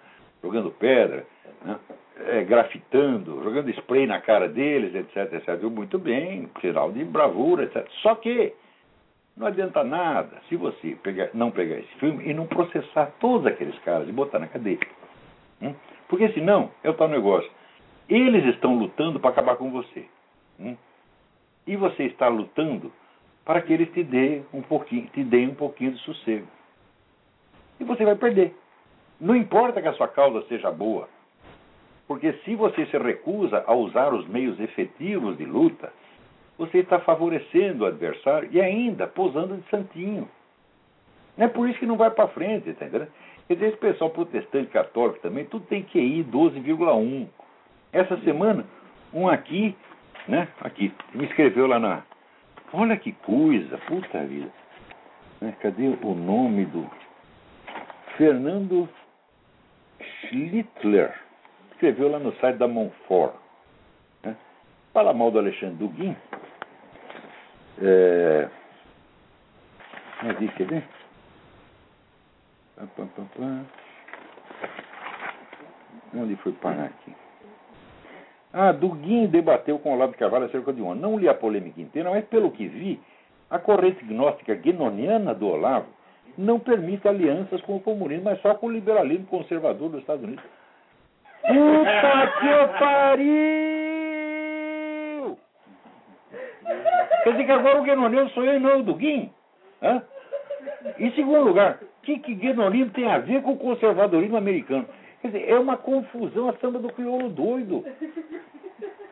jogando 0.43 0.71
pedra, 0.71 1.27
né, 1.63 1.79
é, 2.27 2.45
grafitando, 2.45 3.43
jogando 3.43 3.71
spray 3.71 4.07
na 4.07 4.21
cara 4.21 4.49
deles, 4.49 4.95
etc, 4.95 5.33
etc. 5.33 5.63
Muito 5.63 5.99
bem, 5.99 6.49
sinal 6.61 6.93
de 6.93 7.05
bravura, 7.05 7.65
etc. 7.65 7.87
Só 8.03 8.15
que 8.15 8.53
não 9.37 9.47
adianta 9.47 9.83
nada 9.83 10.41
se 10.49 10.57
você 10.57 10.97
pegar, 11.03 11.31
não 11.33 11.51
pegar 11.51 11.77
esse 11.79 11.95
filme 11.95 12.29
e 12.29 12.35
não 12.35 12.47
processar 12.47 13.13
todos 13.21 13.47
aqueles 13.47 13.79
caras 13.81 14.09
e 14.09 14.13
botar 14.13 14.39
na 14.39 14.47
cadeia. 14.47 14.79
Hum? 15.63 15.75
Porque 16.09 16.29
senão 16.33 16.71
é 16.83 16.91
o 16.91 16.95
tal 16.95 17.09
negócio. 17.09 17.51
Eles 18.09 18.45
estão 18.55 18.77
lutando 18.77 19.21
para 19.21 19.31
acabar 19.31 19.57
com 19.57 19.71
você. 19.71 20.05
Hum? 20.59 20.77
E 21.67 21.77
você 21.77 22.05
está 22.05 22.29
lutando 22.29 22.93
para 23.45 23.63
que 23.63 23.73
eles 23.73 23.91
te 23.93 24.03
deem 24.03 24.45
um 24.53 24.63
pouquinho, 24.63 25.07
te 25.07 25.23
deem 25.25 25.49
um 25.49 25.55
pouquinho 25.55 25.93
de 25.93 25.99
sossego. 26.01 26.47
E 27.79 27.85
você 27.85 28.05
vai 28.05 28.17
perder. 28.17 28.55
Não 29.21 29.37
importa 29.37 29.81
que 29.81 29.89
a 29.89 29.93
sua 29.95 30.09
causa 30.09 30.43
seja 30.49 30.71
boa. 30.71 31.09
Porque 32.11 32.33
se 32.45 32.57
você 32.57 32.87
se 32.87 32.99
recusa 32.99 33.63
a 33.69 33.73
usar 33.73 34.13
os 34.13 34.27
meios 34.27 34.59
efetivos 34.59 35.39
de 35.39 35.45
luta, 35.45 35.93
você 36.59 36.79
está 36.79 36.99
favorecendo 36.99 37.85
o 37.85 37.87
adversário 37.87 38.49
e 38.51 38.61
ainda 38.61 39.07
posando 39.07 39.57
de 39.57 39.71
santinho. 39.71 40.29
É 41.39 41.47
por 41.47 41.69
isso 41.69 41.79
que 41.79 41.87
não 41.87 41.97
vai 41.97 42.11
para 42.11 42.27
frente, 42.27 42.75
tá 42.75 42.87
entendendo? 42.87 43.13
Quer 43.47 43.55
dizer, 43.55 43.67
esse 43.69 43.77
pessoal 43.77 44.11
protestante 44.11 44.73
católico 44.73 45.21
também, 45.21 45.45
tudo 45.45 45.65
tem 45.67 45.85
QI 45.85 46.25
12,1. 46.25 47.29
Essa 47.93 48.17
semana, 48.23 48.67
um 49.15 49.29
aqui, 49.29 49.77
né, 50.27 50.49
aqui, 50.63 50.93
me 51.15 51.27
escreveu 51.27 51.69
lá 51.69 51.79
na. 51.79 52.03
Olha 52.73 52.97
que 52.97 53.13
coisa, 53.13 53.79
puta 53.87 54.25
vida. 54.25 54.51
Né, 55.41 55.55
cadê 55.61 55.97
o 56.03 56.15
nome 56.17 56.65
do. 56.65 56.91
Fernando 58.17 58.89
Schlittler. 60.27 61.20
Escreveu 61.81 62.11
lá 62.11 62.19
no 62.19 62.31
site 62.35 62.59
da 62.59 62.69
Monfort. 62.69 63.33
Né, 64.23 64.37
fala 64.93 65.15
mal 65.15 65.31
do 65.31 65.39
Alexandre 65.39 65.77
Duguin. 65.77 66.15
É. 67.81 68.51
Aqui, 70.29 70.49
quer 70.49 70.67
ver? 70.67 70.85
Onde 76.13 76.37
foi 76.37 76.53
parar 76.53 76.85
aqui? 76.85 77.15
Ah, 78.53 78.73
Duguin 78.73 79.29
debateu 79.29 79.79
com 79.79 79.95
Olavo 79.95 80.13
de 80.13 80.19
Carvalho 80.19 80.45
acerca 80.45 80.75
de 80.75 80.83
um 80.83 80.91
ano. 80.91 81.01
Não 81.01 81.19
li 81.19 81.31
a 81.31 81.35
polêmica 81.35 81.81
inteira, 81.81 82.11
mas 82.11 82.27
pelo 82.27 82.51
que 82.51 82.69
vi, 82.69 83.01
a 83.49 83.59
corrente 83.59 84.05
gnóstica 84.05 84.55
guinoniana 84.55 85.35
do 85.35 85.49
Olavo 85.49 85.87
não 86.37 86.61
permite 86.61 87.09
alianças 87.09 87.63
com 87.63 87.77
o 87.77 87.81
comunismo, 87.81 88.25
mas 88.25 88.39
só 88.43 88.55
com 88.55 88.67
o 88.67 88.71
liberalismo 88.71 89.25
conservador 89.29 89.89
dos 89.89 90.01
Estados 90.01 90.23
Unidos. 90.23 90.45
Puta 91.47 92.33
que 92.41 92.79
pariu! 92.79 93.61
Quer 97.25 97.31
dizer 97.33 97.45
que 97.45 97.53
agora 97.53 97.81
o 97.81 97.85
guinoniano 97.85 98.31
sou 98.31 98.45
eu 98.45 98.57
e 98.57 98.61
não 98.61 98.81
o 98.81 98.83
Duguin? 98.83 99.31
Hã? 99.83 100.03
Em 100.99 101.11
segundo 101.13 101.45
lugar, 101.45 101.79
o 101.83 102.03
que, 102.03 102.19
que 102.19 102.35
guenonismo 102.35 102.93
tem 102.93 103.11
a 103.11 103.19
ver 103.19 103.43
com 103.43 103.53
o 103.53 103.59
conservadorismo 103.59 104.37
americano? 104.37 104.87
Quer 105.21 105.29
dizer, 105.29 105.51
é 105.51 105.59
uma 105.59 105.77
confusão 105.77 106.49
a 106.49 106.55
samba 106.55 106.79
do 106.79 106.93
crioulo 106.93 107.29
doido. 107.29 107.85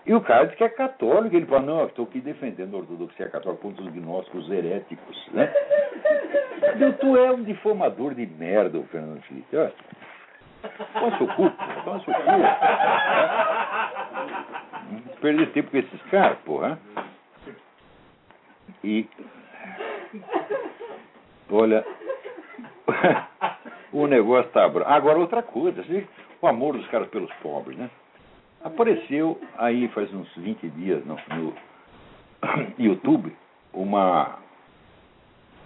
E 0.07 0.15
o 0.15 0.23
cara 0.23 0.45
diz 0.47 0.57
que 0.57 0.65
é 0.65 0.69
católico. 0.71 1.37
Ele 1.37 1.45
fala, 1.45 1.67
não, 1.67 1.81
eu 1.81 1.87
estou 1.89 2.07
aqui 2.07 2.21
defendendo 2.21 2.75
a 2.75 2.79
ortodoxia 2.79 3.29
católica 3.29 3.63
contra 3.63 3.85
os 3.85 3.93
gnósticos 3.93 4.51
heréticos. 4.51 5.29
Né? 5.33 5.53
Então, 6.75 6.93
tu 6.93 7.17
é 7.17 7.31
um 7.31 7.43
difamador 7.43 8.15
de 8.15 8.27
merda, 8.27 8.79
o 8.79 8.85
Fernando 8.85 9.21
Felipe. 9.23 9.55
Olha. 9.55 9.73
Toma 10.93 11.17
seu 11.19 11.27
cu, 11.29 11.51
toma 11.85 12.01
seu 12.01 12.15
cu. 12.15 12.21
Perder 15.21 15.53
tempo 15.53 15.71
com 15.71 15.77
esses 15.79 16.03
caras, 16.11 16.39
porra. 16.45 16.79
E. 18.85 19.07
Olha, 21.51 21.85
o 23.93 24.07
negócio 24.07 24.51
tá 24.53 24.69
bravo. 24.69 24.91
Agora, 24.91 25.19
outra 25.19 25.43
coisa, 25.43 25.85
o 26.41 26.47
amor 26.47 26.77
dos 26.77 26.87
caras 26.89 27.09
pelos 27.09 27.33
pobres, 27.35 27.77
né? 27.79 27.91
Apareceu 28.63 29.41
aí 29.57 29.89
faz 29.89 30.13
uns 30.13 30.29
20 30.37 30.69
dias 30.71 31.05
no, 31.07 31.17
no 31.35 31.55
YouTube 32.79 33.35
uma, 33.73 34.39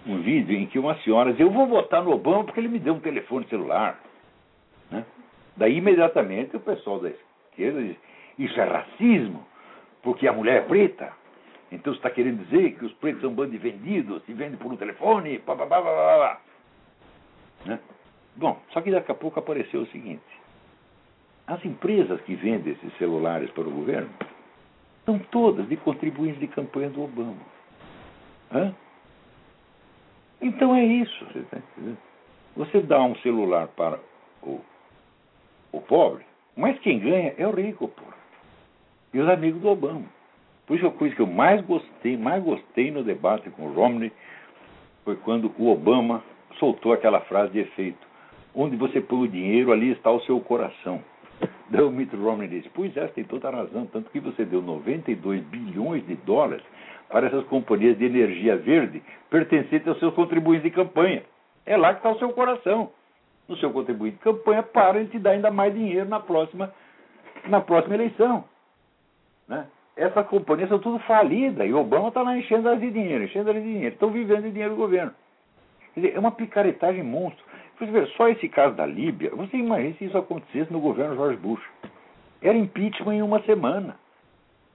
um 0.05 0.21
vídeo 0.21 0.55
em 0.55 0.67
que 0.67 0.77
uma 0.77 0.95
senhora 0.99 1.31
diz: 1.31 1.39
Eu 1.39 1.51
vou 1.51 1.67
votar 1.67 2.03
no 2.03 2.11
Obama 2.11 2.43
porque 2.43 2.59
ele 2.59 2.67
me 2.67 2.79
deu 2.79 2.93
um 2.93 2.99
telefone 2.99 3.47
celular. 3.47 3.99
Daí, 5.55 5.77
imediatamente, 5.77 6.55
o 6.55 6.59
pessoal 6.59 6.99
da 6.99 7.09
esquerda 7.09 7.81
diz: 7.81 7.97
Isso 8.39 8.59
é 8.59 8.63
racismo, 8.63 9.45
porque 10.01 10.27
a 10.27 10.33
mulher 10.33 10.57
é 10.57 10.61
preta. 10.61 11.13
Então 11.71 11.91
você 11.91 11.99
está 11.99 12.09
querendo 12.09 12.43
dizer 12.45 12.77
que 12.77 12.85
os 12.85 12.93
pretos 12.93 13.21
são 13.21 13.33
bandos 13.33 13.53
de 13.53 13.57
vendidos, 13.57 14.23
se 14.25 14.33
vendem 14.33 14.57
por 14.57 14.71
um 14.71 14.77
telefone, 14.77 15.39
pá, 15.39 15.55
pá, 15.55 15.65
pá, 15.65 15.81
pá, 15.81 15.91
pá. 15.91 16.41
Né? 17.65 17.79
Bom, 18.35 18.59
só 18.71 18.81
que 18.81 18.91
daqui 18.91 19.11
a 19.11 19.15
pouco 19.15 19.39
apareceu 19.39 19.81
o 19.81 19.87
seguinte: 19.87 20.21
as 21.47 21.63
empresas 21.65 22.21
que 22.21 22.35
vendem 22.35 22.73
esses 22.73 22.97
celulares 22.97 23.49
para 23.51 23.67
o 23.67 23.71
governo 23.71 24.09
são 25.05 25.19
todas 25.19 25.67
de 25.67 25.77
contribuintes 25.77 26.39
de 26.39 26.47
campanha 26.47 26.89
do 26.89 27.03
Obama. 27.03 27.35
Hã? 28.51 28.73
Então 30.41 30.75
é 30.75 30.83
isso. 30.83 31.25
Você, 31.25 31.41
tá 31.43 31.57
você 32.55 32.81
dá 32.81 33.01
um 33.01 33.15
celular 33.17 33.67
para 33.69 33.99
o, 34.41 34.61
o 35.73 35.81
pobre, 35.81 36.23
mas 36.55 36.79
quem 36.79 36.99
ganha 36.99 37.33
é 37.37 37.45
o 37.45 37.51
rico, 37.51 37.87
pô. 37.89 38.03
E 39.13 39.19
os 39.19 39.27
amigos 39.27 39.61
do 39.61 39.69
Obama. 39.69 40.05
Por 40.65 40.77
isso 40.77 40.87
a 40.87 40.91
coisa 40.91 41.13
que 41.13 41.21
eu 41.21 41.27
mais 41.27 41.61
gostei, 41.65 42.15
mais 42.15 42.41
gostei 42.41 42.89
no 42.91 43.03
debate 43.03 43.49
com 43.49 43.63
o 43.63 43.73
Romney 43.73 44.11
foi 45.03 45.15
quando 45.17 45.51
o 45.57 45.69
Obama 45.69 46.23
soltou 46.57 46.93
aquela 46.93 47.19
frase 47.21 47.51
de 47.51 47.59
efeito. 47.59 48.07
Onde 48.55 48.77
você 48.77 49.01
põe 49.01 49.23
o 49.23 49.27
dinheiro, 49.27 49.71
ali 49.71 49.91
está 49.91 50.09
o 50.11 50.21
seu 50.21 50.39
coração. 50.39 51.03
Daí 51.69 51.83
o 51.83 51.91
Mitt 51.91 52.15
Romney 52.15 52.47
disse, 52.47 52.69
pois 52.69 52.95
é, 52.95 53.07
tem 53.07 53.23
toda 53.23 53.49
a 53.49 53.51
razão, 53.51 53.85
tanto 53.87 54.09
que 54.11 54.19
você 54.19 54.45
deu 54.45 54.61
92 54.61 55.43
bilhões 55.43 56.05
de 56.05 56.15
dólares 56.17 56.63
para 57.09 57.27
essas 57.27 57.43
companhias 57.45 57.97
de 57.97 58.05
energia 58.05 58.55
verde 58.55 59.03
pertencentes 59.29 59.87
aos 59.87 59.99
seus 59.99 60.13
contribuintes 60.13 60.63
de 60.63 60.71
campanha. 60.71 61.23
É 61.65 61.75
lá 61.75 61.93
que 61.93 61.99
está 61.99 62.11
o 62.11 62.19
seu 62.19 62.29
coração. 62.29 62.91
No 63.47 63.57
seu 63.57 63.71
contribuinte 63.71 64.17
de 64.17 64.23
campanha, 64.23 64.63
para 64.63 64.99
ele 64.99 65.09
te 65.09 65.19
dar 65.19 65.31
ainda 65.31 65.51
mais 65.51 65.73
dinheiro 65.73 66.07
na 66.07 66.19
próxima, 66.19 66.73
na 67.47 67.59
próxima 67.59 67.95
eleição. 67.95 68.45
Né? 69.47 69.67
Essas 69.95 70.25
companhias 70.27 70.69
são 70.69 70.79
tudo 70.79 70.97
falidas 70.99 71.67
e 71.67 71.73
Obama 71.73 72.07
está 72.07 72.21
lá 72.21 72.37
enchendo 72.37 72.69
as 72.69 72.79
de 72.79 72.89
dinheiro, 72.89 73.25
enchendo 73.25 73.49
as 73.49 73.55
de 73.55 73.61
dinheiro. 73.61 73.93
Estão 73.93 74.09
vivendo 74.09 74.43
de 74.43 74.51
dinheiro 74.51 74.73
do 74.73 74.79
governo. 74.79 75.13
Quer 75.93 75.99
dizer, 75.99 76.15
é 76.15 76.19
uma 76.19 76.31
picaretagem 76.31 77.03
monstro. 77.03 77.43
Você 77.77 77.85
vê, 77.85 78.05
só 78.17 78.29
esse 78.29 78.47
caso 78.49 78.75
da 78.75 78.85
Líbia, 78.85 79.31
você 79.35 79.57
imagina 79.57 79.95
se 79.95 80.05
isso 80.05 80.17
acontecesse 80.17 80.71
no 80.71 80.79
governo 80.79 81.15
George 81.15 81.37
Bush. 81.37 81.63
Era 82.41 82.57
impeachment 82.57 83.15
em 83.15 83.21
uma 83.21 83.41
semana. 83.43 83.97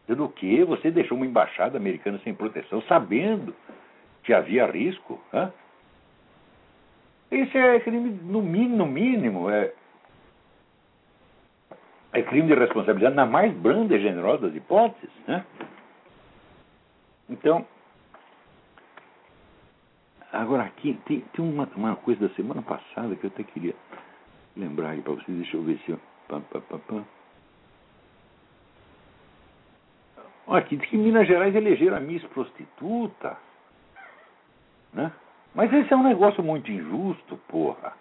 Do 0.06 0.28
que 0.28 0.64
você 0.64 0.90
deixou 0.90 1.16
uma 1.18 1.26
embaixada 1.26 1.76
americana 1.76 2.18
sem 2.24 2.32
proteção, 2.32 2.80
sabendo 2.82 3.54
que 4.22 4.32
havia 4.32 4.64
risco. 4.66 5.20
Hã? 5.32 5.52
Isso 7.30 7.56
é 7.56 7.80
crime, 7.80 8.10
no 8.22 8.42
mínimo, 8.42 8.76
no 8.76 8.86
mínimo, 8.86 9.50
é, 9.50 9.72
é 12.12 12.22
crime 12.22 12.48
de 12.48 12.54
responsabilidade 12.54 13.14
na 13.14 13.26
mais 13.26 13.52
branda 13.54 13.94
e 13.94 14.00
generosa 14.00 14.46
das 14.46 14.56
hipóteses. 14.56 15.10
Né? 15.26 15.44
Então, 17.28 17.66
Agora, 20.32 20.64
aqui 20.64 20.98
tem, 21.06 21.20
tem 21.20 21.44
uma, 21.44 21.68
uma, 21.74 21.96
coisa 21.96 22.28
da 22.28 22.34
semana 22.34 22.60
passada 22.60 23.16
que 23.16 23.24
eu 23.24 23.30
até 23.30 23.42
queria 23.42 23.74
lembrar 24.56 24.90
aí 24.90 25.00
para 25.00 25.14
vocês. 25.14 25.36
Deixa 25.38 25.56
eu 25.56 25.62
ver 25.62 25.78
se 25.78 25.90
eu. 25.90 26.00
Pam, 26.28 26.42
pam, 26.42 26.60
pam. 26.60 27.04
Aqui 30.48 30.76
diz 30.76 30.88
que 30.88 30.96
em 30.96 31.00
Minas 31.00 31.26
Gerais 31.26 31.54
elegeram 31.54 31.96
a 31.96 32.00
Miss 32.00 32.22
Prostituta. 32.24 33.38
Né? 34.92 35.10
Mas 35.58 35.72
esse 35.72 35.92
é 35.92 35.96
um 35.96 36.04
negócio 36.04 36.40
muito 36.40 36.70
injusto, 36.70 37.36
porra. 37.48 37.92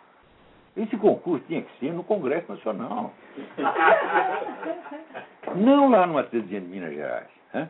Esse 0.75 0.95
concurso 0.95 1.43
tinha 1.47 1.63
que 1.63 1.79
ser 1.79 1.91
no 1.91 2.03
Congresso 2.03 2.51
Nacional. 2.51 3.11
Não 5.55 5.89
lá 5.89 6.05
numa 6.05 6.23
cidadezinha 6.25 6.61
de 6.61 6.67
Minas 6.67 6.93
Gerais. 6.93 7.25
Né? 7.51 7.69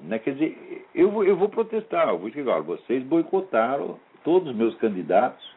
Né? 0.00 0.18
Quer 0.18 0.32
dizer, 0.32 0.88
eu 0.92 1.08
vou, 1.12 1.22
eu 1.22 1.36
vou 1.36 1.48
protestar, 1.48 2.08
eu 2.08 2.18
vou 2.18 2.28
chegar, 2.32 2.60
vocês 2.62 3.00
boicotaram 3.04 3.96
todos 4.24 4.50
os 4.50 4.56
meus 4.56 4.74
candidatos, 4.78 5.48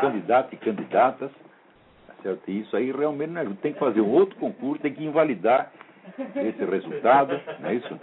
candidatos 0.00 0.52
e 0.52 0.56
candidatas, 0.56 1.30
tá 2.08 2.14
certo? 2.24 2.50
E 2.50 2.58
isso 2.58 2.76
aí 2.76 2.90
realmente 2.90 3.30
não 3.30 3.42
ajuda. 3.42 3.58
Tem 3.62 3.72
que 3.72 3.78
fazer 3.78 4.00
um 4.00 4.10
outro 4.10 4.34
concurso, 4.34 4.82
tem 4.82 4.92
que 4.92 5.04
invalidar 5.04 5.70
esse 6.18 6.64
resultado, 6.64 7.40
não 7.60 7.70
é 7.70 7.74
isso? 7.76 8.00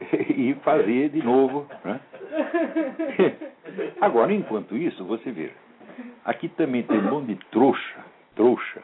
e 0.36 0.54
fazer 0.62 1.10
de 1.10 1.22
novo. 1.22 1.66
Né? 1.84 2.00
Agora, 4.00 4.32
enquanto 4.32 4.76
isso, 4.76 5.04
você 5.04 5.30
vê, 5.30 5.52
aqui 6.24 6.48
também 6.48 6.82
tem 6.82 6.98
um 6.98 7.10
monte 7.10 7.34
de 7.34 7.46
trouxa, 7.50 8.04
trouxa, 8.34 8.82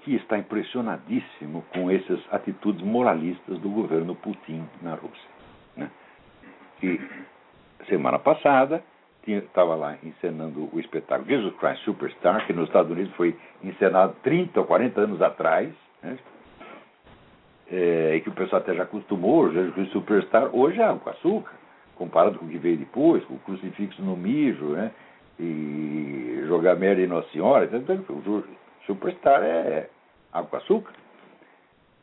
que 0.00 0.14
está 0.14 0.36
impressionadíssimo 0.36 1.64
com 1.72 1.90
essas 1.90 2.20
atitudes 2.30 2.82
moralistas 2.82 3.58
do 3.58 3.70
governo 3.70 4.14
Putin 4.14 4.68
na 4.82 4.94
Rússia. 4.94 5.30
Né? 5.76 5.90
E 6.82 7.00
semana 7.88 8.18
passada 8.18 8.82
estava 9.26 9.74
lá 9.74 9.96
encenando 10.02 10.68
o 10.70 10.78
espetáculo 10.78 11.28
Jesus 11.28 11.54
Christ 11.56 11.82
Superstar, 11.84 12.46
que 12.46 12.52
nos 12.52 12.66
Estados 12.66 12.90
Unidos 12.92 13.14
foi 13.14 13.34
encenado 13.62 14.14
30 14.22 14.60
ou 14.60 14.66
40 14.66 15.00
anos 15.00 15.22
atrás, 15.22 15.72
né? 16.02 16.18
É, 17.70 18.20
que 18.20 18.28
o 18.28 18.34
pessoal 18.34 18.60
até 18.62 18.74
já 18.74 18.82
acostumou, 18.82 19.52
Jesus 19.52 19.74
Christ 19.74 19.92
Superstar, 19.92 20.54
hoje 20.54 20.80
é 20.80 20.94
com 20.94 21.10
açúcar, 21.10 21.52
comparado 21.96 22.38
com 22.38 22.46
o 22.46 22.48
que 22.48 22.58
veio 22.58 22.76
depois, 22.76 23.24
com 23.24 23.34
o 23.34 23.38
crucifixo 23.38 24.02
no 24.02 24.16
mijo, 24.16 24.66
né? 24.70 24.90
e 25.38 26.44
jogar 26.46 26.76
merda 26.76 27.02
em 27.02 27.06
Nossa 27.06 27.28
Senhora, 27.30 27.68
então, 27.72 27.96
o 27.96 28.44
Superstar 28.86 29.42
é 29.42 29.88
água 30.32 30.50
com 30.50 30.56
açúcar, 30.56 30.92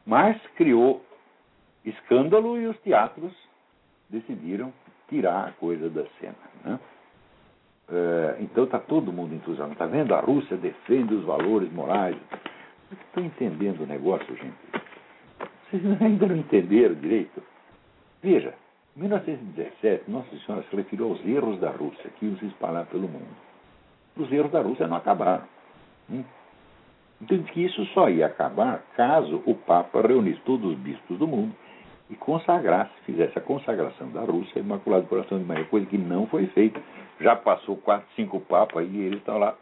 mas 0.06 0.38
criou 0.56 1.04
escândalo 1.86 2.58
e 2.58 2.68
os 2.68 2.78
teatros 2.80 3.32
decidiram 4.10 4.74
tirar 5.10 5.50
a 5.50 5.52
coisa 5.54 5.90
da 5.90 6.06
cena. 6.20 6.36
Né? 6.64 6.80
É, 7.90 8.38
então 8.40 8.64
está 8.64 8.80
todo 8.80 9.12
mundo 9.12 9.36
entusiasmado. 9.36 9.74
Está 9.74 9.86
vendo? 9.86 10.16
A 10.16 10.22
Rússia 10.22 10.58
defende 10.58 11.14
os 11.14 11.26
valores 11.26 11.72
morais. 11.72 12.18
Estão 12.92 13.24
entendendo 13.24 13.82
o 13.82 13.86
negócio, 13.86 14.36
gente? 14.36 14.56
Vocês 15.72 15.84
ainda 16.02 16.28
não 16.28 16.36
entenderam 16.36 16.96
direito? 16.96 17.42
Veja, 18.22 18.54
em 18.96 19.00
1917, 19.00 20.12
Nossa 20.12 20.30
Senhora 20.46 20.66
se 20.70 20.76
referiu 20.76 21.10
aos 21.10 21.26
erros 21.26 21.60
da 21.60 21.72
Rússia 21.72 22.10
que 22.20 22.26
iam 22.26 22.38
se 22.38 22.46
espalhar 22.48 22.86
pelo 22.88 23.08
mundo. 23.08 23.36
Os 24.18 24.30
erros 24.32 24.52
da 24.52 24.62
Rússia 24.62 24.88
não 24.88 24.98
acabaram. 24.98 25.46
Hum? 26.10 26.24
Diz 27.22 27.50
que 27.52 27.64
isso 27.64 27.86
só 27.88 28.10
ia 28.10 28.26
acabar 28.26 28.84
caso 28.96 29.42
o 29.46 29.56
Papa 29.56 30.02
reunisse 30.02 30.42
todos 30.42 30.72
os 30.72 30.78
bispos 30.78 31.18
do 31.18 31.28
mundo 31.28 31.56
e 32.10 32.16
consagrasse, 32.16 32.92
fizesse 33.06 33.38
a 33.38 33.42
consagração 33.42 34.10
da 34.10 34.22
Rússia 34.22 34.60
Imaculado 34.60 35.08
Coração 35.08 35.38
de 35.38 35.46
Maria, 35.46 35.64
coisa 35.66 35.86
que 35.86 35.98
não 35.98 36.28
foi 36.28 36.48
feita. 36.48 36.82
Já 37.22 37.36
passou 37.36 37.78
quatro, 37.78 38.08
cinco 38.16 38.42
papas 38.42 38.86
e 38.90 38.98
eles 38.98 39.20
estão 39.20 39.38
lá 39.38 39.56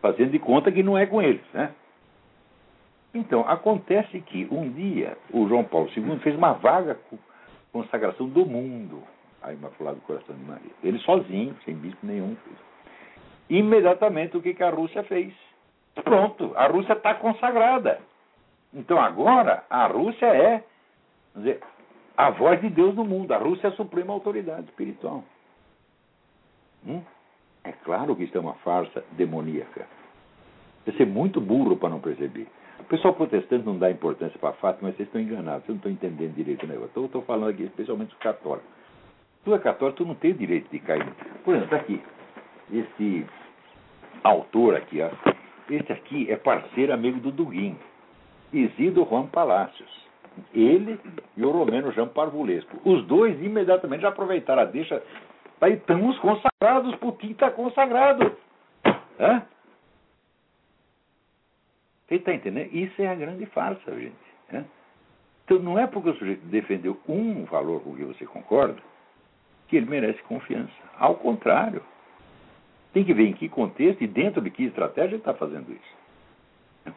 fazendo 0.00 0.32
de 0.32 0.38
conta 0.40 0.72
que 0.72 0.82
não 0.82 0.98
é 0.98 1.06
com 1.06 1.22
eles. 1.22 1.42
Né? 1.52 1.70
Então, 3.14 3.46
acontece 3.46 4.20
que 4.20 4.48
um 4.50 4.70
dia 4.70 5.16
o 5.32 5.46
João 5.46 5.64
Paulo 5.64 5.88
II 5.94 6.18
fez 6.20 6.36
uma 6.36 6.52
vaga 6.54 6.98
consagração 7.72 8.28
do 8.28 8.46
mundo 8.46 9.02
ao 9.42 9.52
Imaculado 9.52 10.00
Coração 10.02 10.34
de 10.34 10.44
Maria. 10.44 10.70
Ele 10.82 10.98
sozinho, 11.00 11.54
sem 11.64 11.74
bispo 11.74 12.06
nenhum. 12.06 12.36
Fez. 12.36 12.56
Imediatamente, 13.50 14.36
o 14.36 14.42
que, 14.42 14.54
que 14.54 14.62
a 14.62 14.70
Rússia 14.70 15.02
fez? 15.04 15.34
Pronto, 15.94 16.52
a 16.56 16.66
Rússia 16.68 16.94
está 16.94 17.14
consagrada. 17.14 18.00
Então 18.72 18.98
agora 18.98 19.64
a 19.68 19.86
Rússia 19.86 20.26
é 20.26 20.64
dizer, 21.36 21.60
a 22.16 22.30
voz 22.30 22.60
de 22.60 22.70
Deus 22.70 22.94
no 22.94 23.04
mundo. 23.04 23.32
A 23.32 23.38
Rússia 23.38 23.66
é 23.66 23.70
a 23.70 23.76
suprema 23.76 24.12
autoridade 24.12 24.66
espiritual. 24.68 25.22
Hum? 26.86 27.02
É 27.64 27.72
claro 27.72 28.16
que 28.16 28.24
isso 28.24 28.36
é 28.36 28.40
uma 28.40 28.54
farsa 28.54 29.04
demoníaca. 29.12 29.86
Você 30.84 30.92
ser 30.96 31.06
muito 31.06 31.40
burro 31.40 31.76
para 31.76 31.90
não 31.90 32.00
perceber. 32.00 32.46
O 32.82 32.84
pessoal 32.84 33.14
protestante 33.14 33.64
não 33.64 33.78
dá 33.78 33.90
importância 33.90 34.38
para 34.38 34.52
fato, 34.54 34.78
mas 34.82 34.96
vocês 34.96 35.08
estão 35.08 35.20
enganados, 35.20 35.64
vocês 35.64 35.68
não 35.68 35.76
estão 35.76 35.92
entendendo 35.92 36.34
direito 36.34 36.64
o 36.64 36.68
negócio. 36.68 37.04
Estou 37.04 37.22
falando 37.22 37.50
aqui 37.50 37.62
especialmente 37.62 38.12
os 38.12 38.18
católicos. 38.18 38.68
Tu 39.44 39.54
é 39.54 39.58
católico, 39.58 39.98
tu 39.98 40.04
não 40.04 40.14
tem 40.14 40.34
direito 40.34 40.68
de 40.70 40.78
cair. 40.80 41.06
Por 41.44 41.54
exemplo, 41.54 41.74
está 41.74 41.76
aqui. 41.76 42.02
Esse 42.72 43.26
autor 44.22 44.76
aqui, 44.76 45.00
ó, 45.00 45.10
esse 45.70 45.92
aqui 45.92 46.30
é 46.30 46.36
parceiro 46.36 46.92
amigo 46.92 47.20
do 47.20 47.30
Duguin, 47.30 47.76
Isidro 48.52 49.06
Juan 49.08 49.26
Palácios. 49.26 50.02
Ele 50.54 50.98
e 51.36 51.44
o 51.44 51.50
romeno 51.50 51.92
Jean 51.92 52.08
Parvulesco. 52.08 52.78
Os 52.84 53.04
dois 53.06 53.40
imediatamente 53.42 54.02
já 54.02 54.08
aproveitaram 54.08 54.62
a 54.62 54.64
deixa. 54.64 55.02
Aí 55.60 55.74
estamos 55.74 56.18
consagrados, 56.18 56.94
Putin 56.96 57.32
está 57.32 57.50
consagrado. 57.50 58.32
Hã? 59.20 59.42
Você 62.12 62.16
está 62.16 62.34
entendendo? 62.34 62.68
Isso 62.74 63.00
é 63.00 63.08
a 63.08 63.14
grande 63.14 63.46
farsa, 63.46 63.98
gente. 63.98 64.12
Hã? 64.52 64.66
Então 65.46 65.58
não 65.60 65.78
é 65.78 65.86
porque 65.86 66.10
o 66.10 66.14
sujeito 66.14 66.44
defendeu 66.44 67.00
um 67.08 67.44
valor 67.46 67.80
com 67.80 67.96
que 67.96 68.04
você 68.04 68.26
concorda 68.26 68.76
que 69.66 69.78
ele 69.78 69.86
merece 69.86 70.22
confiança. 70.24 70.74
Ao 70.98 71.14
contrário. 71.14 71.82
Tem 72.92 73.02
que 73.02 73.14
ver 73.14 73.24
em 73.28 73.32
que 73.32 73.48
contexto 73.48 74.04
e 74.04 74.06
dentro 74.06 74.42
de 74.42 74.50
que 74.50 74.64
estratégia 74.64 75.14
ele 75.14 75.16
está 75.16 75.32
fazendo 75.32 75.72
isso. 75.72 76.94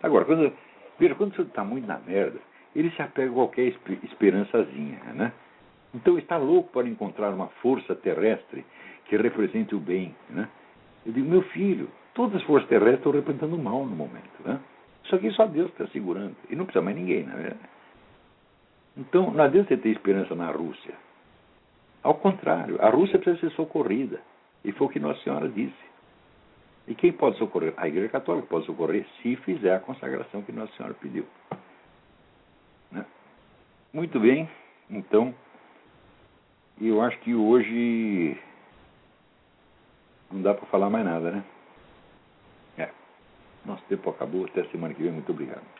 Agora, 0.00 0.24
quando, 0.24 0.52
veja, 0.96 1.16
quando 1.16 1.34
você 1.34 1.42
está 1.42 1.64
muito 1.64 1.88
na 1.88 1.98
merda, 1.98 2.38
ele 2.76 2.92
se 2.92 3.02
apega 3.02 3.32
a 3.32 3.34
qualquer 3.34 3.74
esperançazinha, 4.04 5.00
né? 5.12 5.32
Então 5.92 6.16
está 6.16 6.36
louco 6.36 6.70
para 6.70 6.86
encontrar 6.86 7.30
uma 7.30 7.48
força 7.60 7.96
terrestre 7.96 8.64
que 9.06 9.16
represente 9.16 9.74
o 9.74 9.80
bem, 9.80 10.14
né? 10.30 10.48
Eu 11.04 11.12
digo, 11.12 11.28
meu 11.28 11.42
filho, 11.42 11.90
todas 12.14 12.36
as 12.36 12.42
forças 12.44 12.68
terrestres 12.68 12.98
estão 12.98 13.12
representando 13.12 13.54
o 13.54 13.62
mal 13.62 13.84
no 13.84 13.96
momento, 13.96 14.42
né? 14.44 14.60
Isso 15.04 15.14
aqui 15.14 15.30
só 15.32 15.46
Deus 15.46 15.70
está 15.70 15.86
segurando. 15.88 16.36
E 16.48 16.56
não 16.56 16.64
precisa 16.64 16.84
mais 16.84 16.96
ninguém, 16.96 17.24
na 17.24 17.34
verdade. 17.34 17.70
Então, 18.96 19.30
não 19.30 19.44
adianta 19.44 19.68
você 19.68 19.76
ter 19.76 19.90
esperança 19.90 20.34
na 20.34 20.50
Rússia. 20.50 20.94
Ao 22.02 22.14
contrário, 22.14 22.80
a 22.80 22.88
Rússia 22.90 23.18
precisa 23.18 23.48
ser 23.48 23.56
socorrida. 23.56 24.20
E 24.64 24.72
foi 24.72 24.86
o 24.86 24.90
que 24.90 25.00
Nossa 25.00 25.20
Senhora 25.22 25.48
disse. 25.48 25.92
E 26.86 26.94
quem 26.94 27.12
pode 27.12 27.38
socorrer? 27.38 27.74
A 27.76 27.88
Igreja 27.88 28.08
Católica 28.08 28.46
pode 28.48 28.66
socorrer 28.66 29.06
se 29.22 29.36
fizer 29.36 29.74
a 29.74 29.80
consagração 29.80 30.42
que 30.42 30.52
Nossa 30.52 30.72
Senhora 30.76 30.94
pediu. 30.94 31.26
Né? 32.90 33.04
Muito 33.92 34.18
bem, 34.20 34.48
então, 34.90 35.34
eu 36.80 37.00
acho 37.00 37.18
que 37.20 37.34
hoje 37.34 38.36
não 40.30 40.42
dá 40.42 40.54
para 40.54 40.66
falar 40.66 40.90
mais 40.90 41.04
nada, 41.04 41.30
né? 41.30 41.44
Nosso 43.64 43.84
tempo 43.86 44.10
acabou, 44.10 44.46
até 44.46 44.64
semana 44.70 44.94
que 44.94 45.02
vem, 45.02 45.12
muito 45.12 45.32
obrigado. 45.32 45.71